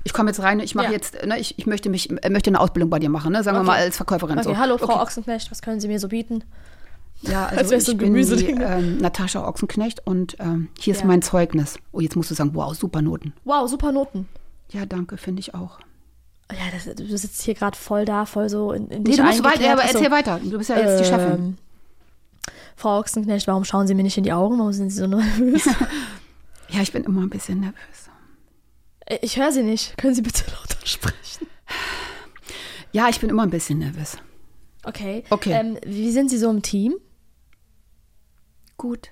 [0.05, 0.93] ich komme jetzt rein, ich mache Ja.
[0.93, 3.43] jetzt, ne, ich, ich möchte mich, äh, möchte eine Ausbildung bei dir machen, ne?
[3.43, 3.67] Sagen wir Okay.
[3.67, 4.39] mal als Verkäuferin.
[4.39, 4.57] Okay, so.
[4.59, 5.03] hallo Frau Okay.
[5.03, 6.45] Ochsenknecht, was können Sie mir so bieten?
[7.23, 10.95] Ja, Als also wär's ich so ein bin die, ähm, Natascha Ochsenknecht und ähm, hier
[10.95, 11.07] ist Ja.
[11.07, 11.79] mein Zeugnis.
[11.93, 13.33] Oh, jetzt musst du sagen, wow, super Noten.
[13.45, 14.29] Wow, super Noten.
[14.71, 15.79] Ja, danke, finde ich auch.
[16.51, 19.23] Ja, das, du sitzt hier gerade voll da, voll so in, in Nee, dich du
[19.25, 20.41] musst weiter, aber erzähl weiter.
[20.43, 21.59] Du bist ja jetzt die Chefin.
[22.79, 24.59] Frau Ochsenknecht, warum schauen Sie mir nicht in die Augen?
[24.59, 25.69] Warum sind Sie so nervös?
[26.71, 28.11] Ja, ich bin immer ein bisschen nervös.
[29.23, 29.97] ich höre Sie nicht.
[29.97, 31.47] Können Sie bitte lauter sprechen?
[32.93, 34.19] Ja, ich bin immer ein bisschen nervös.
[34.85, 35.25] Okay.
[35.31, 35.53] Okay.
[35.53, 36.95] Ähm, wie sind Sie so im Team?
[38.77, 39.11] Gut.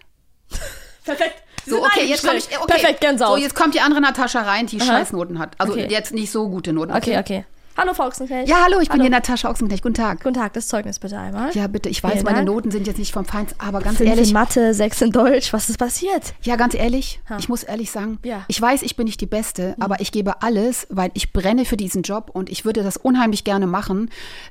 [1.04, 1.42] Perfekt.
[1.64, 2.58] So, okay, jetzt ich.
[2.58, 2.66] Okay.
[2.66, 3.38] Perfekt, Gänsehaut.
[3.38, 4.86] So, jetzt kommt die andere Natascha rein, die Aha.
[4.86, 5.58] Scheißnoten hat.
[5.58, 5.86] Also Okay.
[5.88, 6.92] jetzt nicht so gute Noten.
[6.92, 7.46] okay, okay.
[7.78, 8.48] Hallo, Frau Ochsenknecht.
[8.48, 9.02] Ja, hallo, ich bin Hallo.
[9.02, 9.82] hier Natascha Ochsenknecht.
[9.82, 10.22] Guten Tag.
[10.22, 11.52] Guten Tag, das Zeugnis bitte einmal.
[11.54, 12.48] Ja, bitte, ich weiß, Vielen meine Dank.
[12.48, 15.52] Noten sind jetzt nicht vom Feinsten, aber ganz Fünf ehrlich, in Mathe, sechs in Deutsch.
[15.52, 16.32] Was ist passiert?
[16.42, 17.36] ja, ganz ehrlich, Ha.
[17.38, 18.38] ich muss ehrlich sagen, Ja.
[18.38, 18.44] Mhm.
[18.48, 21.76] ich weiß, ich bin nicht die Beste, aber ich gebe alles, weil ich brenne für
[21.76, 24.08] diesen Job und ich würde das unheimlich gerne machen,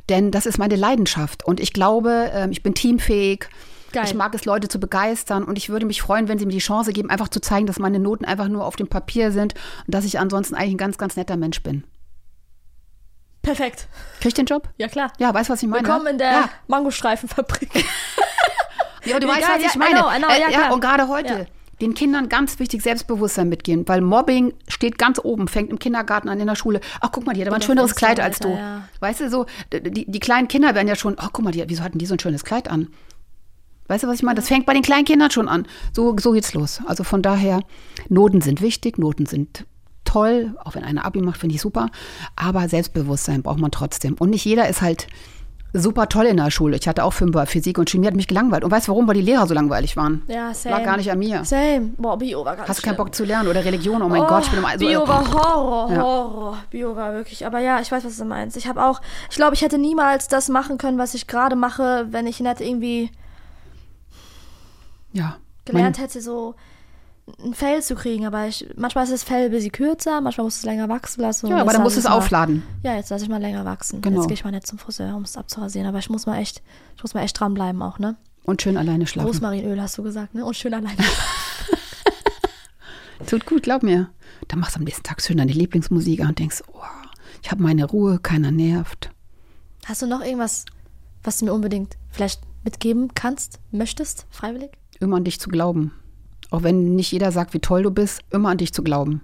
[0.07, 3.49] denn das ist meine Leidenschaft und ich glaube, ähm, ich bin teamfähig.
[3.91, 4.03] Geil.
[4.05, 6.59] Ich mag es, Leute zu begeistern und ich würde mich freuen, wenn sie mir die
[6.59, 9.55] Chance geben, einfach zu zeigen, dass meine Noten einfach nur auf dem Papier sind
[9.87, 11.85] und dass ich ansonsten eigentlich ein ganz, ganz netter Mensch bin.
[13.45, 13.87] Perfekt.
[14.19, 14.67] Krieg ich den Job?
[14.77, 15.11] Ja, klar.
[15.19, 15.87] Ja, weißt du, was ich meine?
[15.87, 16.49] Willkommen in der Ja.
[16.67, 17.85] Mangostreifenfabrik.
[19.07, 19.99] Ja, du Egal, weißt, was ja, ich I meine.
[19.99, 21.45] know, I know, ja, ja, und gerade heute.
[21.79, 26.39] Den Kindern ganz wichtig Selbstbewusstsein mitgehen, weil Mobbing steht ganz oben, fängt im Kindergarten an,
[26.39, 26.79] in der Schule.
[27.01, 28.49] Ach, guck mal, die hat aber ein schöneres Kleid als du.
[28.49, 28.87] ja.
[29.01, 31.83] Weißt du, so, die, die kleinen Kinder werden ja schon, ach, guck mal, die, wieso
[31.83, 32.87] hatten die so ein schönes Kleid an?
[33.89, 34.37] Weißt du, was ich meine?
[34.37, 35.67] Das fängt bei den kleinen Kindern schon an.
[35.95, 36.81] So, so geht's los.
[36.87, 37.59] Also von daher,
[38.09, 39.65] Noten sind wichtig, Noten sind
[40.15, 41.89] toll, auch wenn einer Abi macht, finde ich super.
[42.35, 44.15] Aber Selbstbewusstsein braucht man trotzdem.
[44.17, 45.07] Und nicht jeder ist halt
[45.73, 46.77] super toll in der Schule.
[46.77, 48.63] Ich hatte auch Fünfer, Physik und Chemie hat mich gelangweilt.
[48.63, 49.09] Und weißt du warum?
[49.09, 50.23] Weil die Lehrer so langweilig waren.
[50.29, 50.73] Ja, same.
[50.75, 51.43] Lag gar nicht an mir.
[51.43, 51.91] Same.
[51.97, 52.95] Boah, Bio war ganz Hast du keinen.
[52.95, 54.01] Bock zu lernen oder Religion?
[54.01, 54.85] Oh mein Gott, ich bin immer so.
[54.85, 56.01] Bio war Horror, Ja.
[56.01, 56.57] Horror.
[56.69, 57.45] Bio war wirklich.
[57.45, 58.55] Aber ja, ich weiß, was du meinst.
[58.55, 62.07] Ich habe auch, ich glaube, ich hätte niemals das machen können, was ich gerade mache,
[62.09, 63.11] wenn ich nicht irgendwie
[65.11, 65.35] ja.
[65.65, 66.55] gelernt hätte, so
[67.43, 68.25] ein Fell zu kriegen.
[68.25, 71.47] Aber ich, manchmal ist das Fell ein bisschen kürzer, manchmal muss es länger wachsen lassen.
[71.47, 72.63] ja, aber dann musst du lass es ich mal- aufladen.
[72.83, 74.01] Ja, jetzt lasse ich mal länger wachsen.
[74.01, 74.17] Genau.
[74.17, 75.87] Jetzt gehe ich mal nicht zum Friseur, um es abzurasieren.
[75.87, 76.61] Aber ich muss mal echt,
[76.95, 78.15] ich muss mal echt dranbleiben auch, ne?
[78.43, 79.27] Und schön alleine schlafen.
[79.27, 80.45] Rosmarinöl hast du gesagt, ne?
[80.45, 80.97] Und schön alleine.
[83.27, 84.09] Tut gut, glaub mir.
[84.47, 86.79] Dann machst du am nächsten Tag schön deine Lieblingsmusik an und denkst, oh,
[87.41, 89.09] ich habe meine Ruhe, keiner nervt.
[89.85, 90.65] Hast du noch irgendwas,
[91.23, 94.71] was du mir unbedingt vielleicht mitgeben kannst, möchtest, freiwillig?
[94.99, 95.91] Immer an dich zu glauben.
[96.55, 99.19] Auch wenn nicht jeder sagt, wie toll du bist, immer an dich zu glauben.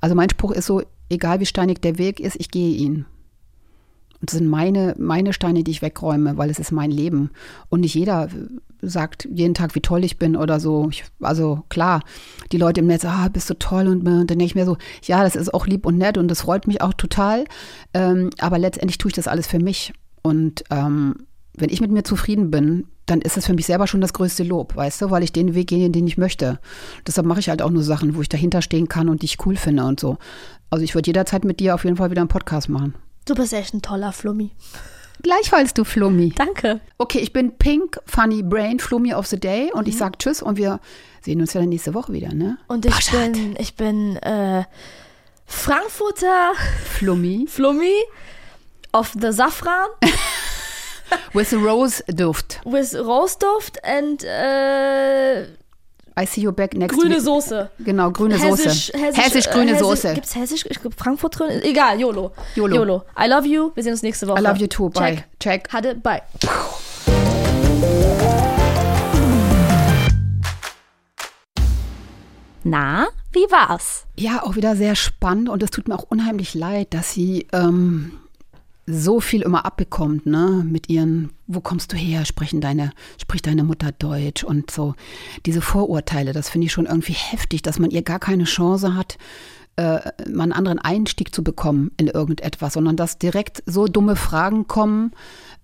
[0.00, 3.04] Also mein Spruch ist so, egal wie steinig der Weg ist, ich gehe ihn.
[4.18, 7.32] Und das sind meine, meine Steine, die ich wegräume, weil es ist mein Leben.
[7.68, 8.30] Und nicht jeder
[8.80, 10.88] sagt jeden Tag, wie toll ich bin oder so.
[10.88, 12.00] Ich, also klar,
[12.50, 14.78] die Leute im Netz, ah, bist du toll und, und dann denke ich mir so,
[15.02, 17.44] ja, das ist auch lieb und nett und das freut mich auch total.
[17.92, 19.92] Ähm, aber letztendlich tue ich das alles für mich.
[20.22, 24.00] Und ähm, wenn ich mit mir zufrieden bin, dann ist das für mich selber schon
[24.00, 26.58] das größte Lob, weißt du, weil ich den Weg gehe, den ich möchte.
[27.06, 29.44] Deshalb mache ich halt auch nur Sachen, wo ich dahinter stehen kann und die ich
[29.46, 30.16] cool finde und so.
[30.70, 32.94] Also ich würde jederzeit mit dir auf jeden Fall wieder einen Podcast machen.
[33.26, 34.50] Du bist echt ein toller Flummi.
[35.22, 36.32] Gleichfalls, du Flummi.
[36.36, 36.80] Danke.
[36.98, 39.88] Okay, ich bin Pink Funny Brain, Flummi of the Day und Mhm.
[39.88, 40.80] ich sag Tschüss und wir
[41.22, 42.58] sehen uns ja dann nächste Woche wieder, ne?
[42.68, 43.32] Und ich Paschat.
[43.32, 44.64] bin, ich bin äh,
[45.46, 46.52] Frankfurter
[46.84, 47.94] Flummi Flummi
[48.92, 49.88] of the Safran
[51.32, 52.60] with Rose Duft.
[52.64, 55.44] with Roastduft and äh,
[56.16, 57.20] I see you back next grüne.
[57.20, 57.70] Soße.
[57.80, 58.98] Genau, grüne Hessisch, Soße.
[58.98, 60.14] hessisch, Hessisch grüne äh, Soße.
[60.14, 60.64] Gibt es Hessisch?
[60.68, 61.60] Ich glaub, Frankfurt drin?
[61.62, 62.30] Egal, YOLO.
[62.54, 62.76] YOLO.
[62.76, 63.02] YOLO.
[63.18, 63.72] I love you.
[63.74, 64.40] Wir sehen uns nächste Woche.
[64.40, 64.90] I love you too.
[64.90, 65.24] Bye.
[65.40, 65.68] Check.
[65.68, 65.72] Check.
[65.72, 66.22] Hatte, bye.
[72.62, 74.06] Na, wie war's?
[74.16, 78.12] Ja, auch wieder sehr spannend und es tut mir auch unheimlich leid, dass sie ähm,
[78.86, 80.62] so viel immer abbekommt, ne?
[80.64, 82.24] Mit ihren, wo kommst du her?
[82.24, 84.94] Sprechen deine, spricht deine Mutter Deutsch und so.
[85.46, 89.16] Diese Vorurteile, das finde ich schon irgendwie heftig, dass man ihr gar keine Chance hat,
[89.76, 94.68] äh, mal einen anderen Einstieg zu bekommen in irgendetwas, sondern dass direkt so dumme Fragen
[94.68, 95.12] kommen,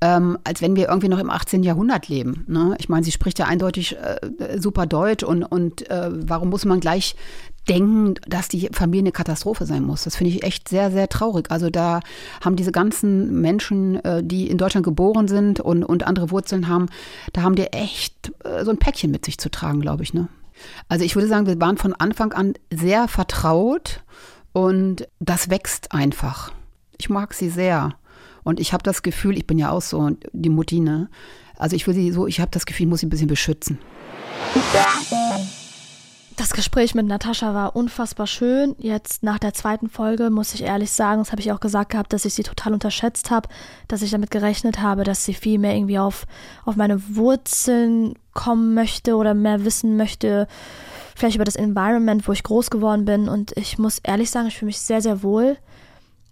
[0.00, 1.62] ähm, als wenn wir irgendwie noch im 18.
[1.62, 2.44] Jahrhundert leben.
[2.48, 2.74] Ne?
[2.78, 6.80] Ich meine, sie spricht ja eindeutig äh, super Deutsch und, und äh, warum muss man
[6.80, 7.16] gleich
[7.68, 10.04] denken, dass die Familie eine Katastrophe sein muss?
[10.04, 11.50] Das finde ich echt sehr, sehr traurig.
[11.50, 12.00] Also da
[12.42, 16.86] haben diese ganzen Menschen, äh, die in Deutschland geboren sind und, und andere Wurzeln haben,
[17.32, 20.14] da haben die echt äh, so ein Päckchen mit sich zu tragen, glaube ich.
[20.14, 20.28] Ne?
[20.88, 24.02] Also ich würde sagen, wir waren von Anfang an sehr vertraut
[24.52, 26.52] und das wächst einfach.
[26.98, 27.94] Ich mag sie sehr.
[28.42, 31.08] Und ich habe das Gefühl, ich bin ja auch so die Mutti, ne?
[31.56, 33.78] Also ich will sie so, ich habe das Gefühl, ich muss sie ein bisschen beschützen.
[36.40, 38.74] Das Gespräch mit Natascha war unfassbar schön.
[38.78, 42.14] Jetzt nach der zweiten Folge muss ich ehrlich sagen, das habe ich auch gesagt gehabt,
[42.14, 43.46] dass ich sie total unterschätzt habe,
[43.88, 46.26] dass ich damit gerechnet habe, dass sie viel mehr irgendwie auf,
[46.64, 50.48] auf meine Wurzeln kommen möchte oder mehr wissen möchte,
[51.14, 53.28] vielleicht über das Environment, wo ich groß geworden bin.
[53.28, 55.58] Und ich muss ehrlich sagen, ich fühle mich sehr, sehr wohl.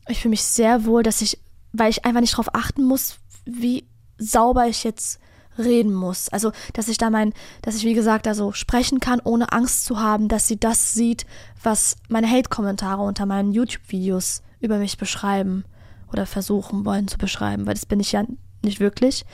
[0.08, 1.38] Ich fühle mich sehr wohl, dass ich,
[1.72, 3.86] weil ich einfach nicht darauf achten muss, wie
[4.18, 5.20] sauber ich jetzt
[5.58, 6.28] reden muss.
[6.28, 9.84] Also, dass ich da mein, dass ich wie gesagt da so sprechen kann, ohne Angst
[9.84, 11.26] zu haben, dass sie das sieht,
[11.62, 15.64] was meine Hate-Kommentare unter meinen YouTube-Videos über mich beschreiben
[16.12, 18.24] oder versuchen wollen zu beschreiben, weil das bin ich ja
[18.62, 19.24] nicht wirklich.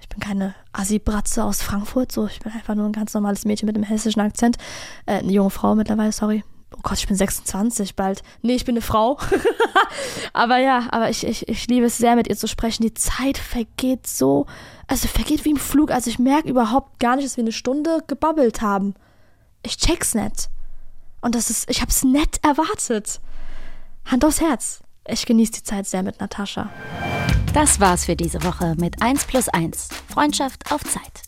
[0.00, 3.66] Ich bin keine Assi-Bratze aus Frankfurt, so ich bin einfach nur ein ganz normales Mädchen
[3.66, 4.56] mit einem hessischen Akzent.
[5.06, 6.44] Äh, eine junge Frau mittlerweile, sorry.
[6.78, 8.22] Oh Gott, ich bin 26 bald.
[8.42, 9.18] Nee, ich bin eine Frau.
[10.32, 12.82] aber ja, aber ich, ich, ich liebe es sehr, mit ihr zu sprechen.
[12.82, 14.46] Die Zeit vergeht so
[14.88, 15.92] also vergeht wie im Flug.
[15.92, 18.94] Also ich merke überhaupt gar nicht, dass wir eine Stunde gebabbelt haben.
[19.62, 20.48] Ich check's nicht.
[21.20, 23.20] Und das ist, ich hab's nett erwartet.
[24.06, 24.80] Hand aufs Herz.
[25.06, 26.70] Ich genieße die Zeit sehr mit Natascha.
[27.52, 29.88] Das war's für diese Woche mit 1 plus 1.
[30.08, 31.27] Freundschaft auf Zeit.